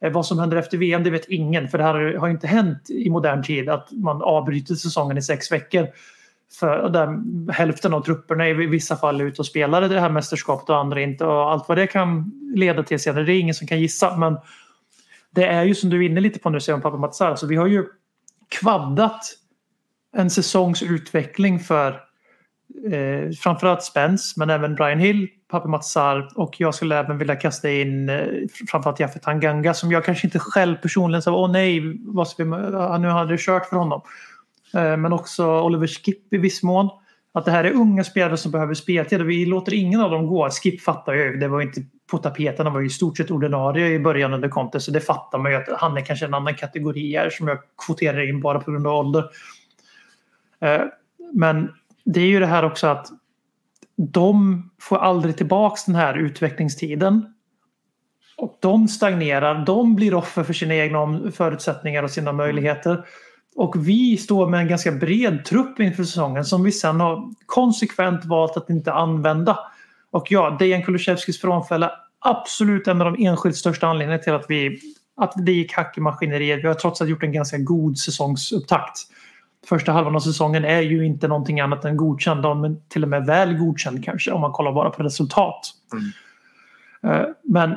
Eh, 0.00 0.12
vad 0.12 0.26
som 0.26 0.38
händer 0.38 0.56
efter 0.56 0.78
VM 0.78 1.04
det 1.04 1.10
vet 1.10 1.28
ingen 1.28 1.68
för 1.68 1.78
det 1.78 1.84
här 1.84 2.14
har 2.14 2.26
ju 2.26 2.32
inte 2.32 2.46
hänt 2.46 2.90
i 2.90 3.10
modern 3.10 3.42
tid 3.42 3.68
att 3.68 3.88
man 3.92 4.22
avbryter 4.22 4.74
säsongen 4.74 5.18
i 5.18 5.22
sex 5.22 5.52
veckor. 5.52 5.86
För 6.60 6.88
där 6.88 7.18
hälften 7.52 7.94
av 7.94 8.00
trupperna 8.00 8.48
i 8.48 8.52
vissa 8.52 8.96
fall 8.96 9.20
är 9.20 9.24
ute 9.24 9.42
och 9.42 9.46
spelar 9.46 9.88
det 9.88 10.00
här 10.00 10.10
mästerskapet 10.10 10.70
och 10.70 10.78
andra 10.78 11.00
inte. 11.00 11.24
Och 11.24 11.50
allt 11.50 11.68
vad 11.68 11.78
det 11.78 11.86
kan 11.86 12.32
leda 12.54 12.82
till 12.82 12.98
senare 12.98 13.24
det 13.24 13.32
är 13.32 13.40
ingen 13.40 13.54
som 13.54 13.66
kan 13.66 13.80
gissa. 13.80 14.16
Men 14.16 14.36
det 15.30 15.44
är 15.44 15.64
ju 15.64 15.74
som 15.74 15.90
du 15.90 16.04
är 16.04 16.08
inne 16.10 16.20
lite 16.20 16.38
på 16.38 16.50
nu 16.50 16.60
säger 16.60 16.86
om 16.86 17.12
så 17.12 17.24
Alltså, 17.24 17.46
vi 17.46 17.56
har 17.56 17.66
ju 17.66 17.86
kvaddat 18.48 19.20
en 20.16 20.30
säsongsutveckling 20.30 21.60
för 21.60 22.00
eh, 22.92 23.30
framförallt 23.40 23.82
Spence 23.82 24.34
men 24.36 24.50
även 24.50 24.74
Brian 24.74 24.98
Hill, 24.98 25.28
Pape 25.50 25.68
Matsar 25.68 26.32
och 26.36 26.60
jag 26.60 26.74
skulle 26.74 26.98
även 26.98 27.18
vilja 27.18 27.36
kasta 27.36 27.70
in 27.70 28.08
eh, 28.08 28.26
framförallt 28.70 29.00
Jaffe 29.00 29.18
Tanganga 29.18 29.74
som 29.74 29.92
jag 29.92 30.04
kanske 30.04 30.26
inte 30.26 30.38
själv 30.38 30.76
personligen 30.76 31.22
sa 31.22 31.32
åh 31.32 31.52
nej, 31.52 32.00
vad 32.00 32.28
ska 32.28 32.44
vi, 32.44 32.50
nu 33.00 33.08
hade 33.08 33.32
det 33.32 33.40
kört 33.40 33.66
för 33.66 33.76
honom. 33.76 34.02
Eh, 34.74 34.96
men 34.96 35.12
också 35.12 35.60
Oliver 35.60 35.86
Skip 35.86 36.32
i 36.32 36.38
viss 36.38 36.62
mån. 36.62 36.90
Att 37.34 37.44
det 37.44 37.50
här 37.50 37.64
är 37.64 37.72
unga 37.72 38.04
spelare 38.04 38.36
som 38.36 38.52
behöver 38.52 38.74
speltid 38.74 39.20
och 39.20 39.30
vi 39.30 39.46
låter 39.46 39.74
ingen 39.74 40.00
av 40.00 40.10
dem 40.10 40.26
gå. 40.26 40.50
Skip 40.50 40.80
fattar 40.80 41.12
ju, 41.12 41.36
det 41.36 41.48
var 41.48 41.60
inte 41.60 41.82
på 42.10 42.18
tapeten, 42.18 42.66
han 42.66 42.72
var 42.72 42.80
ju 42.80 42.86
i 42.86 42.90
stort 42.90 43.16
sett 43.16 43.30
ordinarie 43.30 43.88
i 43.88 43.98
början 43.98 44.34
under 44.34 44.48
Conte 44.48 44.80
så 44.80 44.90
det 44.90 45.00
fattar 45.00 45.38
man 45.38 45.52
ju 45.52 45.58
att 45.58 45.80
han 45.80 45.96
är 45.96 46.00
kanske 46.00 46.26
en 46.26 46.34
annan 46.34 46.54
kategori 46.54 47.16
här 47.16 47.30
som 47.30 47.48
jag 47.48 47.58
kvoterar 47.86 48.28
in 48.28 48.40
bara 48.40 48.60
på 48.60 48.70
grund 48.70 48.86
av 48.86 48.94
ålder. 48.94 49.24
Eh, 50.62 50.82
Men 51.32 51.70
det 52.04 52.20
är 52.20 52.26
ju 52.26 52.40
det 52.40 52.46
här 52.46 52.64
också 52.64 52.86
att 52.86 53.06
de 53.96 54.62
får 54.80 54.98
aldrig 54.98 55.36
tillbaks 55.36 55.84
den 55.84 55.94
här 55.94 56.18
utvecklingstiden. 56.18 57.34
Och 58.36 58.58
de 58.60 58.88
stagnerar, 58.88 59.64
de 59.66 59.94
blir 59.94 60.14
offer 60.14 60.42
för 60.42 60.52
sina 60.52 60.74
egna 60.74 61.30
förutsättningar 61.32 62.02
och 62.02 62.10
sina 62.10 62.32
möjligheter. 62.32 63.04
Och 63.56 63.88
vi 63.88 64.16
står 64.16 64.48
med 64.48 64.60
en 64.60 64.68
ganska 64.68 64.92
bred 64.92 65.44
trupp 65.44 65.80
inför 65.80 66.04
säsongen 66.04 66.44
som 66.44 66.62
vi 66.62 66.72
sen 66.72 67.00
har 67.00 67.30
konsekvent 67.46 68.24
valt 68.24 68.56
att 68.56 68.70
inte 68.70 68.92
använda. 68.92 69.58
Och 70.10 70.26
ja, 70.30 70.56
Dejan 70.58 70.82
Kulusevskis 70.82 71.40
frånfälle 71.40 71.90
absolut 72.18 72.88
en 72.88 73.02
av 73.02 73.12
de 73.12 73.26
enskilt 73.26 73.56
största 73.56 73.86
anledningarna 73.86 74.22
till 74.22 74.32
att, 74.32 74.46
vi, 74.48 74.80
att 75.16 75.32
det 75.36 75.52
gick 75.52 75.72
hack 75.72 75.98
i 75.98 76.00
maskineriet. 76.00 76.64
Vi 76.64 76.68
har 76.68 76.74
trots 76.74 77.00
allt 77.00 77.10
gjort 77.10 77.22
en 77.22 77.32
ganska 77.32 77.58
god 77.58 77.98
säsongsupptakt. 77.98 78.98
Första 79.66 79.92
halvan 79.92 80.16
av 80.16 80.20
säsongen 80.20 80.64
är 80.64 80.80
ju 80.80 81.06
inte 81.06 81.28
någonting 81.28 81.60
annat 81.60 81.84
än 81.84 81.96
godkänd, 81.96 82.60
men 82.60 82.88
till 82.88 83.02
och 83.02 83.08
med 83.08 83.26
väl 83.26 83.54
godkänd 83.54 84.04
kanske 84.04 84.30
om 84.30 84.40
man 84.40 84.52
kollar 84.52 84.72
bara 84.72 84.90
på 84.90 85.02
resultat. 85.02 85.70
Eh, 87.02 87.22
Men 87.44 87.74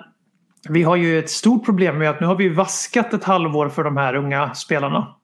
vi 0.69 0.83
har 0.83 0.95
ju 0.95 1.19
ett 1.19 1.29
stort 1.29 1.65
problem 1.65 1.97
med 1.97 2.09
att 2.09 2.19
nu 2.19 2.27
har 2.27 2.35
vi 2.35 2.49
vaskat 2.49 3.13
ett 3.13 3.23
halvår 3.23 3.69
för 3.69 3.83
de 3.83 3.97
här 3.97 4.15
unga 4.15 4.53
spelarna. 4.53 5.15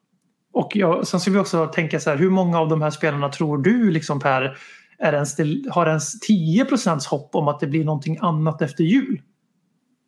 Och 0.53 0.71
jag, 0.75 1.07
sen 1.07 1.19
ska 1.19 1.31
vi 1.31 1.37
också 1.37 1.67
tänka 1.67 1.99
så 1.99 2.09
här, 2.09 2.17
hur 2.17 2.29
många 2.29 2.59
av 2.59 2.69
de 2.69 2.81
här 2.81 2.89
spelarna 2.89 3.29
tror 3.29 3.57
du 3.57 3.91
liksom 3.91 4.19
Per 4.19 4.57
är 4.99 5.13
ens, 5.13 5.37
har 5.69 5.87
ens 5.87 6.19
10 6.19 6.65
hopp 7.09 7.35
om 7.35 7.47
att 7.47 7.59
det 7.59 7.67
blir 7.67 7.85
någonting 7.85 8.17
annat 8.21 8.61
efter 8.61 8.83
jul? 8.83 9.21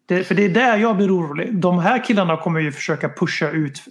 Det, 0.05 0.23
för 0.23 0.35
det 0.35 0.45
är 0.45 0.49
där 0.49 0.77
jag 0.77 0.97
blir 0.97 1.17
orolig. 1.17 1.55
De 1.55 1.79
här 1.79 2.03
killarna 2.03 2.37
kommer 2.37 2.59
ju 2.59 2.71
försöka 2.71 3.09
pusha 3.09 3.49
ut 3.49 3.81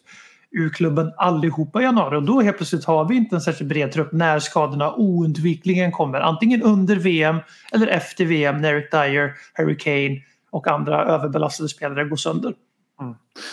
ur 0.53 0.69
klubben 0.71 1.13
allihopa 1.17 1.81
i 1.81 1.85
januari 1.85 2.17
och 2.17 2.23
då 2.23 2.41
helt 2.41 2.57
plötsligt 2.57 2.85
har 2.85 3.05
vi 3.05 3.17
inte 3.17 3.37
en 3.37 3.41
särskilt 3.41 3.69
bred 3.69 3.93
trupp 3.93 4.13
när 4.13 4.39
skadorna 4.39 4.95
oundvikligen 4.95 5.93
kommer. 5.93 6.21
Antingen 6.21 6.63
under 6.63 6.97
VM 6.97 7.37
eller 7.73 7.87
efter 7.87 8.25
VM 8.25 8.61
när 8.61 8.75
Eric 8.75 8.91
Dyer, 8.91 9.33
Harry 9.55 9.77
Kane 9.79 10.21
och 10.51 10.69
andra 10.69 11.05
överbelastade 11.05 11.69
spelare 11.69 12.05
går 12.05 12.17
sönder. 12.17 12.55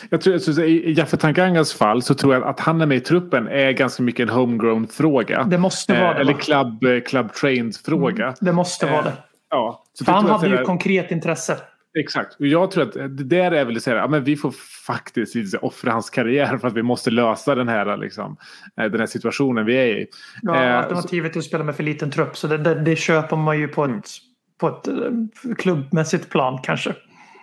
Jag 0.09 0.21
tror, 0.21 0.33
jag 0.35 0.43
tror, 0.43 0.59
I 0.65 0.93
Jaffe 0.93 1.17
Tangangas 1.17 1.73
fall 1.73 2.01
så 2.01 2.13
tror 2.13 2.33
jag 2.33 2.43
att 2.43 2.59
han 2.59 2.81
är 2.81 2.85
med 2.85 2.97
i 2.97 3.01
truppen 3.01 3.47
är 3.47 3.71
ganska 3.71 4.03
mycket 4.03 4.23
en 4.23 4.35
homegrown 4.35 4.87
fråga. 4.87 5.43
Det 5.43 5.57
måste 5.57 5.93
vara 6.01 6.13
det. 6.13 6.19
Eller 6.19 6.33
club, 6.33 6.83
eh, 6.83 6.99
club 7.01 7.33
trained 7.33 7.75
fråga. 7.85 8.33
Det 8.41 8.51
måste 8.53 8.85
vara 8.85 8.97
Eh, 8.97 9.03
det. 9.03 9.13
Ja. 9.49 9.83
Så 9.93 10.05
För 10.05 10.11
han 10.11 10.25
hade 10.25 10.47
ju 10.47 10.57
att- 10.59 10.65
konkret 10.65 11.11
intresse. 11.11 11.57
Exakt. 11.99 12.39
Och 12.39 12.47
jag 12.47 12.71
tror 12.71 12.83
att 12.83 12.93
det 12.93 13.23
där 13.23 13.51
är 13.51 13.65
väl 13.65 13.81
så 13.81 13.89
här, 13.89 13.97
ja, 13.97 14.07
men 14.07 14.23
vi 14.23 14.35
får 14.35 14.53
faktiskt 14.87 15.55
offra 15.61 15.91
hans 15.91 16.09
karriär 16.09 16.57
för 16.57 16.67
att 16.67 16.73
vi 16.73 16.83
måste 16.83 17.11
lösa 17.11 17.55
den 17.55 17.67
här, 17.67 17.97
liksom, 17.97 18.37
eh, 18.81 18.85
den 18.85 18.99
här 18.99 19.07
situationen 19.07 19.65
vi 19.65 19.75
är 19.75 19.85
i. 19.85 20.07
Ja, 20.41 20.63
Eh, 20.63 20.77
alternativet 20.77 21.35
är 21.35 21.39
att 21.39 21.45
spela 21.45 21.63
med 21.63 21.75
för 21.75 21.83
liten 21.83 22.11
trupp. 22.11 22.37
Så 22.37 22.47
det, 22.47 22.57
det, 22.57 22.75
det 22.75 22.95
köper 22.95 23.35
man 23.35 23.59
ju 23.59 23.67
på 23.67 23.83
ett, 23.83 23.89
Mm. 23.89 24.03
på 24.59 24.67
ett 24.67 24.87
eh, 24.87 25.55
klubbmässigt 25.57 26.29
plan 26.29 26.59
kanske. 26.63 26.93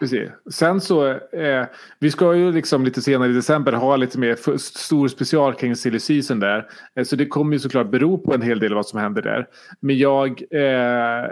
Precis. 0.01 0.31
Sen 0.51 0.81
så, 0.81 1.09
eh, 1.11 1.65
vi 1.99 2.11
ska 2.11 2.35
ju 2.35 2.53
liksom 2.53 2.85
lite 2.85 3.03
senare 3.03 3.31
i 3.31 3.33
december 3.33 3.73
ha 3.73 3.97
lite 3.97 4.19
mer 4.19 4.59
stor 4.59 5.09
special 5.09 5.55
kring 5.55 5.77
silly 5.77 6.01
season 6.01 6.41
där. 6.41 6.69
Eh, 6.95 7.05
så 7.05 7.17
det 7.17 7.27
kommer 7.27 7.53
ju 7.53 7.59
såklart 7.59 7.91
bero 7.91 8.19
på 8.19 8.35
en 8.35 8.43
hel 8.43 8.59
del 8.59 8.75
vad 8.75 8.87
som 8.87 9.01
händer 9.01 9.23
där. 9.23 9.47
Men 9.81 9.99
jag, 9.99 10.43
eh, 10.51 11.31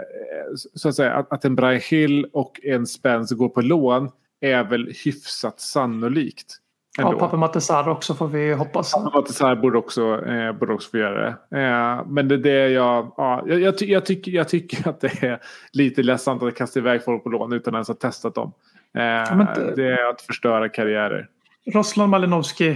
så 0.73 0.89
att 0.89 0.95
säga, 0.95 1.13
att, 1.13 1.33
att 1.33 1.45
en 1.45 1.55
Brian 1.55 1.81
Hill 1.89 2.25
och 2.33 2.59
en 2.63 2.87
Spence 2.87 3.35
går 3.35 3.49
på 3.49 3.61
lån 3.61 4.09
är 4.41 4.63
väl 4.63 4.93
hyfsat 5.05 5.59
sannolikt. 5.59 6.57
Ja, 6.97 7.05
ändå. 7.07 7.19
pappa 7.19 7.37
Matte 7.37 7.61
Sarr 7.61 7.89
också 7.89 8.13
får 8.15 8.27
vi 8.27 8.53
hoppas. 8.53 8.91
Så 9.27 9.47
här 9.47 9.55
borde 9.55 9.77
också, 9.77 10.25
eh, 10.25 10.51
borde 10.51 10.73
också 10.73 10.89
få 10.89 10.97
göra 10.97 11.21
det. 11.21 11.59
Eh, 11.61 12.05
men 12.07 12.27
det 12.27 12.35
är 12.35 12.39
det 12.39 12.69
jag, 12.69 13.13
ja, 13.17 13.43
jag, 13.45 13.59
jag, 13.61 13.77
ty, 13.77 13.85
jag, 13.85 14.05
tycker, 14.05 14.31
jag 14.31 14.49
tycker 14.49 14.89
att 14.89 15.01
det 15.01 15.23
är 15.23 15.39
lite 15.73 16.03
ledsamt 16.03 16.43
att 16.43 16.55
kasta 16.55 16.79
iväg 16.79 17.03
folk 17.03 17.23
på 17.23 17.29
lån 17.29 17.53
utan 17.53 17.73
ens 17.73 17.87
ha 17.87 17.95
testat 17.95 18.35
dem. 18.35 18.51
Eh, 18.97 19.35
men 19.37 19.45
det- 19.55 19.73
det 19.75 19.87
är 19.91 20.09
att 20.09 20.21
förstöra 20.21 20.69
karriärer. 20.69 21.27
Roslan 21.73 22.09
Malinovski, 22.09 22.69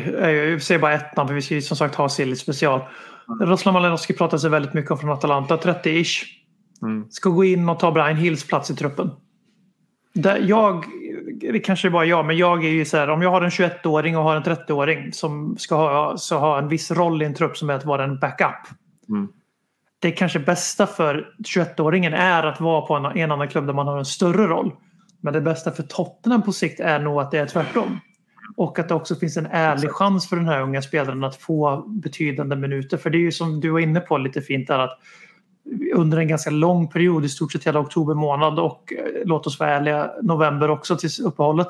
vi 0.54 0.60
säger 0.60 0.80
bara 0.82 0.94
ett 0.94 1.16
namn 1.18 1.28
för 1.28 1.36
vi 1.36 1.42
ska 1.42 1.62
som 1.62 1.78
sagt 1.78 1.96
ha 1.96 2.10
Silly 2.10 2.36
special. 2.36 2.82
Roslan 3.42 3.74
Malinovski 3.74 4.14
pratar 4.14 4.38
sig 4.38 4.50
väldigt 4.50 4.74
mycket 4.74 4.92
om 4.92 4.98
från 4.98 5.10
Atalanta, 5.10 5.56
30-ish. 5.58 6.24
Mm. 6.82 7.06
Ska 7.10 7.30
gå 7.30 7.44
in 7.44 7.70
och 7.70 7.80
ta 7.80 7.92
Brian 7.92 8.16
Hills 8.16 8.48
plats 8.48 8.72
i 8.72 8.76
truppen. 8.76 9.12
Där 10.14 10.38
jag, 10.48 10.86
det 11.39 11.60
kanske 11.60 11.88
är 11.88 11.89
bara 11.89 12.06
jag, 12.06 12.25
men 12.25 12.38
jag 12.38 12.65
är 12.65 12.69
ju 12.69 12.86
så 12.86 12.97
här 12.97 13.10
om 13.10 13.21
jag 13.21 13.32
har 13.32 13.41
en 13.41 13.49
21-åring 13.49 14.17
och 14.17 14.23
har 14.23 14.36
en 14.36 14.43
30-åring 14.43 15.13
som 15.13 15.58
ska 15.58 15.75
ha, 15.75 16.17
så 16.17 16.38
ha 16.38 16.60
en 16.60 16.67
viss 16.67 16.91
roll 16.91 17.21
i 17.21 17.25
en 17.25 17.34
trupp 17.34 17.58
som 17.58 17.69
är 17.69 17.73
att 17.73 17.86
vara 17.86 18.04
en 18.04 18.19
backup. 18.19 18.67
Mm. 19.10 19.28
Det 19.99 20.12
kanske 20.12 20.39
bästa 20.39 20.88
för 20.88 21.34
21-åringen 21.56 22.13
är 22.13 22.43
att 22.43 22.62
vara 22.62 22.82
på 22.82 22.95
en, 22.95 23.06
en 23.06 23.32
annan 23.32 23.47
klubb 23.47 23.65
där 23.65 23.73
man 23.73 23.88
har 23.88 23.97
en 23.97 24.06
större 24.06 24.47
roll. 24.47 24.71
Men 25.21 25.34
det 25.34 25.41
bästa 25.41 25.71
för 25.71 25.84
Tottenham 25.84 26.41
på 26.41 26.52
sikt 26.52 26.80
är 26.80 26.99
nog 26.99 27.21
att 27.21 27.32
det 27.32 27.39
är 27.39 27.45
tvärtom. 27.45 27.99
Och 28.56 28.80
att 28.80 28.88
det 28.88 28.95
också 28.95 29.15
finns 29.15 29.38
en 29.38 29.45
ärlig 29.45 29.91
chans 29.91 30.30
för 30.30 30.36
den 30.36 30.45
här 30.45 30.62
unga 30.62 30.82
spelaren 30.82 31.23
att 31.23 31.36
få 31.36 31.84
betydande 31.88 32.56
minuter. 32.56 32.97
För 32.97 33.10
det 33.10 33.17
är 33.17 33.21
ju 33.21 33.32
som 33.32 33.60
du 33.60 33.69
var 33.69 33.80
inne 33.80 33.99
på 33.99 34.17
lite 34.17 34.41
fint 34.41 34.67
där 34.67 34.80
att 34.80 34.99
under 35.94 36.18
en 36.18 36.28
ganska 36.28 36.50
lång 36.50 36.88
period, 36.88 37.26
i 37.26 37.30
stort 37.30 37.52
sett 37.52 37.68
hela 37.68 37.80
oktober 37.80 38.14
månad 38.14 38.60
och 38.60 38.94
eh, 38.94 39.22
låt 39.26 39.48
oss 39.48 39.60
vara 39.60 39.70
ärliga, 39.70 40.12
november 40.22 40.70
också 40.70 40.98
till 40.98 41.10
uppehållet. 41.26 41.68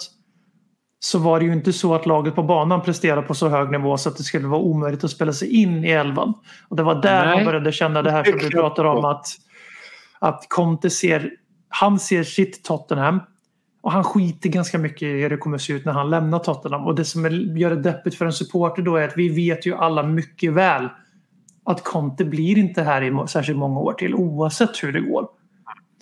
Så 1.00 1.20
var 1.20 1.40
det 1.40 1.46
ju 1.46 1.54
inte 1.54 1.74
så 1.74 1.96
att 1.96 2.06
laget 2.06 2.36
på 2.36 2.44
banan 2.44 2.82
presterade 2.82 3.22
på 3.22 3.34
så 3.34 3.48
hög 3.48 3.72
nivå 3.72 3.98
så 3.98 4.10
att 4.10 4.18
det 4.18 4.24
skulle 4.24 4.48
vara 4.48 4.62
omöjligt 4.62 5.04
att 5.04 5.12
spela 5.12 5.34
sig 5.34 5.62
in 5.62 5.84
i 5.84 5.90
elvan. 5.90 6.34
Och 6.68 6.76
det 6.76 6.84
var 6.84 7.02
där 7.02 7.26
Nej. 7.26 7.36
man 7.36 7.46
började 7.46 7.72
känna 7.72 8.02
det 8.02 8.12
här 8.12 8.24
som 8.24 8.40
du 8.40 8.50
pratar 8.50 8.86
om 8.86 9.06
att, 9.06 9.26
att 10.20 10.46
Conte 10.50 10.90
ser, 10.90 11.32
han 11.70 12.00
ser 12.00 12.24
sitt 12.24 12.64
Tottenham 12.64 13.20
och 13.82 13.92
han 13.92 14.04
skiter 14.04 14.50
ganska 14.50 14.78
mycket 14.78 15.02
i 15.02 15.22
hur 15.22 15.30
det 15.30 15.38
kommer 15.38 15.56
att 15.56 15.62
se 15.62 15.74
ut 15.74 15.86
när 15.86 15.94
han 15.94 16.10
lämnar 16.10 16.40
Tottenham. 16.40 16.86
Och 16.86 16.96
det 16.96 17.06
som 17.06 17.26
gör 17.58 17.70
det 17.70 17.82
deppigt 17.82 18.16
för 18.16 18.26
en 18.26 18.34
supporter 18.34 18.82
då 18.82 18.96
är 18.96 19.08
att 19.08 19.18
vi 19.18 19.30
vet 19.30 19.66
ju 19.66 19.76
alla 19.76 20.04
mycket 20.04 20.54
väl 20.54 20.90
att 21.71 21.84
Conte 21.84 22.25
blir 22.25 22.58
inte 22.58 22.84
här 22.84 23.01
i 23.01 23.27
särskilt 23.27 23.60
många 23.60 23.79
år 23.79 23.93
till 23.93 24.15
oavsett 24.15 24.84
hur 24.84 24.91
det 24.91 25.01
går. 25.01 25.27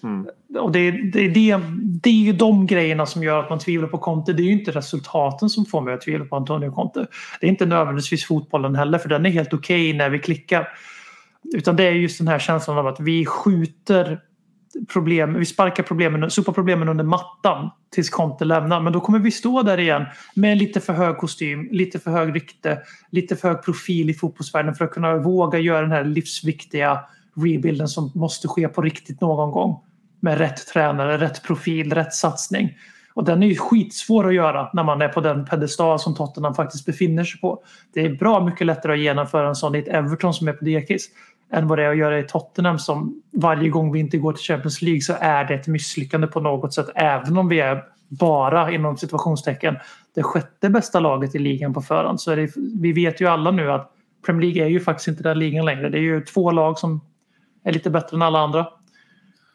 Mm. 0.03 0.27
Och 0.59 0.71
det, 0.71 0.79
är- 0.79 1.11
det, 1.13 1.19
är 1.19 1.29
det, 1.29 1.61
det 2.03 2.09
är 2.09 2.13
ju 2.13 2.33
de 2.33 2.67
grejerna 2.67 3.05
som 3.05 3.23
gör 3.23 3.39
att 3.43 3.49
man 3.49 3.59
tvivlar 3.59 3.87
på 3.87 3.97
Conte. 3.97 4.33
Det 4.33 4.41
är 4.43 4.45
ju 4.45 4.51
inte 4.51 4.71
resultaten 4.71 5.49
som 5.49 5.65
får 5.65 5.81
mig 5.81 5.93
att 5.93 6.01
tvivla 6.01 6.25
på 6.25 6.35
Antonio 6.35 6.71
Conte. 6.71 7.07
Det 7.39 7.47
är 7.47 7.49
inte 7.49 7.65
nödvändigtvis 7.65 8.25
fotbollen 8.25 8.75
heller 8.75 8.97
för 8.97 9.09
den 9.09 9.25
är 9.25 9.29
helt 9.29 9.53
okej 9.53 9.93
när 9.93 10.09
vi 10.09 10.19
klickar. 10.19 10.67
Utan 11.55 11.75
det 11.75 11.83
är 11.83 11.91
just 11.91 12.17
den 12.17 12.27
här 12.27 12.39
känslan 12.39 12.77
av 12.77 12.87
att 12.87 12.99
vi 12.99 13.25
skjuter 13.25 14.19
problem, 14.93 15.33
vi 15.33 15.45
sparkar 15.45 15.83
problemen, 15.83 16.31
sopar 16.31 16.53
problemen 16.53 16.89
under 16.89 17.03
mattan 17.03 17.69
tills 17.89 18.09
Conte 18.09 18.45
lämnar. 18.45 18.81
Men 18.81 18.93
då 18.93 18.99
kommer 18.99 19.19
vi 19.19 19.31
stå 19.31 19.61
där 19.61 19.79
igen 19.79 20.05
med 20.35 20.57
lite 20.57 20.81
för 20.81 20.93
hög 20.93 21.17
kostym, 21.17 21.67
lite 21.71 21.99
för 21.99 22.11
hög 22.11 22.35
rykte, 22.35 22.79
lite 23.09 23.35
för 23.35 23.47
hög 23.47 23.63
profil 23.63 24.09
i 24.09 24.13
fotbollsvärlden 24.13 24.75
för 24.75 24.85
att 24.85 24.91
kunna 24.91 25.17
våga 25.17 25.59
göra 25.59 25.81
den 25.81 25.91
här 25.91 26.03
livsviktiga 26.03 26.99
rebuilden 27.35 27.87
som 27.87 28.11
måste 28.15 28.47
ske 28.47 28.67
på 28.67 28.81
riktigt 28.81 29.21
någon 29.21 29.51
gång. 29.51 29.83
Med 30.19 30.37
rätt 30.37 30.67
tränare, 30.67 31.17
rätt 31.17 31.43
profil, 31.43 31.93
rätt 31.93 32.13
satsning. 32.13 32.77
Och 33.13 33.23
den 33.23 33.43
är 33.43 33.47
ju 33.47 33.55
skitsvår 33.55 34.27
att 34.27 34.33
göra 34.33 34.69
när 34.73 34.83
man 34.83 35.01
är 35.01 35.07
på 35.07 35.21
den 35.21 35.45
pedestal 35.45 35.99
som 35.99 36.15
Tottenham 36.15 36.55
faktiskt 36.55 36.85
befinner 36.85 37.23
sig 37.23 37.41
på. 37.41 37.63
Det 37.93 38.05
är 38.05 38.15
bra 38.15 38.45
mycket 38.45 38.67
lättare 38.67 38.93
att 38.93 38.99
genomföra 38.99 39.47
en 39.47 39.55
sån 39.55 39.75
i 39.75 39.79
ett 39.79 39.87
Everton 39.87 40.33
som 40.33 40.47
är 40.47 40.53
på 40.53 40.65
dekis 40.65 41.09
än 41.51 41.67
vad 41.67 41.77
det 41.77 41.83
är 41.83 41.89
att 41.89 41.97
göra 41.97 42.19
i 42.19 42.23
Tottenham 42.23 42.79
som 42.79 43.21
varje 43.33 43.69
gång 43.69 43.91
vi 43.91 43.99
inte 43.99 44.17
går 44.17 44.33
till 44.33 44.43
Champions 44.43 44.81
League 44.81 45.01
så 45.01 45.13
är 45.19 45.45
det 45.45 45.53
ett 45.53 45.67
misslyckande 45.67 46.27
på 46.27 46.39
något 46.39 46.73
sätt 46.73 46.89
även 46.95 47.37
om 47.37 47.47
vi 47.47 47.59
är 47.59 47.83
bara 48.09 48.71
inom 48.71 48.97
situationstecken 48.97 49.77
det 50.15 50.23
sjätte 50.23 50.69
bästa 50.69 50.99
laget 50.99 51.35
i 51.35 51.39
ligan 51.39 51.73
på 51.73 51.81
förhand. 51.81 52.21
Så 52.21 52.35
det, 52.35 52.51
vi 52.81 52.91
vet 52.91 53.21
ju 53.21 53.27
alla 53.27 53.51
nu 53.51 53.71
att 53.71 53.93
Premier 54.25 54.41
League 54.41 54.65
är 54.65 54.69
ju 54.69 54.79
faktiskt 54.79 55.07
inte 55.07 55.23
den 55.23 55.39
ligan 55.39 55.65
längre. 55.65 55.89
Det 55.89 55.97
är 55.97 56.01
ju 56.01 56.21
två 56.21 56.51
lag 56.51 56.79
som 56.79 57.01
är 57.63 57.71
lite 57.71 57.89
bättre 57.89 58.17
än 58.17 58.21
alla 58.21 58.39
andra. 58.39 58.67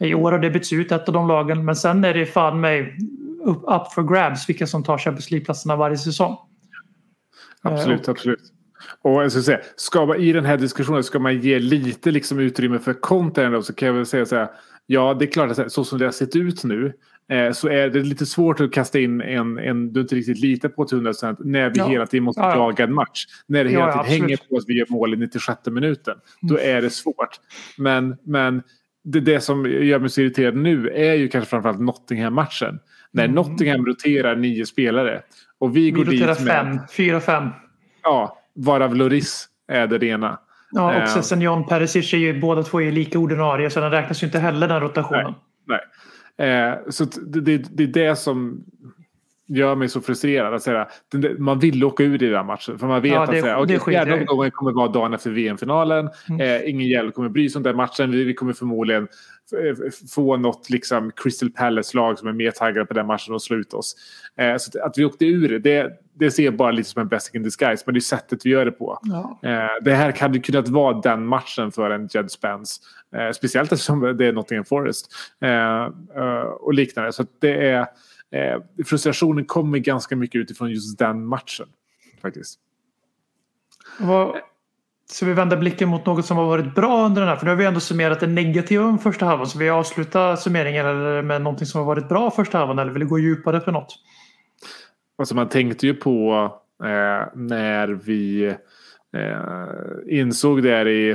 I 0.01 0.15
år 0.15 0.33
har 0.33 0.39
det 0.39 0.51
bytts 0.51 0.73
ut 0.73 0.93
ett 0.93 1.09
av 1.09 1.15
de 1.15 1.29
lagen 1.29 1.65
men 1.65 1.77
sen 1.77 2.05
är 2.05 2.15
det 2.15 2.27
fan 2.27 2.61
mig 2.61 2.97
up, 3.45 3.57
up 3.57 3.93
for 3.93 4.15
grabs 4.15 4.49
vilka 4.49 4.67
som 4.67 4.85
tar 4.85 4.99
Champions 4.99 5.31
League-platserna 5.31 5.77
varje 5.77 5.99
säsong. 5.99 6.37
Absolut, 7.63 8.09
absolut. 8.09 8.53
Och 9.03 9.23
jag 9.23 9.33
ska 9.33 9.43
säga, 9.43 9.61
ska 9.77 10.07
man, 10.07 10.17
i 10.17 10.33
den 10.33 10.45
här 10.45 10.57
diskussionen 10.57 11.05
ska 11.05 11.19
man 11.19 11.41
ge 11.41 11.59
lite 11.59 12.11
liksom 12.11 12.39
utrymme 12.39 12.79
för 12.79 12.93
Conte 12.95 13.45
ändå, 13.45 13.63
så 13.63 13.75
kan 13.75 13.87
jag 13.89 13.95
väl 13.95 14.07
säga 14.07 14.27
så 14.27 14.37
här. 14.37 14.49
Ja, 14.87 15.15
det 15.15 15.25
är 15.25 15.31
klart 15.31 15.59
att 15.59 15.73
så 15.73 15.85
som 15.85 15.99
det 15.99 16.05
har 16.05 16.13
sett 16.13 16.37
ut 16.37 16.65
nu 16.65 16.93
eh, 17.31 17.53
så 17.53 17.69
är 17.69 17.89
det 17.91 18.01
lite 18.03 18.27
svårt 18.27 18.61
att 18.61 18.73
kasta 18.73 18.99
in 19.01 19.21
en, 19.21 19.59
en 19.59 19.93
du 19.93 20.01
inte 20.01 20.15
riktigt 20.15 20.39
litar 20.39 20.69
på 20.69 20.85
till 20.85 20.99
100% 20.99 21.37
när 21.45 21.71
vi 21.71 21.79
Ja. 21.79 21.89
hela 21.89 22.07
tiden 22.07 22.25
måste 22.25 22.41
Ja, 22.43 22.51
ja. 22.51 22.57
jaga 22.57 22.85
en 22.85 22.95
match. 22.95 23.25
När 23.47 23.65
det 23.65 23.71
hela 23.71 23.83
ja, 23.83 23.87
tiden 23.93 24.01
absolut. 24.01 24.21
hänger 24.23 24.37
på 24.37 24.57
att 24.57 24.65
vi 24.67 24.75
gör 24.79 24.87
mål 24.89 25.15
i 25.15 25.17
96 25.17 25.59
minuten. 25.67 26.15
Då 26.41 26.59
är 26.59 26.83
det 26.83 26.91
svårt. 26.91 27.41
Men, 27.79 28.17
men 28.25 28.63
det, 29.05 29.21
det 29.21 29.41
som 29.41 29.67
gör 29.67 29.99
mig 29.99 30.11
så 30.11 30.21
irriterad 30.21 30.57
nu 30.57 30.89
är 30.89 31.15
ju 31.15 31.29
kanske 31.29 31.51
framförallt 31.51 31.81
Nottingham-matchen. 31.81 32.79
När 33.11 33.25
Mm. 33.25 33.35
Nottingham 33.35 33.87
roterar 33.87 34.37
nio 34.37 34.67
spelare 34.67 35.23
och 35.59 35.77
vi 35.77 35.81
Vi 35.85 35.91
går 35.91 36.05
roterar 36.05 36.35
dit 36.35 36.45
med... 36.45 36.55
fem, 36.55 36.79
fyra, 36.97 37.21
fem. 37.21 37.49
Ja, 38.03 38.39
varav 38.55 38.95
Loris 38.97 39.49
är 39.69 39.87
det 39.87 40.07
ena. 40.07 40.39
Ja, 40.71 40.95
Eh. 40.95 41.19
och 41.19 41.25
sen 41.25 41.41
John 41.41 41.67
Perisic 41.67 42.13
är 42.15 42.19
ju 42.19 42.41
båda 42.41 42.63
två 42.63 42.81
är 42.83 42.93
lika 42.93 43.19
ordinarie 43.19 43.71
så 43.71 43.81
den 43.81 43.91
räknas 43.91 44.23
ju 44.23 44.27
inte 44.27 44.39
heller 44.39 44.69
den 44.69 44.81
rotationen. 44.81 45.35
Nej. 45.67 46.49
Eh, 46.51 46.75
så 46.91 47.05
att 47.05 47.19
det, 47.27 47.41
det, 47.41 47.83
är 47.83 47.87
det 47.87 48.17
som... 48.17 48.65
gör 49.47 49.75
mig 49.75 49.89
så 49.89 50.01
frustrerad. 50.01 50.55
Att 50.55 50.63
säga, 50.63 50.89
man 51.39 51.59
vill 51.59 51.85
åka 51.85 52.03
ur 52.05 52.23
i 52.23 52.29
den 52.29 52.47
matchen. 52.47 52.79
För 52.79 52.87
man 52.87 53.03
vet 53.03 53.13
Ja, 53.13 53.23
att 53.23 53.31
det- 53.31 53.41
säga, 53.41 53.65
det 53.65 53.79
okay, 53.79 53.93
fjärde 53.95 54.21
omgången 54.21 54.51
kommer 54.51 54.73
vara 54.73 54.89
dagen 54.89 55.15
efter 55.15 55.31
VM-finalen. 55.31 56.11
Mm. 56.29 56.41
Eh, 56.41 56.71
ingen 56.71 56.89
jävel 56.89 57.13
kommer 57.13 57.29
bry 57.29 57.49
sig 57.49 57.59
om 57.59 57.63
den 57.63 57.77
matchen. 57.77 58.11
Vi, 58.11 58.25
vi 58.25 58.35
kommer 58.35 58.53
förmodligen 58.53 59.09
få 60.15 60.37
något 60.37 60.71
liksom 60.71 61.11
Crystal 61.17 61.51
Palace-lag 61.51 62.19
som 62.19 62.29
är 62.29 62.33
mer 62.33 62.51
taggade 62.51 62.87
på 62.87 62.95
den 62.95 63.07
matchen 63.07 63.35
och 63.35 63.43
slå 63.43 63.57
ut 63.57 63.75
oss. 63.75 63.95
Eh, 64.39 64.57
så 64.57 64.79
att, 64.79 64.87
att 64.87 64.99
vi 64.99 65.05
åkte 65.05 65.27
ur 65.27 65.59
det, 65.59 65.91
det, 66.25 66.31
ser 66.31 66.43
jag 66.43 66.57
bara 66.57 66.71
lite 66.71 66.89
som 66.89 67.03
en 67.03 67.09
blessing 67.09 67.37
in 67.37 67.43
disguise. 67.43 67.83
Men 67.87 67.95
det 67.95 67.99
är 67.99 68.01
sättet 68.01 68.47
vi 68.47 68.51
gör 68.51 68.65
det 68.65 68.73
på. 68.73 68.99
Ja. 69.03 69.39
Eh, 69.43 69.83
det 69.83 69.95
här 69.95 70.21
hade 70.21 70.39
kunnat 70.39 70.69
vara 70.69 71.01
den 71.01 71.27
matchen 71.27 71.73
för 71.73 71.91
en 71.91 72.09
Jed 72.15 72.31
Spence. 72.31 72.81
Eh, 73.17 73.33
speciellt 73.33 73.73
eftersom 73.73 74.17
det 74.17 74.27
är 74.27 74.33
Nottingham 74.33 74.65
Forest 74.65 75.13
eh, 75.41 75.83
eh, 76.17 76.43
och 76.61 76.75
liknande. 76.75 77.13
Så 77.13 77.27
det 77.41 77.69
är, 77.69 77.81
eh, 78.31 78.63
frustrationen 78.87 79.45
kommer 79.45 79.79
ganska 79.79 80.17
mycket 80.17 80.39
utifrån 80.39 80.71
just 80.71 80.99
den 80.99 81.27
matchen. 81.27 81.67
Faktiskt. 82.23 82.59
Vad, 84.01 84.37
så 85.11 85.27
vi 85.27 85.33
vänder 85.33 85.57
blicken 85.57 85.89
mot 85.89 86.07
något 86.07 86.27
som 86.27 86.37
har 86.37 86.47
varit 86.47 86.75
bra 86.75 87.07
under 87.07 87.21
den 87.21 87.29
här. 87.29 87.37
För 87.37 87.45
nu 87.45 87.51
har 87.51 87.57
vi 87.57 87.65
ändå 87.65 87.81
summerat 87.81 88.21
det 88.21 88.27
negativa 88.27 88.85
om 88.85 88.99
första 88.99 89.27
halvan. 89.27 89.47
Så 89.47 89.59
vi 89.59 89.71
avslutar 89.71 90.37
summeringen 90.37 90.87
med 91.27 91.43
någonting 91.43 91.67
som 91.67 91.79
har 91.79 91.87
varit 91.87 92.09
bra 92.09 92.31
första 92.31 92.59
halvan. 92.59 92.79
Eller 92.79 92.93
vill 92.93 93.01
du 93.01 93.09
gå 93.09 93.19
djupare 93.19 93.61
på 93.61 93.71
något? 93.71 93.99
Alltså 95.19 95.35
man 95.35 95.49
tänkte 95.49 95.87
ju 95.87 95.95
på 95.95 96.33
eh, 96.85 97.29
när 97.35 97.89
vi 97.89 98.45
eh, 99.17 100.19
insåg 100.19 100.63
där 100.63 100.89
i 100.89 101.15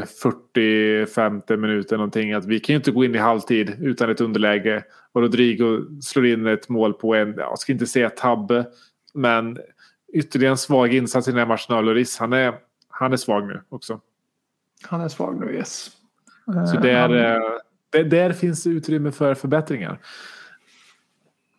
40-50 0.55 1.57
minuter 1.57 1.97
någonting 1.97 2.33
att 2.33 2.45
vi 2.45 2.59
kan 2.59 2.73
ju 2.73 2.77
inte 2.77 2.91
gå 2.91 3.05
in 3.05 3.15
i 3.15 3.17
halvtid 3.17 3.75
utan 3.81 4.09
ett 4.09 4.21
underläge. 4.21 4.83
Och 5.11 5.21
Rodrigo 5.21 5.81
slår 6.01 6.25
in 6.25 6.47
ett 6.47 6.69
mål 6.69 6.93
på 6.93 7.15
en, 7.15 7.33
jag 7.37 7.59
ska 7.59 7.71
inte 7.71 7.87
säga 7.87 8.09
tabbe, 8.09 8.65
men 9.13 9.57
ytterligare 10.13 10.51
en 10.51 10.57
svag 10.57 10.93
insats 10.93 11.27
i 11.27 11.31
den 11.31 11.39
här 11.39 11.45
matchen 11.47 11.75
av 11.75 11.83
Lloris. 11.83 12.17
Han 12.19 12.33
är, 12.33 12.53
han 12.89 13.13
är 13.13 13.17
svag 13.17 13.47
nu 13.47 13.61
också. 13.69 13.99
Han 14.83 15.01
är 15.01 15.07
svag 15.07 15.39
nu, 15.39 15.53
yes. 15.55 15.91
Så 16.45 16.75
Eh, 16.75 16.81
där, 16.81 17.01
han- 17.01 17.17
eh, 17.17 17.39
där, 17.89 18.03
där 18.03 18.33
finns 18.33 18.67
utrymme 18.67 19.11
för 19.11 19.33
förbättringar. 19.33 19.99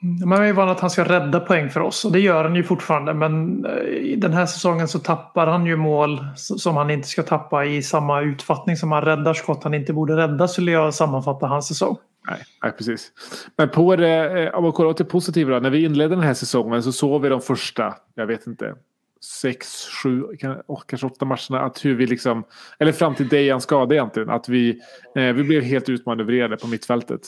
Mm. 0.03 0.28
Man 0.28 0.42
är 0.42 0.46
ju 0.46 0.53
van 0.53 0.68
att 0.68 0.80
han 0.80 0.90
ska 0.90 1.05
rädda 1.05 1.40
poäng 1.40 1.70
för 1.70 1.80
oss 1.80 2.05
och 2.05 2.12
det 2.12 2.20
gör 2.20 2.44
han 2.44 2.55
ju 2.55 2.64
fortfarande. 2.64 3.14
Men 3.14 3.64
eh, 3.64 3.72
i 3.88 4.16
den 4.16 4.32
här 4.32 4.46
säsongen 4.46 4.88
så 4.88 4.99
tappar 4.99 5.46
han 5.46 5.66
ju 5.66 5.76
mål 5.76 6.26
som 6.36 6.76
han 6.76 6.90
inte 6.90 7.09
ska 7.09 7.22
tappa 7.22 7.64
i 7.64 7.82
samma 7.82 8.20
utfattning 8.20 8.76
som 8.76 8.92
han 8.92 9.03
räddar 9.05 9.34
skott 9.34 9.64
han 9.64 9.74
inte 9.74 9.92
borde 9.92 10.16
rädda 10.16 10.49
skulle 10.49 10.72
jag 10.72 10.94
sammanfatta 10.94 11.46
hans 11.46 11.68
säsong. 11.68 11.96
Nej, 12.30 12.38
nej, 12.62 12.72
precis. 12.72 13.12
Men 13.57 13.68
på 13.68 13.96
det, 13.96 14.42
eh, 14.42 14.55
om 14.55 14.62
man 14.62 14.72
kollar 14.72 14.90
åt 14.90 14.96
det 14.96 15.05
positiva 15.05 15.55
då. 15.55 15.61
När 15.61 15.70
vi 15.70 15.84
inledde 15.84 16.14
den 16.14 16.24
här 16.24 16.34
säsongen 16.34 16.82
så 16.82 16.92
såg 16.92 17.22
vi 17.22 17.28
de 17.28 17.40
första, 17.40 17.94
jag 18.14 18.26
vet 18.26 18.46
inte, 18.46 18.74
sex, 19.20 19.88
sju, 20.03 20.22
och 20.66 20.86
kanske 20.86 21.07
åtta 21.07 21.24
matcherna. 21.24 21.61
Att 21.61 21.84
hur 21.84 21.94
vi 21.94 22.07
liksom, 22.07 22.44
eller 22.78 22.92
fram 22.92 23.14
till 23.14 23.28
Dejan 23.28 23.61
skada 23.61 23.94
egentligen. 23.94 24.30
Att 24.30 24.49
vi, 24.49 24.80
eh, 25.14 25.32
vi 25.32 25.44
blev 25.44 25.62
helt 25.62 25.88
utmanövrerade 25.88 26.57
på 26.57 26.66
mittfältet. 26.66 27.20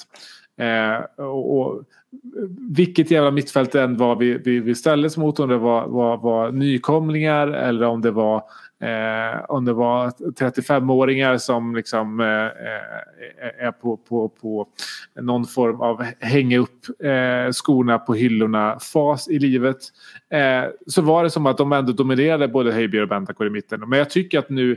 Eh, 0.61 1.25
och, 1.25 1.61
och 1.61 1.83
vilket 2.71 3.11
jävla 3.11 3.31
mittfält 3.31 3.73
det 3.73 3.83
än 3.83 3.97
var 3.97 4.17
vi, 4.17 4.39
vi, 4.39 4.61
vi 4.61 4.75
ställdes 4.75 5.17
mot. 5.17 5.41
Om 5.41 5.49
det 5.49 5.59
var, 5.59 5.89
var, 5.89 6.17
var 6.17 6.53
nykomlingar 6.53 7.49
eller 7.49 7.87
om 7.87 8.01
det 8.03 8.11
var 8.11 8.43
Eh, 8.83 9.45
om 9.49 9.65
det 9.65 9.73
var 9.73 10.11
35-åringar 10.11 11.39
som 11.39 11.75
liksom, 11.75 12.21
eh, 12.21 12.27
eh, 12.27 13.67
är 13.67 13.73
på, 13.73 13.97
på, 13.97 14.29
på 14.29 14.67
någon 15.21 15.45
form 15.45 15.81
av 15.81 16.03
hänga 16.21 16.59
upp 16.59 17.03
eh, 17.05 17.53
skorna 17.53 17.99
på 17.99 18.15
hyllorna 18.15 18.79
fas 18.79 19.29
i 19.29 19.39
livet. 19.39 19.77
Eh, 20.31 20.71
så 20.87 21.03
var 21.03 21.25
det 21.25 21.31
som 21.31 21.47
att 21.47 21.59
de 21.59 21.73
ändå 21.73 21.93
dominerade 21.93 22.49
både 22.49 22.73
Höjbjerg 22.73 23.03
och 23.03 23.09
Bentancur 23.09 23.47
i 23.47 23.51
mitten. 23.51 23.81
Men 23.81 23.99
jag 23.99 24.11
tycker 24.11 24.39
att 24.39 24.51
nu 24.51 24.77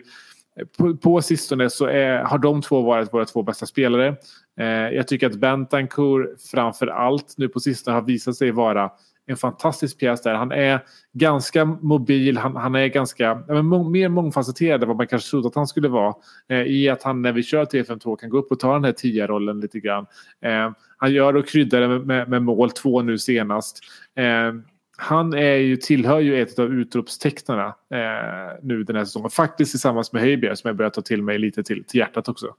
på, 0.77 0.97
på 0.97 1.21
sistone 1.21 1.69
så 1.69 1.85
är, 1.85 2.23
har 2.23 2.37
de 2.37 2.61
två 2.61 2.81
varit 2.81 3.13
våra 3.13 3.25
två 3.25 3.43
bästa 3.43 3.65
spelare. 3.65 4.15
Eh, 4.59 4.65
jag 4.67 5.07
tycker 5.07 5.27
att 5.27 5.35
Bentancur 5.35 6.35
framför 6.51 6.87
allt 6.87 7.33
nu 7.37 7.47
på 7.49 7.59
sistone 7.59 7.95
har 7.95 8.01
visat 8.01 8.35
sig 8.35 8.51
vara 8.51 8.91
en 9.25 9.37
fantastisk 9.37 9.99
pjäs 9.99 10.21
där. 10.21 10.33
Han 10.33 10.51
är 10.51 10.79
ganska 11.13 11.65
mobil, 11.65 12.37
han, 12.37 12.55
han 12.55 12.75
är 12.75 12.87
ganska 12.87 13.23
ja, 13.23 13.53
men 13.53 13.65
må, 13.65 13.83
mer 13.83 14.09
mångfacetterad 14.09 14.81
än 14.81 14.87
vad 14.87 14.97
man 14.97 15.07
kanske 15.07 15.29
trodde 15.29 15.47
att 15.47 15.55
han 15.55 15.67
skulle 15.67 15.87
vara. 15.87 16.13
Eh, 16.49 16.61
I 16.61 16.89
att 16.89 17.03
han 17.03 17.21
när 17.21 17.31
vi 17.31 17.43
kör 17.43 17.65
3-5-2 17.65 18.15
kan 18.15 18.29
gå 18.29 18.37
upp 18.37 18.51
och 18.51 18.59
ta 18.59 18.73
den 18.73 18.83
här 18.83 18.91
10-rollen 18.91 19.59
lite 19.59 19.79
grann. 19.79 20.05
Eh, 20.41 20.71
han 20.97 21.13
gör 21.13 21.35
och 21.35 21.47
kryddar 21.47 21.81
det 21.81 21.87
med, 21.87 22.05
med, 22.07 22.29
med 22.29 22.43
mål 22.43 22.71
två 22.71 23.01
nu 23.01 23.17
senast. 23.17 23.79
Eh, 24.15 24.53
han 24.97 25.33
är 25.33 25.55
ju, 25.55 25.75
tillhör 25.75 26.19
ju 26.19 26.41
ett 26.41 26.59
av 26.59 26.73
utropstecknarna 26.73 27.65
eh, 27.67 28.59
nu 28.61 28.83
den 28.83 28.95
här 28.95 29.05
säsongen. 29.05 29.29
Faktiskt 29.29 29.71
tillsammans 29.71 30.13
med 30.13 30.21
Höjbjerg 30.21 30.57
som 30.57 30.67
jag 30.67 30.77
börjar 30.77 30.89
ta 30.89 31.01
till 31.01 31.23
mig 31.23 31.39
lite 31.39 31.63
till, 31.63 31.83
till 31.83 31.99
hjärtat 31.99 32.29
också. 32.29 32.55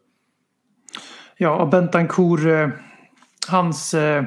Ja, 1.36 1.56
och 1.56 1.68
Bentancourt, 1.68 2.44
eh, 2.44 2.68
hans... 3.48 3.94
Eh, 3.94 4.24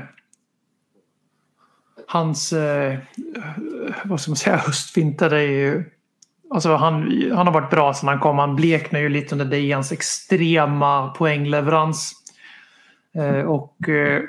hans, 2.08 2.54
eh, 2.54 2.98
vad 4.06 4.22
ska 4.22 4.32
man 4.32 4.36
säga, 4.36 4.58
höstvinter 4.58 5.34
är 5.34 5.42
ju... 5.42 5.84
Alltså 6.50 6.76
han, 6.76 6.94
han 7.34 7.48
har 7.48 7.54
varit 7.54 7.70
bra 7.70 7.94
sedan 7.94 8.10
han 8.10 8.20
kom. 8.20 8.38
Han 8.38 8.56
bleknar 8.56 9.00
ju 9.00 9.10
lite 9.10 9.36
under 9.36 9.46
Dejans 9.46 9.92
extrema 9.92 11.10
poängleverans. 11.10 12.14
Eh, 13.16 13.42
och 13.42 13.90
eh, 13.90 14.24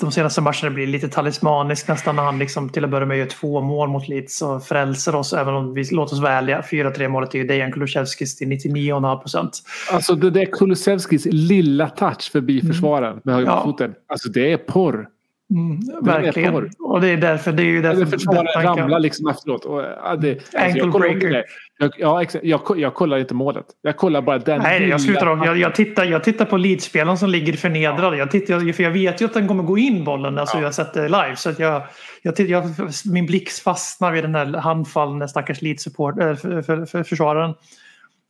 de 0.00 0.12
senaste 0.12 0.40
matcherna 0.40 0.70
blir 0.70 0.86
lite 0.86 1.08
talismaniskt 1.08 1.88
nästan 1.88 2.16
när 2.16 2.22
han 2.22 2.38
liksom 2.38 2.68
till 2.68 2.84
att 2.84 2.90
börja 2.90 3.06
med 3.06 3.18
gör 3.18 3.26
två 3.26 3.60
mål 3.60 3.88
mot 3.88 4.08
Leeds 4.08 4.42
och 4.42 4.64
frälser 4.64 5.14
oss. 5.14 5.32
Även 5.32 5.54
om 5.54 5.74
vi, 5.74 5.84
låt 5.90 6.12
oss 6.12 6.22
ärliga, 6.22 6.60
4-3 6.60 7.08
målet 7.08 7.34
är 7.34 7.38
ju 7.38 7.46
Dejan 7.46 7.72
Kulusevskis 7.72 8.36
till 8.36 8.48
99,5 8.48 9.20
procent. 9.20 9.62
Alltså 9.90 10.14
det 10.14 10.30
där 10.30 10.44
Kulusevskis 10.44 11.26
lilla 11.30 11.88
touch 11.88 12.32
förbi 12.32 12.60
försvararen 12.60 13.20
med 13.24 13.34
högerfoten. 13.34 13.94
Alltså 14.08 14.28
det 14.28 14.52
är 14.52 14.56
porr. 14.56 15.08
Mm, 15.50 15.80
verkligen. 16.02 16.70
Och 16.78 17.00
det 17.00 17.08
är 17.08 17.16
därför 17.16 17.52
det 17.52 17.62
är 17.62 17.66
ju 17.66 17.82
därför 17.82 18.06
försvararen 18.06 18.76
ramlar 18.76 19.00
liksom 19.00 19.28
efteråt. 19.28 19.64
Och, 19.64 19.82
ja, 19.82 20.16
det, 20.16 20.30
alltså, 20.30 20.58
Ankle 20.58 21.00
breaker. 21.00 21.44
Jag, 21.78 21.90
ja, 21.98 22.22
exakt. 22.22 22.44
Jag, 22.44 22.60
jag 22.76 22.94
kollar 22.94 23.18
inte 23.18 23.34
målet. 23.34 23.66
Jag 23.82 23.96
kollar 23.96 24.22
bara 24.22 24.38
den 24.38 24.62
Nej, 24.62 24.88
jag 24.88 25.00
slutar 25.00 25.26
av. 25.26 25.46
Jag, 25.46 25.58
jag, 25.58 25.74
tittar, 25.74 26.04
jag 26.04 26.24
tittar 26.24 26.44
på 26.44 26.56
Leeds-spelaren 26.56 27.18
som 27.18 27.30
ligger 27.30 27.52
förnedrad. 27.52 28.16
Jag, 28.16 28.30
tittar, 28.30 28.72
för 28.72 28.82
jag 28.82 28.90
vet 28.90 29.20
ju 29.20 29.24
att 29.24 29.34
den 29.34 29.48
kommer 29.48 29.62
gå 29.62 29.78
in 29.78 30.04
bollen. 30.04 30.38
Alltså, 30.38 30.56
Jag 30.56 30.64
har 30.64 30.72
sett 30.72 30.94
det 30.94 31.08
live. 31.08 31.36
Så 31.36 31.50
att 31.50 31.58
jag, 31.58 31.82
jag, 32.22 32.40
jag, 32.40 32.64
min 33.12 33.26
blick 33.26 33.50
fastnar 33.50 34.12
vid 34.12 34.24
den 34.24 34.34
här 34.34 34.46
handfallne 34.46 35.28
stackars 35.28 35.62
Leeds-support, 35.62 36.20
äh, 36.20 36.34
för, 36.34 36.62
för, 36.62 36.86
för 36.86 37.02
försvararen. 37.02 37.54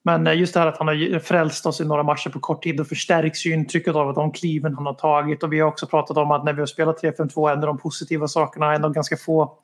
Men 0.06 0.26
eh, 0.26 0.38
just 0.38 0.54
det 0.54 0.60
här 0.60 0.66
att 0.66 0.78
han 0.78 0.88
har 0.88 1.18
frälst 1.18 1.66
oss 1.66 1.80
i 1.80 1.84
några 1.84 2.02
matcher 2.02 2.30
på 2.30 2.40
kort 2.40 2.62
tid. 2.62 2.76
Då 2.76 2.84
förstärks 2.84 3.46
ju 3.46 3.54
intrycket 3.54 3.94
av 3.94 4.08
att 4.08 4.14
de 4.14 4.32
kliven 4.32 4.74
han 4.74 4.86
har 4.86 4.94
tagit. 4.94 5.42
Och 5.42 5.52
vi 5.52 5.60
har 5.60 5.68
också 5.68 5.86
pratat 5.86 6.16
om 6.16 6.30
att 6.30 6.44
när 6.44 6.52
vi 6.52 6.60
har 6.60 6.66
spelat 6.66 7.02
3-5-2, 7.02 7.52
en 7.52 7.58
av 7.58 7.66
de 7.66 7.78
positiva 7.78 8.28
sakerna, 8.28 8.74
en 8.74 8.84
av 8.84 8.92
ganska 8.92 9.16
få 9.16 9.58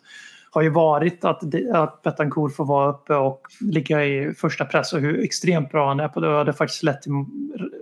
har 0.51 0.63
ju 0.63 0.69
varit 0.69 1.25
att, 1.25 1.43
att 1.73 2.03
Betancourt 2.03 2.57
får 2.57 2.65
vara 2.65 2.91
uppe 2.91 3.15
och 3.15 3.41
ligga 3.61 4.05
i 4.05 4.35
första 4.35 4.65
press 4.65 4.93
och 4.93 5.01
hur 5.01 5.25
extremt 5.25 5.71
bra 5.71 5.89
han 5.89 6.01
är 6.01 6.09
på 6.09 6.21
det. 6.21 6.29
Och 6.29 6.45
det 6.45 6.51
har 6.51 6.57
faktiskt 6.57 6.83
lett 6.83 7.03
till 7.03 7.13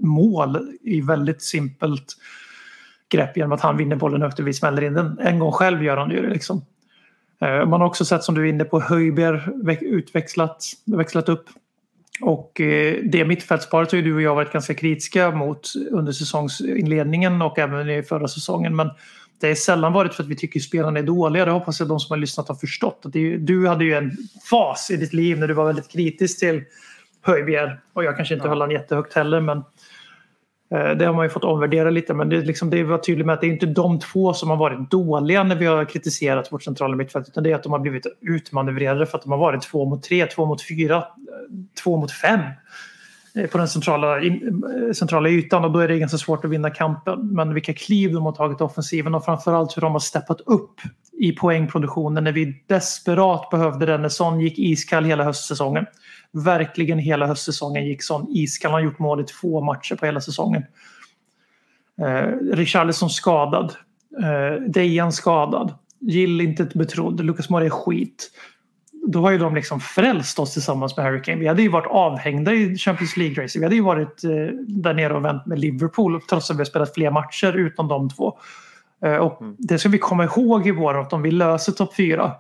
mål 0.00 0.58
i 0.82 1.00
väldigt 1.00 1.42
simpelt 1.42 2.16
grepp 3.08 3.36
genom 3.36 3.52
att 3.52 3.60
han 3.60 3.76
vinner 3.76 3.96
bollen 3.96 4.22
högt 4.22 4.38
och 4.38 4.46
vi 4.46 4.52
smäller 4.52 4.82
in 4.82 4.94
den. 4.94 5.18
En 5.18 5.38
gång 5.38 5.52
själv 5.52 5.84
gör 5.84 5.96
han 5.96 6.10
ju 6.10 6.22
det 6.22 6.30
liksom. 6.30 6.64
Eh, 7.40 7.66
man 7.66 7.80
har 7.80 7.86
också 7.86 8.04
sett 8.04 8.24
som 8.24 8.34
du 8.34 8.40
är 8.40 8.52
inne 8.52 8.64
på 8.64 8.80
Höjberg 8.80 9.78
utväxlat 9.80 10.64
växlat 10.86 11.28
upp. 11.28 11.44
Och 12.22 12.60
eh, 12.60 12.96
det 13.04 13.24
mittfältsparet 13.24 13.92
har 13.92 13.96
ju 13.96 14.04
du 14.04 14.14
och 14.14 14.22
jag 14.22 14.34
varit 14.34 14.52
ganska 14.52 14.74
kritiska 14.74 15.30
mot 15.30 15.72
under 15.90 16.12
säsongsinledningen 16.12 17.42
och 17.42 17.58
även 17.58 17.90
i 17.90 18.02
förra 18.02 18.28
säsongen. 18.28 18.76
Men 18.76 18.90
det 19.40 19.48
är 19.48 19.54
sällan 19.54 19.92
varit 19.92 20.14
för 20.14 20.22
att 20.22 20.28
vi 20.28 20.36
tycker 20.36 20.60
spelarna 20.60 20.98
är 20.98 21.02
dåliga. 21.02 21.44
Det 21.44 21.50
hoppas 21.50 21.80
jag 21.80 21.88
de 21.88 22.00
som 22.00 22.12
har 22.12 22.18
lyssnat 22.18 22.48
har 22.48 22.54
förstått. 22.54 23.00
Att 23.04 23.12
du 23.38 23.68
hade 23.68 23.84
ju 23.84 23.94
en 23.94 24.16
fas 24.50 24.90
i 24.90 24.96
ditt 24.96 25.12
liv 25.12 25.38
när 25.38 25.48
du 25.48 25.54
var 25.54 25.66
väldigt 25.66 25.88
kritisk 25.88 26.38
till 26.38 26.64
Höjbjerg. 27.22 27.70
Och 27.92 28.04
jag 28.04 28.16
kanske 28.16 28.34
inte 28.34 28.48
höll 28.48 28.60
han 28.60 28.70
jättehögt 28.70 29.14
heller. 29.14 29.40
Men 29.40 29.62
Eh, 30.74 30.90
det 30.90 31.04
har 31.04 31.14
man 31.14 31.24
ju 31.24 31.30
fått 31.30 31.44
omvärdera 31.44 31.90
lite. 31.90 32.14
Men 32.14 32.28
det, 32.28 32.36
är 32.36 32.42
liksom, 32.42 32.70
det 32.70 32.84
var 32.84 32.98
tydligt 32.98 33.26
med 33.26 33.34
att 33.34 33.40
det 33.40 33.46
är 33.46 33.52
inte 33.52 33.66
de 33.66 33.98
två 33.98 34.34
som 34.34 34.50
har 34.50 34.56
varit 34.56 34.90
dåliga 34.90 35.42
när 35.42 35.56
vi 35.56 35.66
har 35.66 35.84
kritiserat 35.84 36.52
vårt 36.52 36.62
centrala 36.62 36.96
mittfält. 36.96 37.28
Utan 37.28 37.42
det 37.42 37.50
är 37.50 37.54
att 37.54 37.62
de 37.62 37.72
har 37.72 37.78
blivit 37.78 38.06
utmanövrerade 38.20 39.06
för 39.06 39.18
att 39.18 39.24
de 39.24 39.32
har 39.32 39.38
varit 39.38 39.62
två 39.62 39.84
mot 39.84 40.02
tre, 40.02 40.26
två 40.26 40.46
mot 40.46 40.68
fyra, 40.68 40.96
eh, 40.96 41.02
två 41.82 41.96
mot 41.96 42.12
fem 42.12 42.40
eh, 43.34 43.46
på 43.46 43.58
den 43.58 43.68
centrala, 43.68 44.20
centrala 44.94 45.28
ytan 45.28 45.64
och 45.64 45.70
då 45.70 45.78
är 45.78 45.88
det 45.88 45.98
ganska 45.98 46.18
svårt 46.18 46.44
att 46.44 46.50
vinna 46.50 46.70
kampen. 46.70 47.28
Men 47.32 47.54
vilka 47.54 47.74
kliv 47.74 48.12
de 48.12 48.24
har 48.24 48.32
tagit 48.32 48.60
i 48.60 48.64
offensiven 48.64 49.14
och 49.14 49.24
framförallt 49.24 49.76
hur 49.76 49.82
de 49.82 49.92
har 49.92 50.00
steppat 50.00 50.40
upp 50.40 50.80
i 51.20 51.32
poängproduktionen 51.32 52.24
när 52.24 52.32
vi 52.32 52.64
desperat 52.66 53.50
behövde 53.50 53.86
den. 53.86 54.02
när 54.02 54.08
Son 54.08 54.40
gick 54.40 54.58
iskall 54.58 55.04
hela 55.04 55.24
höstsäsongen. 55.24 55.86
Verkligen 56.32 56.98
hela 56.98 57.26
höstsäsongen 57.26 57.86
gick 57.86 58.02
Son 58.02 58.26
iskall. 58.30 58.70
Han 58.70 58.80
har 58.80 58.84
gjort 58.84 58.98
mål 58.98 59.20
i 59.20 59.24
två 59.24 59.60
matcher 59.60 59.94
på 59.94 60.06
hela 60.06 60.20
säsongen. 60.20 60.64
Eh, 62.00 62.54
Richarlison 62.56 63.10
skadad. 63.10 63.74
Eh, 64.22 64.62
Dejan 64.62 65.12
skadad. 65.12 65.74
Gill 66.00 66.40
inte 66.40 66.64
betrodd, 66.64 67.24
Lucas 67.24 67.50
Moura 67.50 67.64
är 67.64 67.70
skit. 67.70 68.30
Då 69.06 69.20
har 69.20 69.30
ju 69.30 69.38
de 69.38 69.54
liksom 69.54 69.80
frälst 69.80 70.38
oss 70.38 70.52
tillsammans 70.52 70.96
med 70.96 71.06
Harry 71.06 71.22
Kane. 71.22 71.38
Vi 71.38 71.46
hade 71.46 71.62
ju 71.62 71.68
varit 71.68 71.90
avhängda 71.90 72.52
i 72.52 72.76
Champions 72.76 73.16
League-race. 73.16 73.58
Vi 73.58 73.64
hade 73.64 73.76
ju 73.76 73.82
varit 73.82 74.24
eh, 74.24 74.30
där 74.66 74.94
nere 74.94 75.14
och 75.14 75.24
vänt 75.24 75.46
med 75.46 75.58
Liverpool 75.58 76.20
trots 76.30 76.50
att 76.50 76.56
vi 76.56 76.60
har 76.60 76.64
spelat 76.64 76.94
fler 76.94 77.10
matcher 77.10 77.52
utan 77.52 77.88
de 77.88 78.10
två. 78.10 78.38
Eh, 79.04 79.14
och 79.14 79.42
det 79.58 79.78
ska 79.78 79.88
vi 79.88 79.98
komma 79.98 80.24
ihåg 80.24 80.66
i 80.66 80.70
vår 80.70 81.00
att 81.00 81.12
om 81.12 81.22
vi 81.22 81.30
löser 81.30 81.72
topp 81.72 81.94
fyra 81.94 82.32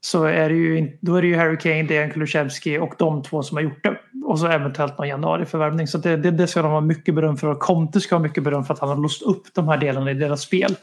så 0.00 0.24
är 0.24 0.48
det 0.48 0.54
ju, 0.54 0.98
då 1.00 1.16
är 1.16 1.22
det 1.22 1.28
ju 1.28 1.36
Harry 1.36 1.58
Kane, 1.58 1.82
Dejan 1.82 2.10
Kulusevski 2.10 2.78
och 2.78 2.94
de 2.98 3.22
två 3.22 3.42
som 3.42 3.56
har 3.56 3.62
gjort 3.62 3.84
det. 3.84 3.98
Och 4.24 4.38
så 4.38 4.46
eventuellt 4.46 4.98
någon 4.98 5.08
januariförvärvning. 5.08 5.86
Så 5.86 5.98
det, 5.98 6.16
det, 6.16 6.30
det 6.30 6.46
ska 6.46 6.62
de 6.62 6.70
ha 6.70 6.80
mycket 6.80 7.14
beröm 7.14 7.36
för. 7.36 7.48
Och 7.48 7.58
Conte 7.58 8.00
ska 8.00 8.14
ha 8.14 8.22
mycket 8.22 8.44
beröm 8.44 8.64
för 8.64 8.74
att 8.74 8.80
han 8.80 8.88
har 8.88 8.96
låst 8.96 9.22
upp 9.22 9.42
de 9.54 9.68
här 9.68 9.78
delarna 9.78 10.10
i 10.10 10.14
deras 10.14 10.40
spel. 10.40 10.74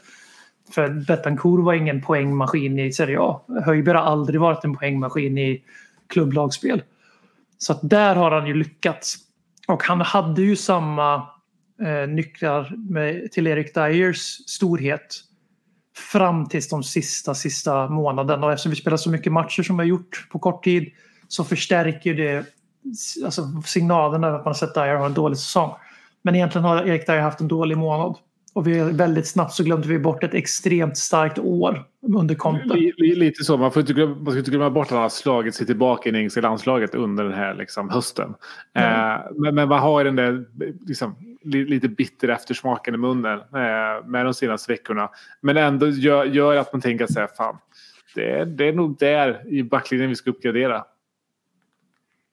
För 0.74 0.88
Betancourt 0.88 1.64
var 1.64 1.74
ingen 1.74 2.02
poängmaskin 2.02 2.78
i 2.78 2.92
Serie 2.92 3.20
A. 3.20 3.40
Höjberg 3.64 3.96
har 3.96 4.04
aldrig 4.04 4.40
varit 4.40 4.64
en 4.64 4.76
poängmaskin 4.76 5.38
i 5.38 5.62
klubblagsspel. 6.06 6.82
Så 7.58 7.72
att 7.72 7.80
där 7.82 8.14
har 8.14 8.30
han 8.30 8.46
ju 8.46 8.54
lyckats. 8.54 9.16
Och 9.68 9.82
han 9.82 10.00
hade 10.00 10.42
ju 10.42 10.56
samma 10.56 11.22
eh, 11.82 12.08
nycklar 12.08 12.72
med, 12.90 13.32
till 13.32 13.46
Eric 13.46 13.74
Dyers 13.74 14.20
storhet 14.46 15.20
fram 16.12 16.48
till 16.48 16.62
de 16.70 16.82
sista, 16.82 17.34
sista 17.34 17.88
månaderna. 17.88 18.46
Och 18.46 18.52
eftersom 18.52 18.70
vi 18.70 18.76
spelar 18.76 18.96
så 18.96 19.10
mycket 19.10 19.32
matcher 19.32 19.62
som 19.62 19.76
vi 19.76 19.80
har 19.80 19.88
gjort 19.88 20.28
på 20.30 20.38
kort 20.38 20.64
tid 20.64 20.92
så 21.28 21.44
förstärker 21.44 22.14
det 22.14 22.46
alltså, 23.24 23.62
signalerna 23.64 24.26
över 24.26 24.38
att 24.38 24.44
man 24.44 24.50
har 24.50 24.58
sett 24.58 24.74
Dyer 24.74 24.96
ha 24.96 25.06
en 25.06 25.14
dålig 25.14 25.38
säsong. 25.38 25.74
Men 26.22 26.34
egentligen 26.34 26.64
har 26.64 26.86
Erik 26.86 27.06
Dyer 27.06 27.20
haft 27.20 27.40
en 27.40 27.48
dålig 27.48 27.78
månad. 27.78 28.16
Och 28.54 28.66
vi 28.66 28.80
väldigt 28.92 29.26
snabbt 29.26 29.52
så 29.52 29.64
glömde 29.64 29.88
vi 29.88 29.98
bort 29.98 30.24
ett 30.24 30.34
extremt 30.34 30.98
starkt 30.98 31.38
år 31.38 31.84
under 32.16 32.34
Conte. 32.34 32.74
Li- 32.74 32.92
li- 32.96 33.14
Lite 33.14 33.44
så. 33.44 33.56
Man 33.56 33.72
får 33.72 33.80
inte 33.80 33.92
glömma, 33.92 34.14
man 34.14 34.32
ska 34.32 34.38
inte 34.38 34.50
glömma 34.50 34.70
bort 34.70 34.86
att 34.86 34.90
han 34.90 35.02
har 35.02 35.08
slagit 35.08 35.54
sig 35.54 35.66
tillbaka 35.66 36.08
i 36.08 36.12
det 36.12 36.18
engelska 36.18 36.40
landslaget 36.40 36.94
under 36.94 37.24
den 37.24 37.32
här 37.32 37.54
liksom, 37.54 37.90
hösten. 37.90 38.34
Mm. 38.74 39.10
Eh, 39.10 39.20
men, 39.36 39.54
men 39.54 39.68
man 39.68 39.78
har 39.78 40.04
den 40.04 40.16
där 40.16 40.44
liksom, 40.86 41.16
li, 41.42 41.64
lite 41.64 41.88
bitter 41.88 42.28
eftersmaken 42.28 42.94
i 42.94 42.98
munnen 42.98 43.38
eh, 43.38 44.06
med 44.06 44.26
de 44.26 44.34
senaste 44.34 44.72
veckorna. 44.72 45.10
Men 45.40 45.56
ändå 45.56 45.88
gör, 45.88 46.24
gör 46.24 46.56
att 46.56 46.72
man 46.72 46.82
tänker 46.82 47.06
så 47.06 47.20
här, 47.20 47.28
fan, 47.36 47.56
det 48.14 48.30
är, 48.30 48.44
det 48.44 48.68
är 48.68 48.72
nog 48.72 48.98
där 48.98 49.48
i 49.48 49.62
backlinjen 49.62 50.08
vi 50.08 50.16
ska 50.16 50.30
uppgradera. 50.30 50.84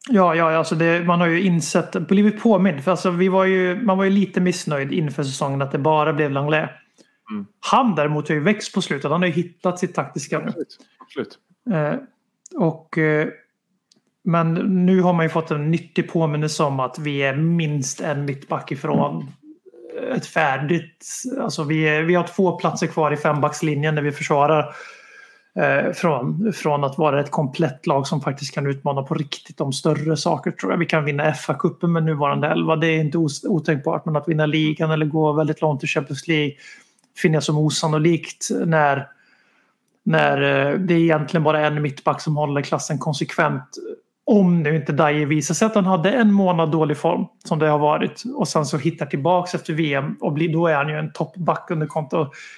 Ja, 0.09 0.35
ja 0.35 0.57
alltså 0.57 0.75
det, 0.75 1.05
man 1.05 1.19
har 1.19 1.27
ju 1.27 1.41
insett, 1.41 2.07
blivit 2.07 2.41
påmind. 2.41 2.83
För 2.83 2.91
alltså 2.91 3.11
vi 3.11 3.27
var 3.27 3.45
ju, 3.45 3.81
man 3.83 3.97
var 3.97 4.05
ju 4.05 4.11
lite 4.11 4.41
missnöjd 4.41 4.91
inför 4.91 5.23
säsongen 5.23 5.61
att 5.61 5.71
det 5.71 5.77
bara 5.77 6.13
blev 6.13 6.31
Langlais. 6.31 6.69
Mm. 7.31 7.45
Han 7.59 7.95
däremot 7.95 8.27
har 8.27 8.35
ju 8.35 8.41
växt 8.41 8.73
på 8.73 8.81
slutet. 8.81 9.11
Han 9.11 9.21
har 9.21 9.27
ju 9.27 9.33
hittat 9.33 9.79
sitt 9.79 9.95
taktiska. 9.95 10.37
Absolut. 10.37 10.77
Absolut. 10.99 11.39
Eh, 11.71 11.95
och, 12.59 12.97
eh, 12.97 13.27
men 14.23 14.53
nu 14.85 15.01
har 15.01 15.13
man 15.13 15.25
ju 15.25 15.29
fått 15.29 15.51
en 15.51 15.71
nyttig 15.71 16.11
påminnelse 16.11 16.63
om 16.63 16.79
att 16.79 16.99
vi 16.99 17.17
är 17.23 17.35
minst 17.35 18.01
en 18.01 18.25
mittback 18.25 18.71
ifrån 18.71 19.31
ett 20.15 20.25
färdigt... 20.25 21.05
Alltså 21.39 21.63
vi, 21.63 21.87
är, 21.87 22.03
vi 22.03 22.15
har 22.15 22.27
två 22.27 22.57
platser 22.57 22.87
kvar 22.87 23.11
i 23.11 23.17
fembackslinjen 23.17 23.95
när 23.95 24.01
vi 24.01 24.11
försvarar. 24.11 24.75
Eh, 25.55 25.91
från, 25.91 26.53
från 26.53 26.83
att 26.83 26.97
vara 26.97 27.19
ett 27.19 27.31
komplett 27.31 27.87
lag 27.87 28.07
som 28.07 28.21
faktiskt 28.21 28.53
kan 28.53 28.67
utmana 28.67 29.03
på 29.03 29.13
riktigt 29.13 29.61
om 29.61 29.73
större 29.73 30.17
saker 30.17 30.51
tror 30.51 30.71
jag. 30.71 30.79
Vi 30.79 30.85
kan 30.85 31.05
vinna 31.05 31.31
FA-cupen 31.33 31.87
med 31.87 32.03
nuvarande 32.03 32.47
elva. 32.47 32.75
Det 32.75 32.87
är 32.87 32.99
inte 32.99 33.17
otänkbart. 33.47 34.05
Men 34.05 34.15
att 34.15 34.27
vinna 34.27 34.45
ligan 34.45 34.91
eller 34.91 35.05
gå 35.05 35.33
väldigt 35.33 35.61
långt 35.61 35.83
i 35.83 35.87
Champions 35.87 36.27
League 36.27 36.53
finner 37.17 37.35
jag 37.35 37.43
som 37.43 37.57
osannolikt 37.57 38.47
när 38.65 39.07
när 40.03 40.41
eh, 40.41 40.79
det 40.79 40.93
är 40.93 40.99
egentligen 40.99 41.43
bara 41.43 41.67
en 41.67 41.81
mittback 41.81 42.21
som 42.21 42.35
håller 42.35 42.61
klassen 42.61 42.97
konsekvent. 42.97 43.77
Om 44.25 44.63
nu 44.63 44.75
inte 44.75 44.91
Dyer 44.91 45.25
visar 45.25 45.55
sig 45.55 45.65
att 45.65 45.75
han 45.75 45.85
hade 45.85 46.11
en 46.11 46.33
månad 46.33 46.71
dålig 46.71 46.97
form 46.97 47.25
som 47.45 47.59
det 47.59 47.67
har 47.67 47.79
varit 47.79 48.23
och 48.35 48.47
sen 48.47 48.65
så 48.65 48.77
hittar 48.77 49.05
tillbaks 49.05 49.55
efter 49.55 49.73
VM 49.73 50.15
och 50.19 50.33
blir, 50.33 50.53
då 50.53 50.67
är 50.67 50.75
han 50.75 50.89
ju 50.89 50.95
en 50.95 51.11
toppback 51.11 51.71
under 51.71 51.87
konto. 51.87 52.17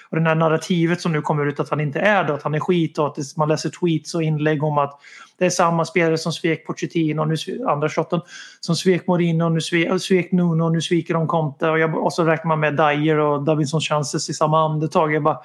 Och 0.09 0.17
det 0.17 0.21
här 0.21 0.35
narrativet 0.35 1.01
som 1.01 1.11
nu 1.11 1.21
kommer 1.21 1.45
ut 1.45 1.59
att 1.59 1.69
han 1.69 1.79
inte 1.79 1.99
är 1.99 2.23
det, 2.23 2.33
att 2.33 2.43
han 2.43 2.53
är 2.53 2.59
skit 2.59 2.97
och 2.97 3.07
att 3.07 3.15
det, 3.15 3.37
man 3.37 3.47
läser 3.47 3.69
tweets 3.69 4.15
och 4.15 4.23
inlägg 4.23 4.63
om 4.63 4.77
att 4.77 4.99
det 5.37 5.45
är 5.45 5.49
samma 5.49 5.85
spelare 5.85 6.17
som 6.17 6.31
svek 6.31 6.67
Pochettino 6.67 7.21
och 7.21 7.27
nu 7.27 7.35
andra 7.67 7.89
shotten 7.89 8.21
som 8.59 8.75
svek 8.75 9.07
Mourinho 9.07 9.45
och 9.45 9.51
nu 9.51 9.61
svek, 9.61 10.01
svek 10.01 10.31
Nuno 10.31 10.63
och 10.63 10.71
nu 10.71 10.81
sviker 10.81 11.13
de 11.13 11.27
Conte 11.27 11.69
och, 11.69 11.79
jag, 11.79 12.03
och 12.03 12.13
så 12.13 12.23
räknar 12.23 12.47
man 12.47 12.59
med 12.59 12.75
Dyer 12.77 13.17
och 13.17 13.43
Davinson 13.43 13.81
Chances 13.81 14.29
i 14.29 14.33
samma 14.33 14.65
andetag. 14.65 15.13
Jag 15.13 15.23
bara, 15.23 15.37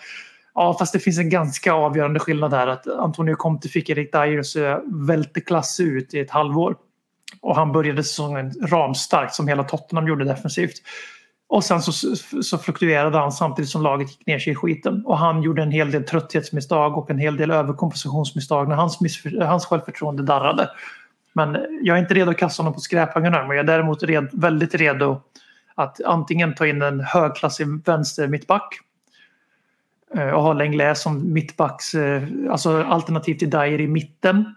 Ja, 0.59 0.77
fast 0.79 0.93
det 0.93 0.99
finns 0.99 1.19
en 1.19 1.31
ganska 1.31 1.73
avgörande 1.73 2.21
skillnad 2.21 2.55
här. 2.55 2.67
Att 2.67 2.87
Antonio 2.87 3.35
Conte 3.35 3.69
fick 3.69 3.91
Erik 3.91 4.13
Dyers 4.13 4.57
eh, 4.57 4.63
välteklass 4.63 5.09
välte 5.09 5.41
klass 5.41 5.81
ut 5.81 6.15
i 6.15 6.21
ett 6.21 6.31
halvår. 6.31 6.77
Och 7.41 7.57
han 7.57 7.73
började 7.73 8.05
säsongen 8.05 8.53
ramstarkt 8.63 9.35
som 9.35 9.49
hela 9.49 9.65
Tottenham 9.65 10.09
gjorde 10.09 10.25
defensivt. 10.25 10.75
Och 11.49 11.65
sen 11.65 11.83
så, 11.83 11.93
så 12.43 12.59
fluktuerade 12.59 13.19
han 13.19 13.33
samtidigt 13.33 13.71
som 13.71 13.83
laget 13.83 14.11
gick 14.11 14.27
ner 14.27 14.39
sig 14.39 14.53
i 14.53 14.57
skiten. 14.57 15.07
Och 15.07 15.19
han 15.19 15.43
gjorde 15.43 15.63
en 15.63 15.71
hel 15.71 15.91
del 15.91 16.05
trötthetsmisstag 16.05 16.99
och 16.99 17.11
en 17.11 17.19
hel 17.19 17.37
del 17.37 17.51
överkompensationsmisstag 17.51 18.69
när 18.69 18.77
hans, 18.77 18.99
hans 19.41 19.67
självförtroende 19.67 20.23
darrade. 20.23 20.71
Men 21.33 21.57
jag 21.83 21.97
är 21.97 22.01
inte 22.01 22.15
redo 22.15 22.31
att 22.31 22.39
kasta 22.39 22.63
honom 22.63 22.75
på 22.75 22.81
skräphögen 22.81 23.35
än, 23.35 23.49
men 23.49 23.57
jag 23.57 23.65
är 23.65 23.73
däremot 23.73 24.03
red, 24.03 24.29
väldigt 24.33 24.75
redo 24.75 25.23
att 25.75 26.05
antingen 26.05 26.55
ta 26.55 26.67
in 26.67 26.83
en 26.83 27.01
högklassig 27.01 27.67
vänster 27.85 28.29
mittback 28.29 28.81
Eh, 30.15 30.31
och 30.31 30.43
ha 30.43 30.53
Lenglet 30.53 30.99
som 30.99 31.33
mittbacks, 31.33 31.95
eh, 31.95 32.23
alltså 32.51 32.83
alternativ 32.83 33.35
till 33.35 33.51
Dyer 33.51 33.81
i 33.81 33.87
mitten. 33.87 34.55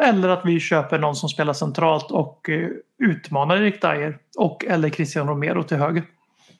Eller 0.00 0.28
att 0.28 0.42
vi 0.44 0.60
köper 0.60 0.98
någon 0.98 1.16
som 1.16 1.28
spelar 1.28 1.52
centralt 1.52 2.10
och 2.10 2.48
eh, 2.48 2.68
utmanar 2.98 3.56
Erik 3.56 3.82
Dyer 3.82 4.18
och 4.38 4.64
eller 4.64 4.90
Christian 4.90 5.28
Romero 5.28 5.62
till 5.62 5.76
höger. 5.76 6.02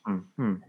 Mm, 0.07 0.25
mm. 0.39 0.63